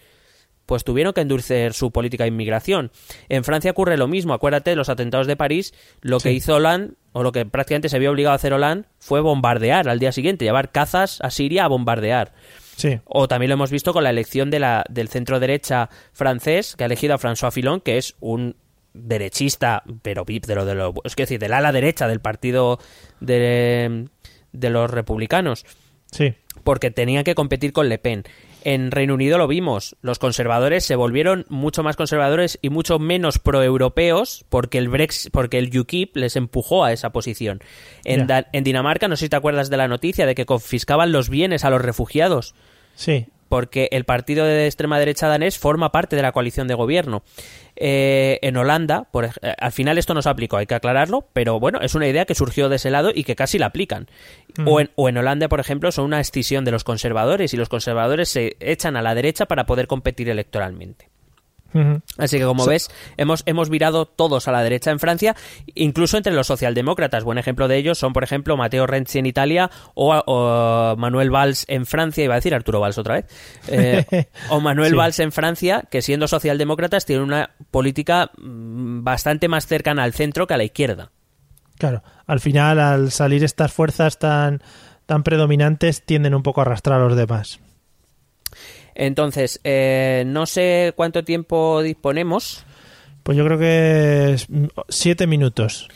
pues 0.66 0.84
tuvieron 0.84 1.12
que 1.12 1.20
endurecer 1.20 1.72
su 1.74 1.90
política 1.90 2.24
de 2.24 2.28
inmigración. 2.28 2.90
En 3.28 3.44
Francia 3.44 3.70
ocurre 3.70 3.96
lo 3.96 4.08
mismo. 4.08 4.32
Acuérdate 4.34 4.70
de 4.70 4.76
los 4.76 4.88
atentados 4.88 5.26
de 5.26 5.36
París. 5.36 5.74
Lo 6.00 6.18
que 6.20 6.32
hizo 6.32 6.54
Hollande, 6.56 6.94
o 7.12 7.22
lo 7.22 7.32
que 7.32 7.44
prácticamente 7.46 7.88
se 7.88 7.98
vio 7.98 8.10
obligado 8.10 8.32
a 8.32 8.36
hacer 8.36 8.52
Hollande, 8.54 8.88
fue 8.98 9.20
bombardear 9.20 9.88
al 9.88 9.98
día 9.98 10.12
siguiente, 10.12 10.44
llevar 10.44 10.72
cazas 10.72 11.20
a 11.20 11.30
Siria 11.30 11.64
a 11.64 11.68
bombardear. 11.68 12.32
Sí. 12.76 12.98
O 13.04 13.28
también 13.28 13.50
lo 13.50 13.54
hemos 13.54 13.70
visto 13.70 13.92
con 13.92 14.02
la 14.04 14.10
elección 14.10 14.50
de 14.50 14.58
la, 14.58 14.84
del 14.88 15.08
centro 15.08 15.38
derecha 15.38 15.90
francés, 16.12 16.74
que 16.76 16.84
ha 16.84 16.86
elegido 16.86 17.14
a 17.14 17.18
François 17.18 17.52
Fillon, 17.52 17.80
que 17.80 17.98
es 17.98 18.16
un 18.20 18.56
derechista, 18.94 19.82
pero 20.02 20.24
vi- 20.24 20.40
de 20.40 20.54
lo 20.54 20.64
de 20.64 20.74
lo, 20.74 20.94
es 21.04 21.14
decir, 21.14 21.38
del 21.38 21.52
ala 21.52 21.72
derecha 21.72 22.08
del 22.08 22.20
partido 22.20 22.78
de, 23.20 24.06
de 24.52 24.70
los 24.70 24.90
republicanos 24.90 25.64
Sí. 26.10 26.34
porque 26.62 26.90
tenían 26.92 27.24
que 27.24 27.34
competir 27.34 27.72
con 27.72 27.88
Le 27.88 27.98
Pen. 27.98 28.22
En 28.64 28.90
Reino 28.90 29.14
Unido 29.14 29.38
lo 29.38 29.46
vimos, 29.46 29.96
los 30.00 30.18
conservadores 30.18 30.84
se 30.84 30.96
volvieron 30.96 31.44
mucho 31.48 31.82
más 31.82 31.96
conservadores 31.96 32.58
y 32.62 32.70
mucho 32.70 32.98
menos 32.98 33.38
proeuropeos 33.38 34.44
porque 34.48 34.78
el 34.78 34.88
Brexit, 34.88 35.32
porque 35.32 35.58
el 35.58 35.78
UKIP 35.78 36.16
les 36.16 36.36
empujó 36.36 36.84
a 36.84 36.92
esa 36.92 37.10
posición. 37.10 37.60
En, 38.04 38.26
en 38.52 38.64
Dinamarca, 38.64 39.06
no 39.06 39.16
sé 39.16 39.26
si 39.26 39.28
te 39.28 39.36
acuerdas 39.36 39.70
de 39.70 39.76
la 39.76 39.86
noticia 39.86 40.26
de 40.26 40.34
que 40.34 40.46
confiscaban 40.46 41.12
los 41.12 41.28
bienes 41.28 41.64
a 41.64 41.70
los 41.70 41.82
refugiados 41.82 42.54
Sí. 42.94 43.26
Porque 43.54 43.88
el 43.92 44.02
partido 44.02 44.44
de 44.44 44.66
extrema 44.66 44.98
derecha 44.98 45.28
danés 45.28 45.60
forma 45.60 45.92
parte 45.92 46.16
de 46.16 46.22
la 46.22 46.32
coalición 46.32 46.66
de 46.66 46.74
gobierno. 46.74 47.22
Eh, 47.76 48.40
en 48.42 48.56
Holanda, 48.56 49.06
por, 49.12 49.26
eh, 49.26 49.30
al 49.56 49.70
final 49.70 49.96
esto 49.96 50.12
no 50.12 50.22
se 50.22 50.28
aplicó, 50.28 50.56
hay 50.56 50.66
que 50.66 50.74
aclararlo, 50.74 51.28
pero 51.32 51.60
bueno, 51.60 51.78
es 51.80 51.94
una 51.94 52.08
idea 52.08 52.24
que 52.24 52.34
surgió 52.34 52.68
de 52.68 52.74
ese 52.74 52.90
lado 52.90 53.12
y 53.14 53.22
que 53.22 53.36
casi 53.36 53.60
la 53.60 53.66
aplican. 53.66 54.08
O, 54.66 54.80
en, 54.80 54.90
o 54.96 55.08
en 55.08 55.18
Holanda, 55.18 55.48
por 55.48 55.60
ejemplo, 55.60 55.92
son 55.92 56.06
una 56.06 56.18
escisión 56.18 56.64
de 56.64 56.72
los 56.72 56.82
conservadores 56.82 57.54
y 57.54 57.56
los 57.56 57.68
conservadores 57.68 58.28
se 58.28 58.56
echan 58.58 58.96
a 58.96 59.02
la 59.02 59.14
derecha 59.14 59.46
para 59.46 59.66
poder 59.66 59.86
competir 59.86 60.28
electoralmente. 60.28 61.13
Así 62.18 62.38
que, 62.38 62.44
como 62.44 62.66
ves, 62.66 62.90
hemos, 63.16 63.42
hemos 63.46 63.68
virado 63.68 64.06
todos 64.06 64.46
a 64.48 64.52
la 64.52 64.62
derecha 64.62 64.90
en 64.90 65.00
Francia, 65.00 65.34
incluso 65.74 66.16
entre 66.16 66.32
los 66.32 66.46
socialdemócratas. 66.46 67.24
Buen 67.24 67.38
ejemplo 67.38 67.68
de 67.68 67.76
ellos 67.76 67.98
son, 67.98 68.12
por 68.12 68.22
ejemplo, 68.22 68.56
Matteo 68.56 68.86
Renzi 68.86 69.18
en 69.18 69.26
Italia 69.26 69.70
o, 69.94 70.14
o 70.14 70.96
Manuel 70.96 71.30
Valls 71.30 71.64
en 71.68 71.86
Francia. 71.86 72.24
Iba 72.24 72.34
a 72.34 72.36
decir 72.36 72.54
Arturo 72.54 72.80
Valls 72.80 72.98
otra 72.98 73.14
vez. 73.14 73.26
Eh, 73.68 74.26
o 74.50 74.60
Manuel 74.60 74.90
Sí. 74.94 74.96
Valls 74.96 75.18
en 75.18 75.32
Francia, 75.32 75.84
que 75.90 76.02
siendo 76.02 76.28
socialdemócratas 76.28 77.06
tienen 77.06 77.24
una 77.24 77.50
política 77.70 78.30
mm, 78.38 79.02
bastante 79.02 79.48
más 79.48 79.66
cercana 79.66 80.04
al 80.04 80.12
centro 80.12 80.46
que 80.46 80.54
a 80.54 80.56
la 80.56 80.64
izquierda. 80.64 81.10
Claro. 81.78 82.02
Al 82.26 82.40
final, 82.40 82.78
al 82.78 83.10
salir 83.10 83.42
estas 83.42 83.72
fuerzas 83.72 84.18
tan, 84.18 84.62
tan 85.06 85.22
predominantes, 85.22 86.04
tienden 86.04 86.34
un 86.34 86.42
poco 86.42 86.60
a 86.60 86.62
arrastrar 86.62 87.00
a 87.00 87.04
los 87.04 87.16
demás. 87.16 87.60
Entonces, 88.94 89.60
eh, 89.64 90.24
no 90.26 90.46
sé 90.46 90.92
cuánto 90.96 91.24
tiempo 91.24 91.82
disponemos. 91.82 92.64
Pues 93.22 93.36
yo 93.38 93.44
creo 93.44 93.58
que 93.58 94.32
es 94.34 94.48
mm, 94.48 94.66
siete 94.88 95.26
minutos. 95.26 95.88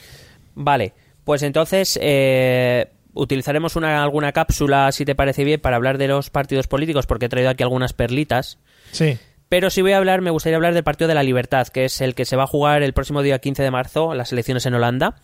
Vale, 0.55 0.93
pues 1.25 1.43
entonces 1.43 1.99
eh, 2.03 2.89
utilizaremos 3.15 3.77
una, 3.77 4.03
alguna 4.03 4.33
cápsula, 4.33 4.91
si 4.93 5.05
te 5.05 5.15
parece 5.15 5.45
bien, 5.45 5.61
para 5.61 5.77
hablar 5.77 5.99
de 5.99 6.09
los 6.09 6.31
partidos 6.31 6.67
políticos, 6.67 7.07
porque 7.07 7.27
he 7.27 7.29
traído 7.29 7.51
aquí 7.51 7.63
algunas 7.63 7.93
perlitas. 7.93 8.59
Sí. 8.93 9.19
Pero 9.49 9.71
si 9.71 9.81
voy 9.81 9.93
a 9.93 9.99
hablar, 9.99 10.21
me 10.21 10.31
gustaría 10.31 10.57
hablar 10.57 10.75
del 10.75 10.85
Partido 10.85 11.09
de 11.09 11.15
la 11.15 11.23
Libertad, 11.23 11.69
que 11.69 11.87
es 11.87 12.01
el 12.03 12.15
que 12.15 12.27
se 12.27 12.37
va 12.37 12.45
a 12.45 12.47
jugar 12.47 12.83
el 12.83 12.93
próximo 12.93 13.23
día 13.23 13.39
15 13.39 13.63
de 13.63 13.71
marzo, 13.71 14.15
las 14.15 14.31
elecciones 14.33 14.67
en 14.67 14.75
Holanda. 14.75 15.17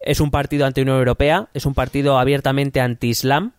Es 0.00 0.20
un 0.20 0.30
partido 0.30 0.66
anti-Unión 0.66 0.98
Europea, 0.98 1.48
es 1.54 1.64
un 1.64 1.74
partido 1.74 2.18
abiertamente 2.18 2.80
anti-Islam, 2.80 3.52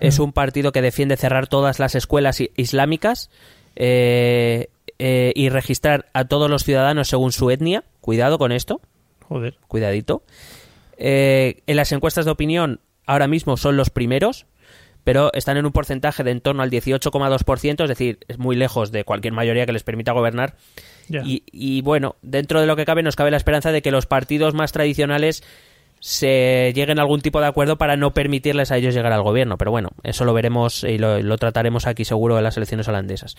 es 0.00 0.18
un 0.18 0.32
partido 0.32 0.72
que 0.72 0.82
defiende 0.82 1.16
cerrar 1.16 1.46
todas 1.46 1.78
las 1.78 1.94
escuelas 1.94 2.40
islámicas 2.56 3.30
eh, 3.76 4.68
eh, 4.98 5.32
y 5.34 5.48
registrar 5.48 6.06
a 6.12 6.24
todos 6.24 6.50
los 6.50 6.64
ciudadanos 6.64 7.08
según 7.08 7.32
su 7.32 7.50
etnia. 7.50 7.84
Cuidado 8.00 8.38
con 8.38 8.52
esto 8.52 8.80
Joder. 9.28 9.58
cuidadito. 9.68 10.22
Eh, 10.96 11.62
en 11.66 11.76
las 11.76 11.92
encuestas 11.92 12.24
de 12.24 12.30
opinión 12.30 12.80
ahora 13.06 13.28
mismo 13.28 13.56
son 13.56 13.76
los 13.76 13.90
primeros, 13.90 14.46
pero 15.04 15.32
están 15.32 15.56
en 15.56 15.66
un 15.66 15.72
porcentaje 15.72 16.22
de 16.24 16.30
en 16.30 16.40
torno 16.40 16.62
al 16.62 16.70
18,2%, 16.70 17.82
es 17.82 17.88
decir, 17.88 18.18
es 18.28 18.38
muy 18.38 18.56
lejos 18.56 18.92
de 18.92 19.04
cualquier 19.04 19.32
mayoría 19.32 19.66
que 19.66 19.72
les 19.72 19.82
permita 19.82 20.12
gobernar. 20.12 20.56
Y, 21.24 21.82
bueno, 21.82 22.16
dentro 22.22 22.60
de 22.60 22.68
lo 22.68 22.76
que 22.76 22.84
cabe 22.84 23.02
nos 23.02 23.16
cabe 23.16 23.32
la 23.32 23.36
esperanza 23.36 23.72
de 23.72 23.82
que 23.82 23.90
los 23.90 24.06
partidos 24.06 24.54
más 24.54 24.70
tradicionales 24.70 25.42
se 26.00 26.72
lleguen 26.74 26.98
a 26.98 27.02
algún 27.02 27.20
tipo 27.20 27.40
de 27.40 27.46
acuerdo 27.46 27.76
para 27.76 27.96
no 27.96 28.12
permitirles 28.12 28.70
a 28.72 28.76
ellos 28.78 28.94
llegar 28.94 29.12
al 29.12 29.22
gobierno. 29.22 29.56
Pero 29.58 29.70
bueno, 29.70 29.90
eso 30.02 30.24
lo 30.24 30.32
veremos 30.34 30.82
y 30.84 30.98
lo, 30.98 31.20
lo 31.22 31.36
trataremos 31.38 31.86
aquí 31.86 32.04
seguro 32.04 32.38
en 32.38 32.44
las 32.44 32.56
elecciones 32.56 32.88
holandesas. 32.88 33.36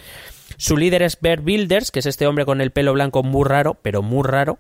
Su 0.58 0.78
líder 0.78 1.02
es 1.02 1.18
Bert 1.20 1.44
Wilders, 1.46 1.92
que 1.92 2.00
es 2.00 2.06
este 2.06 2.28
hombre 2.28 2.46
con 2.46 2.62
el 2.62 2.72
pelo 2.72 2.94
blanco 2.94 3.24
muy 3.24 3.46
raro, 3.48 3.76
pero 3.82 4.02
muy 4.02 4.24
raro. 4.28 4.60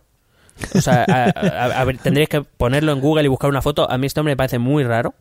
O 0.75 0.81
sea, 0.81 1.05
a, 1.07 1.23
a- 1.25 1.81
a 1.81 1.85
ver, 1.85 1.97
tendréis 1.99 2.27
que 2.29 2.41
ponerlo 2.41 2.91
en 2.91 2.99
Google 2.99 3.23
y 3.23 3.27
buscar 3.29 3.49
una 3.49 3.61
foto. 3.61 3.89
A 3.89 3.97
mí 3.97 4.07
este 4.07 4.19
hombre 4.19 4.33
me 4.33 4.37
parece 4.37 4.59
muy 4.59 4.83
raro. 4.83 5.13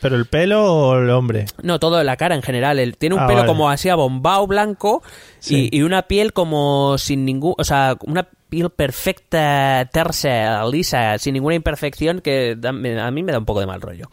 ¿Pero 0.00 0.16
el 0.16 0.26
pelo 0.26 0.62
o 0.74 0.98
el 0.98 1.08
hombre? 1.10 1.46
No, 1.62 1.78
todo 1.78 2.02
la 2.04 2.16
cara 2.16 2.34
en 2.34 2.42
general. 2.42 2.78
Él 2.78 2.96
tiene 2.98 3.14
un 3.14 3.22
Ah, 3.22 3.26
pelo 3.26 3.38
vale. 3.40 3.48
como 3.48 3.70
así 3.70 3.88
abombado, 3.88 4.46
blanco, 4.46 5.02
Sí. 5.38 5.70
y, 5.72 5.78
y 5.78 5.82
una 5.82 6.02
piel 6.02 6.32
como 6.34 6.98
sin 6.98 7.24
ningún... 7.24 7.54
O 7.56 7.64
sea, 7.64 7.96
una 8.02 8.28
piel 8.54 8.70
perfecta, 8.70 9.88
tersa, 9.92 10.64
lisa, 10.66 11.18
sin 11.18 11.34
ninguna 11.34 11.54
imperfección 11.56 12.20
que 12.20 12.56
a 12.62 12.72
mí 13.10 13.22
me 13.22 13.32
da 13.32 13.38
un 13.38 13.44
poco 13.44 13.60
de 13.60 13.66
mal 13.66 13.80
rollo. 13.80 14.10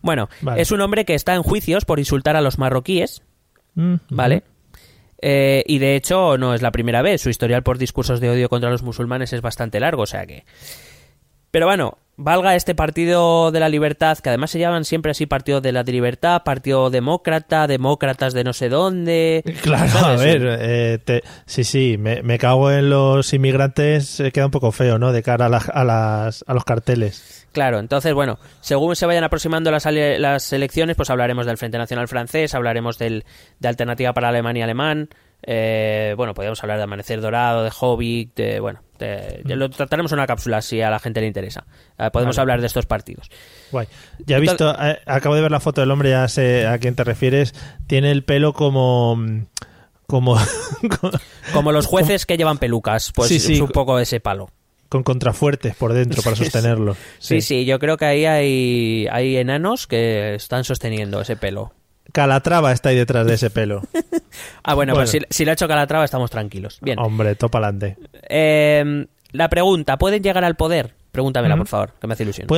Bueno, 0.00 0.28
Vale. 0.42 0.60
es 0.62 0.70
un 0.70 0.80
hombre 0.80 1.04
que 1.04 1.14
está 1.14 1.34
en 1.34 1.42
juicios 1.42 1.84
por 1.84 1.98
insultar 1.98 2.36
a 2.36 2.40
los 2.40 2.58
marroquíes, 2.58 3.22
Mm, 3.74 3.94
¿vale? 4.10 4.44
Eh, 5.20 5.64
y 5.66 5.78
de 5.78 5.96
hecho 5.96 6.38
no 6.38 6.54
es 6.54 6.62
la 6.62 6.70
primera 6.70 7.02
vez. 7.02 7.22
Su 7.22 7.30
historial 7.30 7.62
por 7.62 7.78
discursos 7.78 8.20
de 8.20 8.30
odio 8.30 8.48
contra 8.48 8.70
los 8.70 8.82
musulmanes 8.82 9.32
es 9.32 9.40
bastante 9.40 9.80
largo, 9.80 10.02
o 10.02 10.06
sea 10.06 10.26
que... 10.26 10.44
Pero 11.50 11.66
bueno, 11.66 11.98
valga 12.16 12.54
este 12.54 12.74
Partido 12.74 13.50
de 13.50 13.60
la 13.60 13.68
Libertad, 13.68 14.18
que 14.18 14.28
además 14.28 14.50
se 14.50 14.58
llaman 14.58 14.84
siempre 14.84 15.10
así 15.10 15.26
Partido 15.26 15.60
de 15.60 15.72
la 15.72 15.82
Libertad, 15.82 16.42
Partido 16.44 16.90
Demócrata, 16.90 17.66
Demócratas 17.66 18.34
de 18.34 18.44
no 18.44 18.52
sé 18.52 18.68
dónde. 18.68 19.42
Claro, 19.62 19.98
a 19.98 20.16
ver, 20.16 20.42
eh, 20.60 20.98
te- 21.04 21.22
sí, 21.46 21.64
sí, 21.64 21.96
me, 21.98 22.22
me 22.22 22.38
cago 22.38 22.70
en 22.70 22.90
los 22.90 23.32
inmigrantes, 23.34 24.20
eh, 24.20 24.30
queda 24.32 24.46
un 24.46 24.50
poco 24.52 24.70
feo, 24.72 24.98
¿no? 24.98 25.12
De 25.12 25.22
cara 25.22 25.46
a, 25.46 25.48
la- 25.48 25.58
a 25.58 25.84
las, 25.84 26.44
a 26.46 26.54
los 26.54 26.64
carteles. 26.64 27.46
Claro, 27.52 27.78
entonces, 27.78 28.12
bueno, 28.14 28.38
según 28.60 28.96
se 28.96 29.06
vayan 29.06 29.24
aproximando 29.24 29.70
las, 29.70 29.86
las 29.86 30.52
elecciones, 30.52 30.96
pues 30.96 31.10
hablaremos 31.10 31.46
del 31.46 31.56
Frente 31.58 31.78
Nacional 31.78 32.08
Francés, 32.08 32.54
hablaremos 32.54 32.98
del, 32.98 33.24
de 33.60 33.68
Alternativa 33.68 34.12
para 34.12 34.28
Alemania 34.28 34.64
Alemán, 34.64 35.08
eh, 35.46 36.14
bueno, 36.16 36.34
podríamos 36.34 36.62
hablar 36.62 36.78
de 36.78 36.84
Amanecer 36.84 37.20
Dorado, 37.20 37.62
de 37.64 37.70
Hobbit, 37.78 38.34
de, 38.34 38.60
bueno, 38.60 38.80
ya 38.98 39.56
lo 39.56 39.68
trataremos 39.70 40.12
en 40.12 40.18
una 40.18 40.26
cápsula 40.26 40.62
si 40.62 40.80
a 40.80 40.90
la 40.90 40.98
gente 40.98 41.20
le 41.20 41.26
interesa. 41.26 41.64
Eh, 41.98 42.10
podemos 42.12 42.36
Vale. 42.36 42.42
hablar 42.42 42.60
de 42.60 42.66
estos 42.66 42.86
partidos. 42.86 43.28
Guay. 43.72 43.86
Ya 44.26 44.36
he 44.36 44.40
visto, 44.40 44.74
eh, 44.80 44.98
acabo 45.06 45.34
de 45.34 45.42
ver 45.42 45.50
la 45.50 45.60
foto 45.60 45.80
del 45.80 45.90
hombre, 45.90 46.10
ya 46.10 46.28
sé 46.28 46.66
a 46.66 46.78
quién 46.78 46.94
te 46.94 47.04
refieres. 47.04 47.54
Tiene 47.86 48.10
el 48.10 48.24
pelo 48.24 48.52
como. 48.52 49.16
mm, 49.16 49.46
como. 50.06 50.36
Como 51.52 51.72
los 51.72 51.86
jueces 51.86 52.24
que 52.26 52.36
llevan 52.38 52.58
pelucas, 52.58 53.12
pues 53.14 53.28
Sí, 53.28 53.38
sí. 53.38 53.52
es 53.54 53.60
un 53.60 53.68
poco 53.68 53.98
ese 53.98 54.18
palo. 54.20 54.48
con 54.88 55.02
contrafuertes 55.02 55.74
por 55.76 55.92
dentro 55.92 56.22
para 56.22 56.36
Sí, 56.36 56.44
sí. 56.44 56.50
sostenerlo. 56.50 56.96
Sí, 57.18 57.40
sí, 57.42 57.64
yo 57.64 57.78
creo 57.78 57.96
que 57.96 58.04
ahí 58.06 58.24
hay, 58.24 59.06
hay 59.10 59.36
enanos 59.36 59.86
que 59.86 60.34
están 60.36 60.64
sosteniendo 60.64 61.20
ese 61.20 61.36
pelo. 61.36 61.72
Calatrava 62.14 62.70
está 62.70 62.90
ahí 62.90 62.96
detrás 62.96 63.26
de 63.26 63.34
ese 63.34 63.50
pelo. 63.50 63.82
Ah, 64.64 64.74
bueno, 64.74 64.94
pues 64.94 65.10
si, 65.10 65.20
si 65.30 65.44
le 65.44 65.50
ha 65.50 65.54
hecho 65.54 65.68
Calatrava 65.68 66.04
estamos 66.04 66.30
tranquilos. 66.30 66.78
Bien. 66.80 66.98
Hombre, 66.98 67.36
topa 67.36 67.58
adelante. 67.58 67.96
Eh, 68.28 69.06
la 69.30 69.48
pregunta, 69.48 69.96
¿pueden 69.96 70.22
llegar 70.22 70.42
al 70.42 70.56
poder? 70.56 70.94
Pregúntamela, 71.12 71.54
Ujú. 71.54 71.60
por 71.60 71.68
favor, 71.68 71.92
que 72.00 72.06
me 72.06 72.14
hace 72.14 72.22
ilusión. 72.24 72.48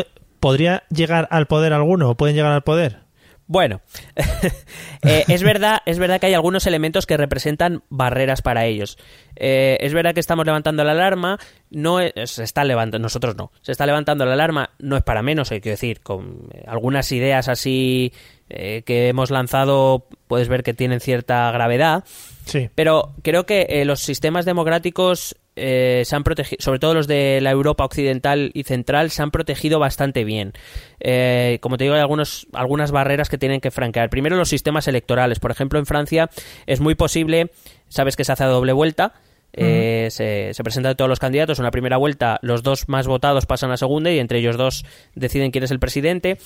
¿podría 0.41 0.85
llegar 0.89 1.27
al 1.31 1.47
poder 1.47 1.73
alguno 1.73 2.17
pueden 2.17 2.37
llegar 2.37 2.53
al 2.53 2.63
poder? 2.63 3.01
Bueno, 3.49 3.80
eh, 5.03 5.24
es 5.28 5.42
verdad, 5.42 5.78
es 5.86 5.99
verdad 5.99 6.18
que 6.20 6.26
hay 6.26 6.34
algunos 6.34 6.66
elementos 6.66 7.07
que 7.07 7.16
representan 7.16 7.82
barreras 7.90 8.42
para 8.42 8.66
ellos. 8.66 8.99
Eh, 9.36 9.78
es 9.80 9.94
verdad 9.94 10.14
que 10.14 10.20
estamos 10.20 10.44
levantando 10.47 10.82
la 10.84 10.92
alarma, 10.92 11.38
no 11.70 12.01
es- 12.01 12.12
se 12.30 12.42
está 12.42 12.64
levantando, 12.64 13.03
nosotros 13.05 13.36
no, 13.36 13.53
se 13.62 13.72
está 13.72 13.86
levantando 13.86 14.24
la 14.26 14.32
alarma, 14.32 14.70
no 14.78 14.97
es 14.97 15.03
para 15.05 15.22
menos, 15.22 15.53
hay 15.53 15.61
que 15.61 15.70
decir, 15.70 16.01
con 16.01 16.49
eh, 16.53 16.64
algunas 16.66 17.12
ideas 17.12 17.49
así 17.49 18.12
eh, 18.49 18.82
que 18.84 19.09
hemos 19.09 19.30
lanzado, 19.30 20.07
puedes 20.26 20.49
ver 20.49 20.62
que 20.62 20.74
tienen 20.74 21.01
cierta 21.01 21.51
gravedad. 21.53 22.05
Sí. 22.47 22.68
Pero 22.74 23.14
creo 23.22 23.47
que 23.47 23.84
los 23.84 24.01
sistemas 24.01 24.44
democráticos 24.44 25.36
eh, 25.57 26.03
se 26.05 26.15
han 26.15 26.23
protegido, 26.23 26.59
sobre 26.61 26.79
todo 26.79 26.95
los 26.95 27.07
de 27.07 27.41
la 27.41 27.51
Europa 27.51 27.85
occidental 27.85 28.51
y 28.55 28.63
central, 28.65 29.11
se 29.11 29.23
han 29.23 29.31
protegido 29.31 29.79
bastante 29.79 30.25
bien. 30.25 30.53
Eh, 31.01 31.59
como 31.61 31.77
te 31.77 31.85
digo, 31.85 31.95
hay 31.95 32.01
algunos, 32.01 32.47
algunas 32.53 32.93
barreras 32.93 33.29
que 33.29 33.39
tienen 33.39 33.61
que 33.61 33.71
franquear. 33.71 34.11
Primero, 34.11 34.37
los 34.37 34.49
sistemas 34.49 34.87
electorales. 34.87 35.41
Por 35.41 35.51
ejemplo, 35.51 35.79
en 35.79 35.87
Francia 35.87 36.31
es 36.67 36.81
muy 36.81 36.95
posible, 36.95 37.51
sabes 37.89 38.17
que 38.17 38.25
se 38.25 38.33
hace 38.33 38.45
a 38.45 38.49
doble 38.49 38.73
vuelta. 38.73 39.15
eh, 39.59 40.09
se, 40.11 40.53
se 40.53 40.63
presentan 40.63 40.97
todos 40.97 41.09
los 41.09 41.19
candidatos 41.19 41.59
en 41.59 41.63
una 41.63 41.71
primera 41.71 41.97
vuelta, 41.97 42.39
los 42.43 42.63
dos 42.63 42.89
más 42.89 43.07
votados 43.07 43.47
pasan 43.47 43.71
a 43.71 43.79
segunda 43.79 44.11
y 44.11 44.19
entre 44.19 44.41
ellos 44.41 44.59
dos 44.59 44.85
deciden 45.15 45.51
quién 45.51 45.65
es 45.65 45.71
el 45.71 45.79
presidente. 45.79 46.37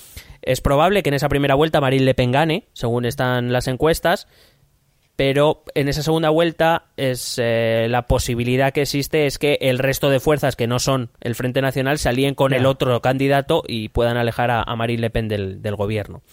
Es 0.41 0.61
probable 0.61 1.03
que 1.03 1.09
en 1.09 1.15
esa 1.15 1.27
primera 1.27 1.55
vuelta 1.55 1.81
Marine 1.81 2.05
Le 2.05 2.13
Pen 2.13 2.31
gane, 2.31 2.67
según 2.71 3.05
están 3.05 3.51
las 3.51 3.67
encuestas, 3.67 4.27
pero 5.21 5.61
en 5.75 5.87
esa 5.87 6.01
segunda 6.01 6.31
vuelta 6.31 6.85
es 6.97 7.35
eh, 7.39 7.85
la 7.91 8.07
posibilidad 8.07 8.73
que 8.73 8.81
existe 8.81 9.27
es 9.27 9.37
que 9.37 9.59
el 9.61 9.77
resto 9.77 10.09
de 10.09 10.19
fuerzas 10.19 10.55
que 10.55 10.65
no 10.65 10.79
son 10.79 11.11
el 11.21 11.35
Frente 11.35 11.61
Nacional 11.61 11.99
se 11.99 12.09
alíen 12.09 12.33
con 12.33 12.53
el 12.53 12.65
otro 12.65 12.99
candidato 13.03 13.61
y 13.67 13.89
puedan 13.89 14.17
alejar 14.17 14.49
a, 14.49 14.63
a 14.63 14.75
Marine 14.75 14.99
Le 14.99 15.09
Pen 15.11 15.27
del, 15.27 15.61
del 15.61 15.75
gobierno. 15.75 16.23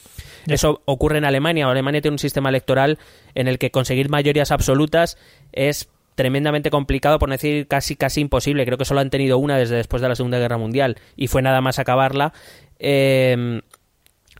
Eso 0.46 0.80
ocurre 0.86 1.18
en 1.18 1.26
Alemania. 1.26 1.68
Alemania 1.68 2.00
tiene 2.00 2.14
un 2.14 2.18
sistema 2.18 2.48
electoral 2.48 2.98
en 3.34 3.46
el 3.46 3.58
que 3.58 3.70
conseguir 3.70 4.08
mayorías 4.08 4.52
absolutas 4.52 5.18
es 5.52 5.90
tremendamente 6.14 6.70
complicado, 6.70 7.18
por 7.18 7.28
decir 7.28 7.68
casi 7.68 7.94
casi 7.94 8.22
imposible. 8.22 8.64
Creo 8.64 8.78
que 8.78 8.86
solo 8.86 9.00
han 9.00 9.10
tenido 9.10 9.36
una 9.36 9.58
desde 9.58 9.76
después 9.76 10.00
de 10.00 10.08
la 10.08 10.16
Segunda 10.16 10.38
Guerra 10.38 10.56
Mundial 10.56 10.96
y 11.14 11.26
fue 11.26 11.42
nada 11.42 11.60
más 11.60 11.78
acabarla. 11.78 12.32
Eh, 12.78 13.60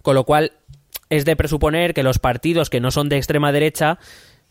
con 0.00 0.14
lo 0.14 0.24
cual 0.24 0.52
es 1.10 1.26
de 1.26 1.36
presuponer 1.36 1.92
que 1.92 2.02
los 2.02 2.18
partidos 2.18 2.70
que 2.70 2.80
no 2.80 2.90
son 2.90 3.10
de 3.10 3.18
extrema 3.18 3.52
derecha 3.52 3.98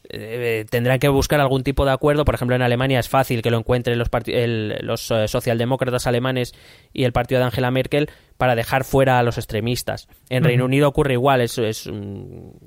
eh, 0.10 0.66
tendrán 0.70 1.00
que 1.00 1.10
buscar 1.10 1.40
algún 1.40 1.64
tipo 1.64 1.86
de 1.86 1.92
acuerdo. 1.92 2.26
Por 2.26 2.36
ejemplo, 2.36 2.56
en 2.56 2.62
Alemania 2.62 3.00
es 3.00 3.10
fácil 3.10 3.42
que 3.42 3.52
lo 3.52 3.58
encuentren 3.58 3.98
los, 4.00 4.08
el- 4.28 4.78
los 4.82 5.12
eh, 5.12 5.28
socialdemócratas 5.28 6.08
alemanes 6.08 6.54
y 6.94 7.04
el 7.04 7.12
partido 7.12 7.40
de 7.40 7.46
Angela 7.46 7.72
Merkel 7.72 8.10
para 8.38 8.56
dejar 8.56 8.84
fuera 8.84 9.20
a 9.20 9.24
los 9.24 9.38
extremistas. 9.38 10.08
En 10.30 10.44
Reino 10.44 10.66
Unido 10.66 10.88
ocurre 10.88 11.14
igual, 11.14 11.42
es, 11.42 11.58
es, 11.58 11.90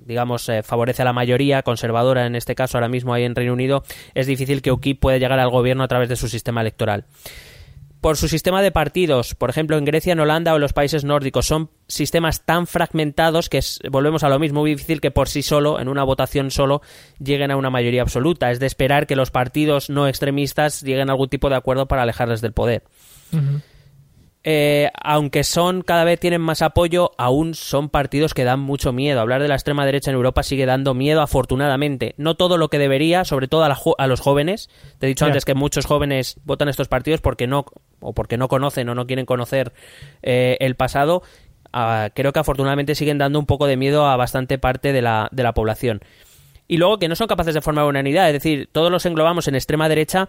digamos, 0.04 0.48
eh, 0.48 0.62
favorece 0.62 1.02
a 1.02 1.04
la 1.04 1.12
mayoría 1.12 1.62
conservadora 1.62 2.26
en 2.26 2.34
este 2.36 2.54
caso 2.54 2.76
ahora 2.78 2.88
mismo 2.88 3.14
ahí 3.14 3.24
en 3.24 3.34
Reino 3.34 3.52
Unido. 3.52 3.84
Es 4.14 4.26
difícil 4.26 4.62
que 4.62 4.72
UKIP 4.72 5.00
pueda 5.00 5.18
llegar 5.18 5.38
al 5.38 5.50
gobierno 5.50 5.84
a 5.84 5.88
través 5.88 6.08
de 6.08 6.16
su 6.16 6.28
sistema 6.28 6.60
electoral 6.60 7.04
por 8.00 8.16
su 8.16 8.28
sistema 8.28 8.62
de 8.62 8.70
partidos, 8.70 9.34
por 9.34 9.50
ejemplo 9.50 9.76
en 9.76 9.84
Grecia, 9.84 10.12
en 10.12 10.20
Holanda 10.20 10.52
o 10.52 10.56
en 10.56 10.62
los 10.62 10.72
países 10.72 11.04
nórdicos, 11.04 11.46
son 11.46 11.70
sistemas 11.86 12.44
tan 12.44 12.66
fragmentados 12.66 13.48
que 13.48 13.60
volvemos 13.90 14.24
a 14.24 14.28
lo 14.28 14.38
mismo, 14.38 14.60
muy 14.60 14.70
difícil 14.70 15.00
que 15.00 15.10
por 15.10 15.28
sí 15.28 15.42
solo, 15.42 15.80
en 15.80 15.88
una 15.88 16.04
votación 16.04 16.50
solo, 16.50 16.80
lleguen 17.18 17.50
a 17.50 17.56
una 17.56 17.70
mayoría 17.70 18.02
absoluta. 18.02 18.50
Es 18.50 18.60
de 18.60 18.66
esperar 18.66 19.06
que 19.06 19.16
los 19.16 19.30
partidos 19.30 19.90
no 19.90 20.08
extremistas 20.08 20.82
lleguen 20.82 21.10
a 21.10 21.12
algún 21.12 21.28
tipo 21.28 21.50
de 21.50 21.56
acuerdo 21.56 21.86
para 21.86 22.02
alejarles 22.02 22.40
del 22.40 22.52
poder. 22.52 22.84
Eh, 24.42 24.90
aunque 25.02 25.44
son 25.44 25.82
cada 25.82 26.04
vez 26.04 26.18
tienen 26.18 26.40
más 26.40 26.62
apoyo, 26.62 27.12
aún 27.18 27.54
son 27.54 27.90
partidos 27.90 28.32
que 28.32 28.44
dan 28.44 28.60
mucho 28.60 28.92
miedo. 28.92 29.20
Hablar 29.20 29.42
de 29.42 29.48
la 29.48 29.54
extrema 29.54 29.84
derecha 29.84 30.10
en 30.10 30.16
Europa 30.16 30.42
sigue 30.42 30.64
dando 30.64 30.94
miedo, 30.94 31.20
afortunadamente. 31.20 32.14
No 32.16 32.36
todo 32.36 32.56
lo 32.56 32.68
que 32.68 32.78
debería, 32.78 33.24
sobre 33.24 33.48
todo 33.48 33.64
a, 33.64 33.68
la 33.68 33.78
a 33.98 34.06
los 34.06 34.20
jóvenes. 34.20 34.70
Te 34.98 35.06
he 35.06 35.08
dicho 35.08 35.26
antes 35.26 35.44
que 35.44 35.54
muchos 35.54 35.84
jóvenes 35.84 36.36
votan 36.44 36.68
estos 36.68 36.88
partidos 36.88 37.20
porque 37.20 37.46
no 37.46 37.66
o 38.00 38.14
porque 38.14 38.38
no 38.38 38.48
conocen 38.48 38.88
o 38.88 38.94
no 38.94 39.06
quieren 39.06 39.26
conocer 39.26 39.72
eh, 40.22 40.56
el 40.60 40.74
pasado. 40.74 41.22
Ah, 41.72 42.08
creo 42.14 42.32
que 42.32 42.40
afortunadamente 42.40 42.94
siguen 42.94 43.18
dando 43.18 43.38
un 43.38 43.46
poco 43.46 43.66
de 43.66 43.76
miedo 43.76 44.06
a 44.06 44.16
bastante 44.16 44.58
parte 44.58 44.92
de 44.92 45.02
la, 45.02 45.28
de 45.32 45.42
la 45.42 45.52
población. 45.52 46.00
Y 46.66 46.76
luego 46.76 46.98
que 46.98 47.08
no 47.08 47.16
son 47.16 47.26
capaces 47.26 47.52
de 47.52 47.60
formar 47.60 47.84
una 47.86 47.98
unidad, 47.98 48.28
es 48.28 48.32
decir, 48.32 48.68
todos 48.70 48.92
los 48.92 49.04
englobamos 49.04 49.48
en 49.48 49.56
extrema 49.56 49.88
derecha, 49.88 50.28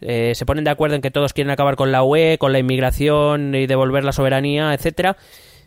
eh, 0.00 0.32
se 0.34 0.46
ponen 0.46 0.64
de 0.64 0.70
acuerdo 0.70 0.96
en 0.96 1.02
que 1.02 1.10
todos 1.10 1.32
quieren 1.32 1.50
acabar 1.50 1.76
con 1.76 1.92
la 1.92 2.02
UE, 2.02 2.38
con 2.38 2.52
la 2.52 2.58
inmigración 2.58 3.54
y 3.54 3.66
devolver 3.66 4.04
la 4.04 4.12
soberanía, 4.12 4.74
etcétera, 4.74 5.16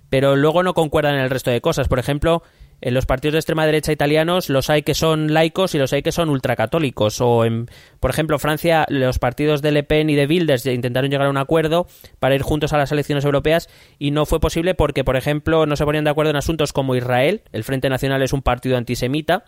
pero 0.10 0.36
luego 0.36 0.64
no 0.64 0.74
concuerdan 0.74 1.16
en 1.16 1.22
el 1.22 1.30
resto 1.30 1.52
de 1.52 1.62
cosas. 1.62 1.88
Por 1.88 2.00
ejemplo, 2.00 2.44
en 2.84 2.94
los 2.94 3.06
partidos 3.06 3.32
de 3.34 3.40
extrema 3.40 3.66
derecha 3.66 3.94
italianos 3.94 4.50
los 4.50 4.70
hay 4.70 4.84
que 4.84 4.94
son 4.94 5.34
laicos 5.34 5.74
y 5.74 5.78
los 5.78 5.94
hay 5.94 6.02
que 6.04 6.12
son 6.12 6.30
ultracatólicos. 6.30 7.22
O, 7.22 7.46
en, 7.46 7.68
por 8.02 8.12
ejemplo, 8.12 8.38
Francia, 8.40 8.86
los 8.90 9.20
partidos 9.20 9.62
de 9.62 9.72
Le 9.72 9.84
Pen 9.84 10.10
y 10.10 10.16
de 10.16 10.26
Wilders 10.26 10.66
intentaron 10.66 11.10
llegar 11.10 11.28
a 11.28 11.30
un 11.30 11.38
acuerdo 11.38 11.88
para 12.20 12.36
ir 12.36 12.42
juntos 12.42 12.74
a 12.74 12.78
las 12.78 12.92
elecciones 12.92 13.24
europeas 13.24 13.70
y 14.00 14.12
no 14.12 14.26
fue 14.26 14.42
posible 14.42 14.76
porque, 14.76 15.06
por 15.06 15.16
ejemplo, 15.16 15.66
no 15.66 15.78
se 15.78 15.86
ponían 15.86 16.04
de 16.04 16.10
acuerdo 16.10 16.32
en 16.32 16.36
asuntos 16.36 16.74
como 16.74 16.94
Israel. 16.94 17.44
El 17.54 17.64
Frente 17.64 17.88
Nacional 17.88 18.22
es 18.22 18.34
un 18.34 18.42
partido 18.42 18.76
antisemita, 18.76 19.46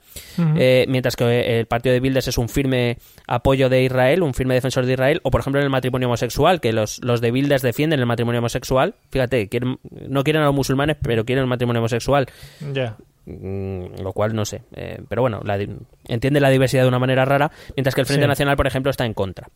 eh, 0.56 0.86
mientras 0.88 1.18
que 1.18 1.60
el 1.60 1.66
partido 1.66 1.92
de 1.92 2.00
Wilders 2.00 2.30
es 2.30 2.38
un 2.38 2.48
firme 2.48 3.00
apoyo 3.28 3.70
de 3.70 3.84
Israel, 3.84 4.22
un 4.24 4.34
firme 4.34 4.54
defensor 4.54 4.86
de 4.86 4.94
Israel. 4.94 5.20
O, 5.24 5.32
por 5.32 5.42
ejemplo, 5.42 5.60
en 5.60 5.66
el 5.66 5.70
matrimonio 5.70 6.08
homosexual, 6.08 6.62
que 6.62 6.74
los, 6.74 7.04
los 7.04 7.22
de 7.22 7.32
Wilders 7.32 7.62
defienden 7.62 8.00
el 8.00 8.06
matrimonio 8.06 8.40
homosexual. 8.40 8.96
Fíjate, 9.12 9.48
quieren- 9.50 9.80
no 10.08 10.24
quieren 10.24 10.42
a 10.42 10.46
los 10.46 10.56
musulmanes, 10.56 10.98
pero 11.02 11.26
quieren 11.26 11.44
el 11.44 11.50
matrimonio 11.50 11.80
homosexual. 11.82 12.28
Ya. 12.74 12.98
Mm, 13.26 14.02
lo 14.04 14.14
cual 14.14 14.36
no 14.36 14.46
sé. 14.46 14.62
Eh, 14.76 15.02
pero 15.10 15.22
bueno, 15.24 15.42
la 15.44 15.58
entiende 16.08 16.40
la 16.40 16.50
diversidad 16.50 16.84
de 16.84 16.90
una 16.90 17.00
manera 17.00 17.26
rara, 17.26 17.52
mientras 17.76 17.96
que 17.96 18.02
el 18.02 18.08
Frente 18.08 18.26
Sí. 18.26 18.28
Nacional, 18.30 18.56
por 18.56 18.68
ejemplo, 18.68 18.92
está 18.92 19.06
en 19.06 19.14
contra. 19.16 19.50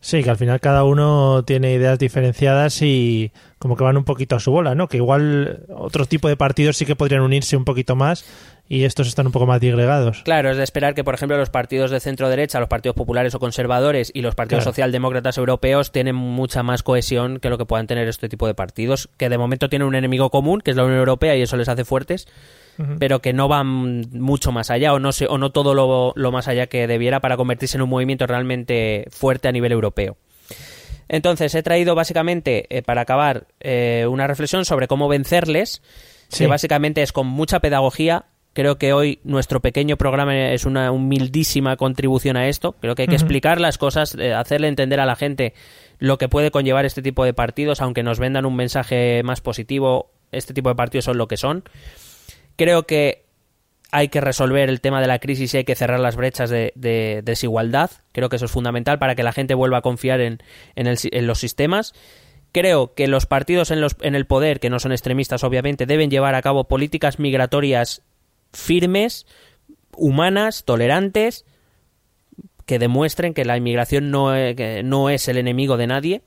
Sí, 0.00 0.22
que 0.22 0.28
al 0.28 0.36
final 0.36 0.60
cada 0.60 0.84
uno 0.84 1.44
tiene 1.46 1.72
ideas 1.72 1.98
diferenciadas 1.98 2.82
y 2.82 3.32
como 3.58 3.74
que 3.74 3.84
van 3.84 3.96
un 3.96 4.04
poquito 4.04 4.36
a 4.36 4.40
su 4.40 4.50
bola, 4.52 4.74
¿no? 4.74 4.86
Que 4.86 4.98
igual 4.98 5.64
otro 5.74 6.04
tipo 6.04 6.28
de 6.28 6.36
partidos 6.36 6.76
sí 6.76 6.84
que 6.84 6.94
podrían 6.94 7.22
unirse 7.22 7.56
un 7.56 7.64
poquito 7.64 7.96
más 7.96 8.26
y 8.68 8.84
estos 8.84 9.06
están 9.08 9.26
un 9.26 9.32
poco 9.32 9.46
más 9.46 9.60
disgregados. 9.60 10.22
Claro, 10.24 10.50
es 10.50 10.56
de 10.56 10.64
esperar 10.64 10.94
que, 10.94 11.04
por 11.04 11.14
ejemplo, 11.14 11.36
los 11.36 11.50
partidos 11.50 11.90
de 11.90 12.00
centro 12.00 12.28
derecha, 12.30 12.60
los 12.60 12.68
partidos 12.68 12.96
populares 12.96 13.34
o 13.34 13.38
conservadores 13.38 14.10
y 14.14 14.22
los 14.22 14.34
partidos 14.34 14.62
Claro. 14.64 14.72
socialdemócratas 14.72 15.36
europeos 15.38 15.92
tienen 15.92 16.14
mucha 16.16 16.62
más 16.62 16.82
cohesión 16.82 17.40
que 17.40 17.50
lo 17.50 17.58
que 17.58 17.66
puedan 17.66 17.86
tener 17.86 18.08
este 18.08 18.28
tipo 18.28 18.46
de 18.46 18.54
partidos, 18.54 19.10
que 19.18 19.28
de 19.28 19.36
momento 19.38 19.68
tienen 19.68 19.86
un 19.88 19.94
enemigo 19.94 20.30
común, 20.30 20.60
que 20.62 20.70
es 20.70 20.76
la 20.76 20.84
Unión 20.84 20.98
Europea, 20.98 21.36
y 21.36 21.42
eso 21.42 21.56
les 21.56 21.68
hace 21.68 21.84
fuertes, 21.84 22.26
pero 22.98 23.20
que 23.20 23.32
no 23.32 23.46
van 23.48 24.00
mucho 24.12 24.50
más 24.50 24.70
allá 24.70 24.94
o 24.94 24.98
no, 24.98 25.12
se, 25.12 25.26
o 25.26 25.38
no 25.38 25.52
todo 25.52 25.74
lo, 25.74 26.12
lo 26.16 26.32
más 26.32 26.48
allá 26.48 26.66
que 26.66 26.86
debiera 26.88 27.20
para 27.20 27.36
convertirse 27.36 27.76
en 27.76 27.82
un 27.82 27.88
movimiento 27.90 28.26
realmente 28.26 29.06
fuerte 29.10 29.46
a 29.46 29.52
nivel 29.52 29.70
europeo. 29.72 30.16
Entonces, 31.08 31.54
he 31.54 31.62
traído 31.62 31.94
básicamente, 31.94 32.66
eh, 32.76 32.82
para 32.82 33.02
acabar, 33.02 33.46
eh, 33.60 34.06
una 34.08 34.26
reflexión 34.26 34.64
sobre 34.64 34.88
cómo 34.88 35.06
vencerles, 35.08 35.82
Sí. 36.28 36.44
que 36.44 36.46
básicamente 36.48 37.02
es 37.02 37.12
con 37.12 37.26
mucha 37.26 37.60
pedagogía. 37.60 38.24
Creo 38.54 38.78
que 38.78 38.92
hoy 38.92 39.18
nuestro 39.24 39.60
pequeño 39.60 39.96
programa 39.98 40.50
es 40.52 40.64
una 40.64 40.90
humildísima 40.92 41.76
contribución 41.76 42.36
a 42.36 42.48
esto. 42.48 42.72
Creo 42.80 42.94
que 42.94 43.02
hay 43.02 43.08
que 43.08 43.16
explicar 43.16 43.60
las 43.60 43.76
cosas, 43.78 44.14
eh, 44.18 44.32
hacerle 44.32 44.68
entender 44.68 45.00
a 45.00 45.06
la 45.06 45.16
gente 45.16 45.52
lo 45.98 46.16
que 46.18 46.28
puede 46.28 46.50
conllevar 46.50 46.84
este 46.86 47.02
tipo 47.02 47.24
de 47.24 47.34
partidos, 47.34 47.80
aunque 47.82 48.02
nos 48.02 48.18
vendan 48.18 48.46
un 48.46 48.56
mensaje 48.56 49.22
más 49.24 49.40
positivo, 49.40 50.10
este 50.32 50.54
tipo 50.54 50.68
de 50.68 50.74
partidos 50.76 51.04
son 51.04 51.18
lo 51.18 51.28
que 51.28 51.36
son. 51.36 51.64
Creo 52.56 52.84
que 52.86 53.24
hay 53.90 54.08
que 54.08 54.20
resolver 54.20 54.68
el 54.68 54.80
tema 54.80 55.00
de 55.00 55.06
la 55.08 55.18
crisis 55.18 55.54
y 55.54 55.58
hay 55.58 55.64
que 55.64 55.74
cerrar 55.74 56.00
las 56.00 56.16
brechas 56.16 56.50
de, 56.50 56.72
de 56.74 57.22
desigualdad. 57.24 57.90
Creo 58.12 58.28
que 58.28 58.36
eso 58.36 58.44
es 58.46 58.50
fundamental 58.50 58.98
para 58.98 59.14
que 59.14 59.22
la 59.22 59.32
gente 59.32 59.54
vuelva 59.54 59.78
a 59.78 59.82
confiar 59.82 60.20
en, 60.20 60.42
en 60.74 60.86
el 60.86 60.96
si- 60.98 61.10
en 61.12 61.26
los 61.26 61.38
sistemas. 61.38 61.92
Creo 62.52 62.94
que 62.94 63.08
los 63.08 63.26
partidos 63.26 63.70
en, 63.72 63.80
los, 63.80 63.96
en 64.00 64.14
el 64.14 64.26
poder, 64.26 64.60
que 64.60 64.70
no 64.70 64.78
son 64.78 64.92
extremistas 64.92 65.42
obviamente, 65.42 65.86
deben 65.86 66.10
llevar 66.10 66.36
a 66.36 66.42
cabo 66.42 66.64
políticas 66.64 67.18
migratorias 67.18 68.02
firmes, 68.54 69.26
humanas, 69.96 70.64
tolerantes, 70.64 71.44
que 72.66 72.78
demuestren 72.78 73.34
que 73.34 73.44
la 73.44 73.56
inmigración 73.58 74.10
no, 74.10 74.34
e- 74.34 74.54
que 74.56 74.82
no 74.82 75.10
es 75.10 75.28
el 75.28 75.36
enemigo 75.36 75.76
de 75.76 75.86
nadie. 75.86 76.22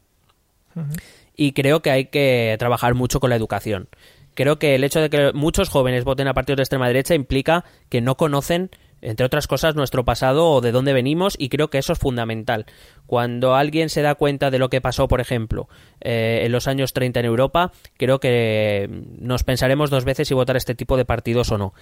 Y 1.35 1.53
creo 1.53 1.81
que 1.81 1.89
hay 1.91 2.05
que 2.05 2.55
trabajar 2.59 2.93
mucho 2.93 3.19
con 3.19 3.29
la 3.31 3.35
educación. 3.35 3.89
Creo 4.35 4.59
que 4.59 4.75
el 4.75 4.83
hecho 4.83 5.01
de 5.01 5.09
que 5.09 5.33
muchos 5.33 5.69
jóvenes 5.69 6.03
voten 6.03 6.27
a 6.27 6.33
partidos 6.35 6.57
de 6.57 6.63
extrema 6.63 6.87
derecha 6.87 7.15
implica 7.15 7.65
que 7.89 8.01
no 8.01 8.15
conocen, 8.17 8.69
entre 9.01 9.25
otras 9.25 9.47
cosas, 9.47 9.75
nuestro 9.75 10.05
pasado 10.05 10.47
o 10.51 10.61
de 10.61 10.71
dónde 10.71 10.93
venimos 10.93 11.35
y 11.39 11.49
creo 11.49 11.69
que 11.71 11.79
eso 11.79 11.93
es 11.93 11.99
fundamental. 11.99 12.67
Cuando 13.07 13.55
alguien 13.55 13.89
se 13.89 14.03
da 14.03 14.13
cuenta 14.13 14.51
de 14.51 14.59
lo 14.59 14.69
que 14.69 14.81
pasó, 14.81 15.07
por 15.07 15.21
ejemplo, 15.21 15.67
eh, 16.01 16.41
en 16.43 16.51
los 16.51 16.67
años 16.67 16.93
30 16.93 17.19
en 17.21 17.25
Europa, 17.25 17.71
creo 17.97 18.19
que 18.19 18.87
nos 19.19 19.43
pensaremos 19.43 19.89
dos 19.89 20.05
veces 20.05 20.27
si 20.27 20.35
votar 20.35 20.55
este 20.57 20.75
tipo 20.75 20.97
de 20.97 21.05
partidos 21.05 21.51
o 21.51 21.57
no. 21.57 21.73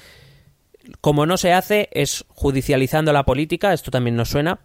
Como 1.02 1.26
no 1.26 1.38
se 1.38 1.54
hace 1.54 1.90
es 1.92 2.26
judicializando 2.30 3.14
la 3.14 3.26
política, 3.26 3.74
esto 3.74 3.92
también 3.92 4.16
nos 4.16 4.30
suena, 4.30 4.60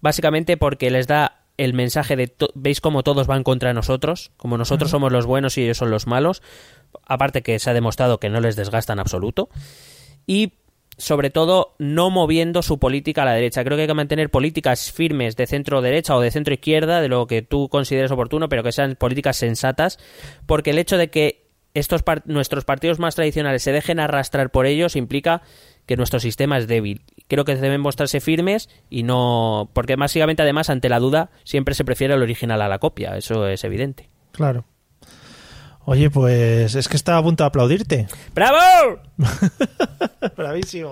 básicamente 0.00 0.56
porque 0.56 0.90
les 0.90 1.06
da 1.06 1.42
el 1.56 1.74
mensaje 1.74 2.16
de 2.16 2.32
veis 2.54 2.80
cómo 2.80 3.02
todos 3.02 3.26
van 3.26 3.44
contra 3.44 3.72
nosotros, 3.72 4.32
como 4.36 4.58
nosotros 4.58 4.90
somos 4.90 5.12
los 5.12 5.26
buenos 5.26 5.58
y 5.58 5.62
ellos 5.62 5.78
son 5.78 5.90
los 5.90 6.06
malos, 6.06 6.42
aparte 7.06 7.42
que 7.42 7.58
se 7.58 7.70
ha 7.70 7.74
demostrado 7.74 8.18
que 8.18 8.30
no 8.30 8.40
les 8.40 8.56
desgasta 8.56 8.92
en 8.92 9.00
absoluto, 9.00 9.48
y 10.26 10.54
sobre 10.98 11.30
todo 11.30 11.74
no 11.78 12.10
moviendo 12.10 12.62
su 12.62 12.78
política 12.78 13.22
a 13.22 13.24
la 13.24 13.34
derecha. 13.34 13.64
Creo 13.64 13.76
que 13.76 13.82
hay 13.82 13.88
que 13.88 13.94
mantener 13.94 14.30
políticas 14.30 14.92
firmes 14.92 15.36
de 15.36 15.46
centro 15.46 15.80
derecha 15.80 16.14
o 16.16 16.20
de 16.20 16.30
centro 16.30 16.54
izquierda, 16.54 17.00
de 17.00 17.08
lo 17.08 17.26
que 17.26 17.42
tú 17.42 17.68
consideres 17.68 18.10
oportuno, 18.12 18.48
pero 18.48 18.62
que 18.62 18.72
sean 18.72 18.96
políticas 18.96 19.36
sensatas, 19.36 19.98
porque 20.46 20.70
el 20.70 20.78
hecho 20.78 20.98
de 20.98 21.10
que 21.10 21.41
estos 21.74 22.02
par- 22.02 22.22
nuestros 22.26 22.64
partidos 22.64 22.98
más 22.98 23.14
tradicionales 23.14 23.62
se 23.62 23.72
dejen 23.72 24.00
arrastrar 24.00 24.50
por 24.50 24.66
ellos 24.66 24.96
implica 24.96 25.42
que 25.86 25.96
nuestro 25.96 26.20
sistema 26.20 26.58
es 26.58 26.68
débil. 26.68 27.02
Creo 27.28 27.44
que 27.44 27.56
deben 27.56 27.80
mostrarse 27.80 28.20
firmes 28.20 28.68
y 28.88 29.02
no. 29.02 29.68
Porque 29.72 29.96
básicamente, 29.96 30.42
además, 30.42 30.70
ante 30.70 30.88
la 30.88 31.00
duda, 31.00 31.30
siempre 31.44 31.74
se 31.74 31.84
prefiere 31.84 32.14
el 32.14 32.22
original 32.22 32.62
a 32.62 32.68
la 32.68 32.78
copia. 32.78 33.16
Eso 33.16 33.48
es 33.48 33.64
evidente. 33.64 34.08
Claro. 34.32 34.64
Oye, 35.84 36.10
pues 36.10 36.74
es 36.74 36.88
que 36.88 36.96
estaba 36.96 37.18
a 37.18 37.22
punto 37.22 37.42
de 37.42 37.48
aplaudirte. 37.48 38.06
¡Bravo! 38.34 39.00
Bravísimo. 40.36 40.90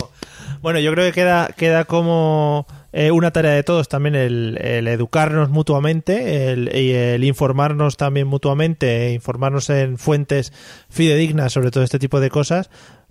Bueno, 0.63 0.79
yo 0.81 0.93
creo 0.93 1.07
que 1.07 1.13
queda, 1.13 1.49
queda 1.57 1.85
como 1.85 2.67
eh, 2.93 3.11
una 3.13 3.31
tarea 3.31 3.53
de 3.53 3.63
todos 3.63 3.89
también 3.89 4.15
el, 4.17 4.59
el 4.61 4.89
educarnos 4.89 5.49
mutuamente 5.49 6.53
el, 6.53 6.75
y 6.75 6.93
el 6.93 7.25
informarnos 7.25 7.97
también 7.97 8.27
mutuamente, 8.27 9.07
e 9.07 9.13
informarnos 9.13 9.71
en 9.71 9.97
fuentes 9.97 10.53
fidedignas 10.89 11.53
sobre 11.53 11.71
todo 11.71 11.85
este 11.85 11.99
tipo 11.99 12.19
de 12.19 12.31
cosas 12.31 12.69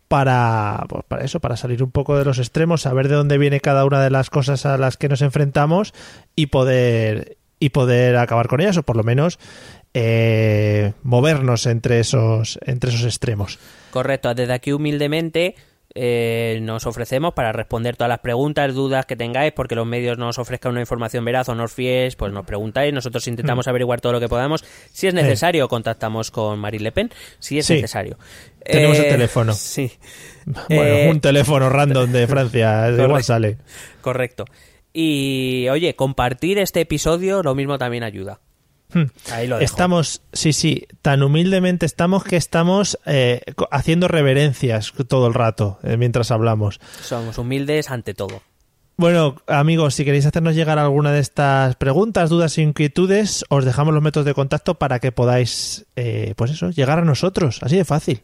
para, 0.09 0.85
pues, 0.89 1.05
para 1.07 1.23
eso, 1.23 1.39
para 1.39 1.55
salir 1.55 1.81
un 1.81 1.91
poco 1.91 2.17
de 2.17 2.25
los 2.25 2.39
extremos, 2.39 2.81
saber 2.81 3.07
de 3.07 3.15
dónde 3.15 3.37
viene 3.37 3.61
cada 3.61 3.85
una 3.85 4.01
de 4.01 4.09
las 4.09 4.29
cosas 4.29 4.65
a 4.65 4.77
las 4.77 4.97
que 4.97 5.07
nos 5.07 5.21
enfrentamos 5.21 5.93
y 6.35 6.47
poder 6.47 7.37
y 7.59 7.69
poder 7.69 8.15
acabar 8.15 8.47
con 8.47 8.61
ellas 8.61 8.77
o 8.77 8.83
por 8.83 8.95
lo 8.95 9.03
menos 9.03 9.37
eh, 9.93 10.93
movernos 11.03 11.65
entre 11.65 11.99
esos 11.99 12.59
entre 12.65 12.89
esos 12.91 13.03
extremos. 13.05 13.59
Correcto, 13.91 14.33
desde 14.33 14.53
aquí 14.53 14.71
humildemente 14.71 15.55
eh, 15.95 16.59
nos 16.61 16.85
ofrecemos 16.85 17.33
para 17.33 17.51
responder 17.51 17.97
todas 17.97 18.09
las 18.09 18.19
preguntas, 18.19 18.75
dudas 18.75 19.07
que 19.07 19.15
tengáis, 19.15 19.51
porque 19.53 19.73
los 19.73 19.87
medios 19.87 20.19
nos 20.19 20.37
ofrezcan 20.37 20.73
una 20.73 20.81
información 20.81 21.25
veraz 21.25 21.49
o 21.49 21.55
no 21.55 21.63
os 21.63 21.73
fiéis, 21.73 22.15
pues 22.15 22.31
nos 22.31 22.45
preguntáis, 22.45 22.93
nosotros 22.93 23.27
intentamos 23.27 23.65
Mm. 23.65 23.69
averiguar 23.71 23.99
todo 23.99 24.13
lo 24.13 24.19
que 24.19 24.29
podamos. 24.29 24.63
Si 24.93 25.07
es 25.07 25.15
necesario, 25.15 25.67
contactamos 25.67 26.29
con 26.29 26.59
Marine 26.59 26.83
Le 26.83 26.91
Pen, 26.91 27.09
si 27.39 27.57
es 27.57 27.65
Sí. 27.65 27.73
necesario. 27.73 28.19
Tenemos 28.63 28.99
el 28.99 29.05
Eh, 29.05 29.09
teléfono. 29.09 29.53
Sí. 29.55 29.91
Bueno, 30.45 30.83
Eh, 30.95 31.09
un 31.09 31.19
teléfono 31.21 31.69
random 31.69 32.11
de 32.11 32.27
Francia, 32.27 32.81
de 32.91 33.03
igual 33.05 33.23
sale. 33.23 33.57
Correcto. 34.01 34.45
Y 34.93 35.67
oye, 35.69 35.95
compartir 35.95 36.59
este 36.59 36.81
episodio 36.81 37.41
lo 37.41 37.55
mismo 37.55 37.79
también 37.79 38.03
ayuda. 38.03 38.39
Hmm. 38.93 39.05
Ahí 39.31 39.47
lo 39.47 39.57
dejo. 39.57 39.65
Estamos, 39.65 40.21
sí, 40.33 40.53
sí, 40.53 40.87
tan 41.01 41.21
humildemente 41.23 41.85
estamos 41.85 42.23
que 42.23 42.37
estamos 42.37 42.99
eh, 43.05 43.41
haciendo 43.71 44.07
reverencias 44.07 44.93
todo 45.07 45.27
el 45.27 45.33
rato 45.33 45.79
eh, 45.83 45.97
mientras 45.97 46.31
hablamos. 46.31 46.79
Somos 47.03 47.37
humildes 47.37 47.89
ante 47.91 48.13
todo. 48.13 48.41
Bueno, 48.99 49.37
amigos, 49.47 49.95
si 49.95 50.03
queréis 50.03 50.25
hacernos 50.25 50.55
llegar 50.55 50.77
alguna 50.77 51.13
de 51.13 51.19
estas 51.19 51.77
preguntas, 51.77 52.29
dudas 52.29 52.57
e 52.57 52.63
inquietudes, 52.63 53.45
os 53.47 53.63
dejamos 53.63 53.93
los 53.93 54.03
métodos 54.03 54.25
de 54.25 54.33
contacto 54.33 54.75
para 54.75 54.99
que 54.99 55.13
podáis, 55.13 55.85
eh, 55.95 56.33
pues 56.35 56.51
eso, 56.51 56.69
llegar 56.71 56.99
a 56.99 57.05
nosotros, 57.05 57.59
así 57.63 57.77
de 57.77 57.85
fácil. 57.85 58.23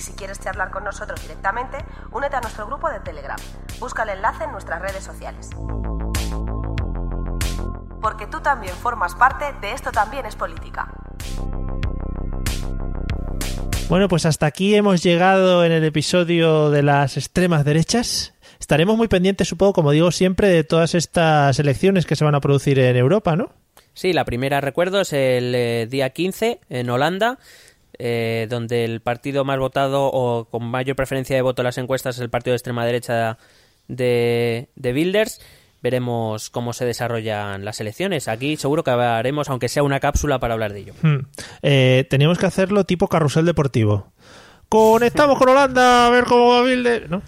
Y 0.00 0.02
si 0.02 0.12
quieres 0.12 0.40
charlar 0.40 0.70
con 0.70 0.82
nosotros 0.82 1.20
directamente, 1.20 1.76
únete 2.10 2.34
a 2.34 2.40
nuestro 2.40 2.66
grupo 2.66 2.88
de 2.88 3.00
Telegram. 3.00 3.36
Busca 3.78 4.04
el 4.04 4.08
enlace 4.08 4.44
en 4.44 4.52
nuestras 4.52 4.80
redes 4.80 5.04
sociales. 5.04 5.50
Porque 8.00 8.26
tú 8.26 8.40
también 8.40 8.72
formas 8.76 9.14
parte 9.14 9.44
de 9.60 9.72
Esto 9.72 9.92
también 9.92 10.24
es 10.24 10.36
política. 10.36 10.90
Bueno, 13.90 14.08
pues 14.08 14.24
hasta 14.24 14.46
aquí 14.46 14.74
hemos 14.74 15.02
llegado 15.02 15.66
en 15.66 15.72
el 15.72 15.84
episodio 15.84 16.70
de 16.70 16.82
las 16.82 17.18
extremas 17.18 17.66
derechas. 17.66 18.32
Estaremos 18.58 18.96
muy 18.96 19.08
pendientes, 19.08 19.48
supongo, 19.48 19.74
como 19.74 19.90
digo 19.90 20.12
siempre, 20.12 20.48
de 20.48 20.64
todas 20.64 20.94
estas 20.94 21.58
elecciones 21.58 22.06
que 22.06 22.16
se 22.16 22.24
van 22.24 22.34
a 22.34 22.40
producir 22.40 22.78
en 22.78 22.96
Europa, 22.96 23.36
¿no? 23.36 23.52
Sí, 23.92 24.14
la 24.14 24.24
primera, 24.24 24.62
recuerdo, 24.62 25.02
es 25.02 25.12
el 25.12 25.54
eh, 25.54 25.86
día 25.90 26.08
15 26.08 26.60
en 26.70 26.88
Holanda, 26.88 27.38
eh, 28.02 28.46
donde 28.48 28.84
el 28.86 29.02
partido 29.02 29.44
más 29.44 29.58
votado 29.58 30.06
o 30.06 30.46
con 30.46 30.64
mayor 30.64 30.96
preferencia 30.96 31.36
de 31.36 31.42
voto 31.42 31.60
en 31.60 31.66
las 31.66 31.76
encuestas 31.76 32.16
es 32.16 32.22
el 32.22 32.30
partido 32.30 32.52
de 32.52 32.56
extrema 32.56 32.86
derecha 32.86 33.36
de, 33.88 34.70
de 34.74 34.92
Wilders. 34.94 35.42
Veremos 35.82 36.48
cómo 36.48 36.72
se 36.72 36.86
desarrollan 36.86 37.64
las 37.66 37.78
elecciones. 37.80 38.26
Aquí 38.28 38.56
seguro 38.56 38.84
que 38.84 38.90
haremos, 38.90 39.50
aunque 39.50 39.68
sea 39.68 39.82
una 39.82 40.00
cápsula, 40.00 40.38
para 40.38 40.54
hablar 40.54 40.72
de 40.72 40.80
ello. 40.80 40.94
Hmm. 41.02 41.26
Eh, 41.60 42.06
teníamos 42.08 42.38
que 42.38 42.46
hacerlo 42.46 42.84
tipo 42.84 43.06
carrusel 43.06 43.44
deportivo. 43.44 44.12
Conectamos 44.70 45.38
con 45.38 45.50
Holanda 45.50 46.06
a 46.06 46.10
ver 46.10 46.24
cómo 46.24 46.52
va 46.52 46.62
Bilder, 46.62 47.10
¿no? 47.10 47.20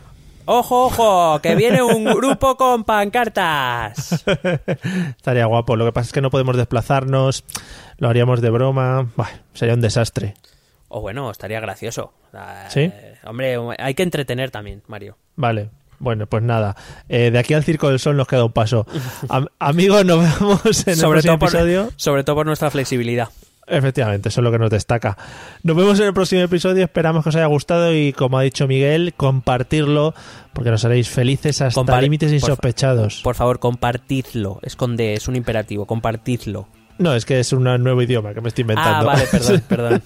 ¡Ojo, 0.46 0.86
ojo! 0.86 1.40
¡Que 1.42 1.54
viene 1.54 1.82
un 1.82 2.04
grupo 2.04 2.56
con 2.56 2.84
pancartas! 2.84 4.24
Estaría 5.16 5.44
guapo. 5.44 5.76
Lo 5.76 5.84
que 5.84 5.92
pasa 5.92 6.06
es 6.06 6.12
que 6.12 6.22
no 6.22 6.30
podemos 6.30 6.56
desplazarnos. 6.56 7.44
Lo 7.98 8.08
haríamos 8.08 8.40
de 8.40 8.50
broma. 8.50 9.08
Buah, 9.16 9.28
sería 9.52 9.74
un 9.74 9.82
desastre. 9.82 10.34
O 10.94 11.00
bueno, 11.00 11.30
estaría 11.30 11.58
gracioso. 11.58 12.12
Eh, 12.34 12.38
¿Sí? 12.68 12.92
Hombre, 13.26 13.56
hay 13.78 13.94
que 13.94 14.02
entretener 14.02 14.50
también, 14.50 14.82
Mario. 14.86 15.16
Vale. 15.36 15.70
Bueno, 15.98 16.26
pues 16.26 16.42
nada. 16.42 16.76
Eh, 17.08 17.30
de 17.30 17.38
aquí 17.38 17.54
al 17.54 17.64
Circo 17.64 17.88
del 17.88 17.98
Sol 17.98 18.16
nos 18.16 18.26
queda 18.26 18.44
un 18.44 18.52
paso. 18.52 18.86
Am- 19.28 19.46
amigos, 19.58 20.04
nos 20.04 20.20
vemos 20.38 20.86
en 20.88 20.96
Sobre 20.96 21.20
el 21.20 21.24
todo, 21.24 21.38
próximo 21.38 21.38
por, 21.38 21.48
episodio. 21.48 21.90
sobre 21.96 22.24
todo 22.24 22.36
por 22.36 22.46
nuestra 22.46 22.70
flexibilidad. 22.70 23.28
Efectivamente, 23.66 24.28
eso 24.28 24.40
es 24.40 24.44
lo 24.44 24.50
que 24.50 24.58
nos 24.58 24.68
destaca. 24.70 25.16
Nos 25.62 25.76
vemos 25.76 25.98
en 26.00 26.06
el 26.08 26.12
próximo 26.12 26.42
episodio. 26.42 26.84
Esperamos 26.84 27.22
que 27.22 27.28
os 27.30 27.36
haya 27.36 27.46
gustado 27.46 27.94
y, 27.94 28.12
como 28.12 28.36
ha 28.36 28.42
dicho 28.42 28.66
Miguel, 28.66 29.14
compartirlo 29.16 30.12
porque 30.52 30.70
nos 30.70 30.84
haréis 30.84 31.08
felices 31.08 31.62
hasta 31.62 31.80
Compar- 31.80 32.02
límites 32.02 32.32
insospechados. 32.32 33.20
Por 33.22 33.36
favor, 33.36 33.60
compartidlo. 33.60 34.58
Esconde, 34.62 35.14
es 35.14 35.28
un 35.28 35.36
imperativo. 35.36 35.86
Compartidlo. 35.86 36.66
No, 36.98 37.14
es 37.14 37.24
que 37.24 37.38
es 37.40 37.52
un 37.52 37.62
nuevo 37.62 38.02
idioma 38.02 38.34
que 38.34 38.40
me 38.40 38.48
estoy 38.48 38.62
inventando. 38.62 39.08
Ah, 39.08 39.14
vale, 39.14 39.24
perdón, 39.30 39.62
perdón. 39.68 40.02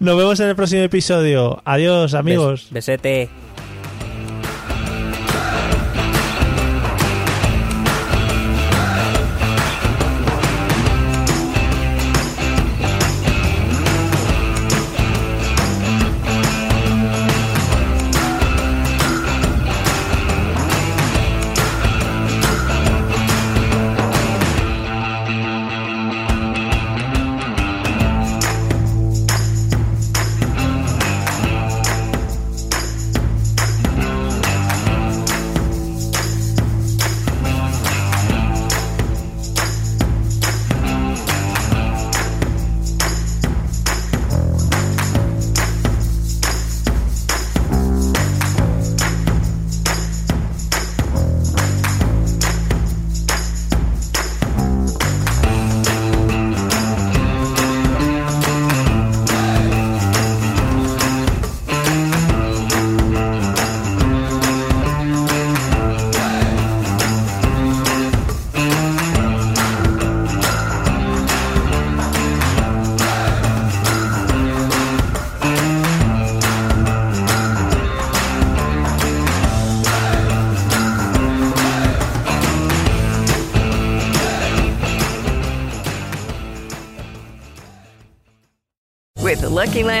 Nos 0.00 0.16
vemos 0.16 0.38
en 0.40 0.48
el 0.48 0.56
próximo 0.56 0.82
episodio. 0.82 1.60
Adiós, 1.64 2.14
amigos. 2.14 2.66
Bes- 2.70 2.72
besete. 2.72 3.28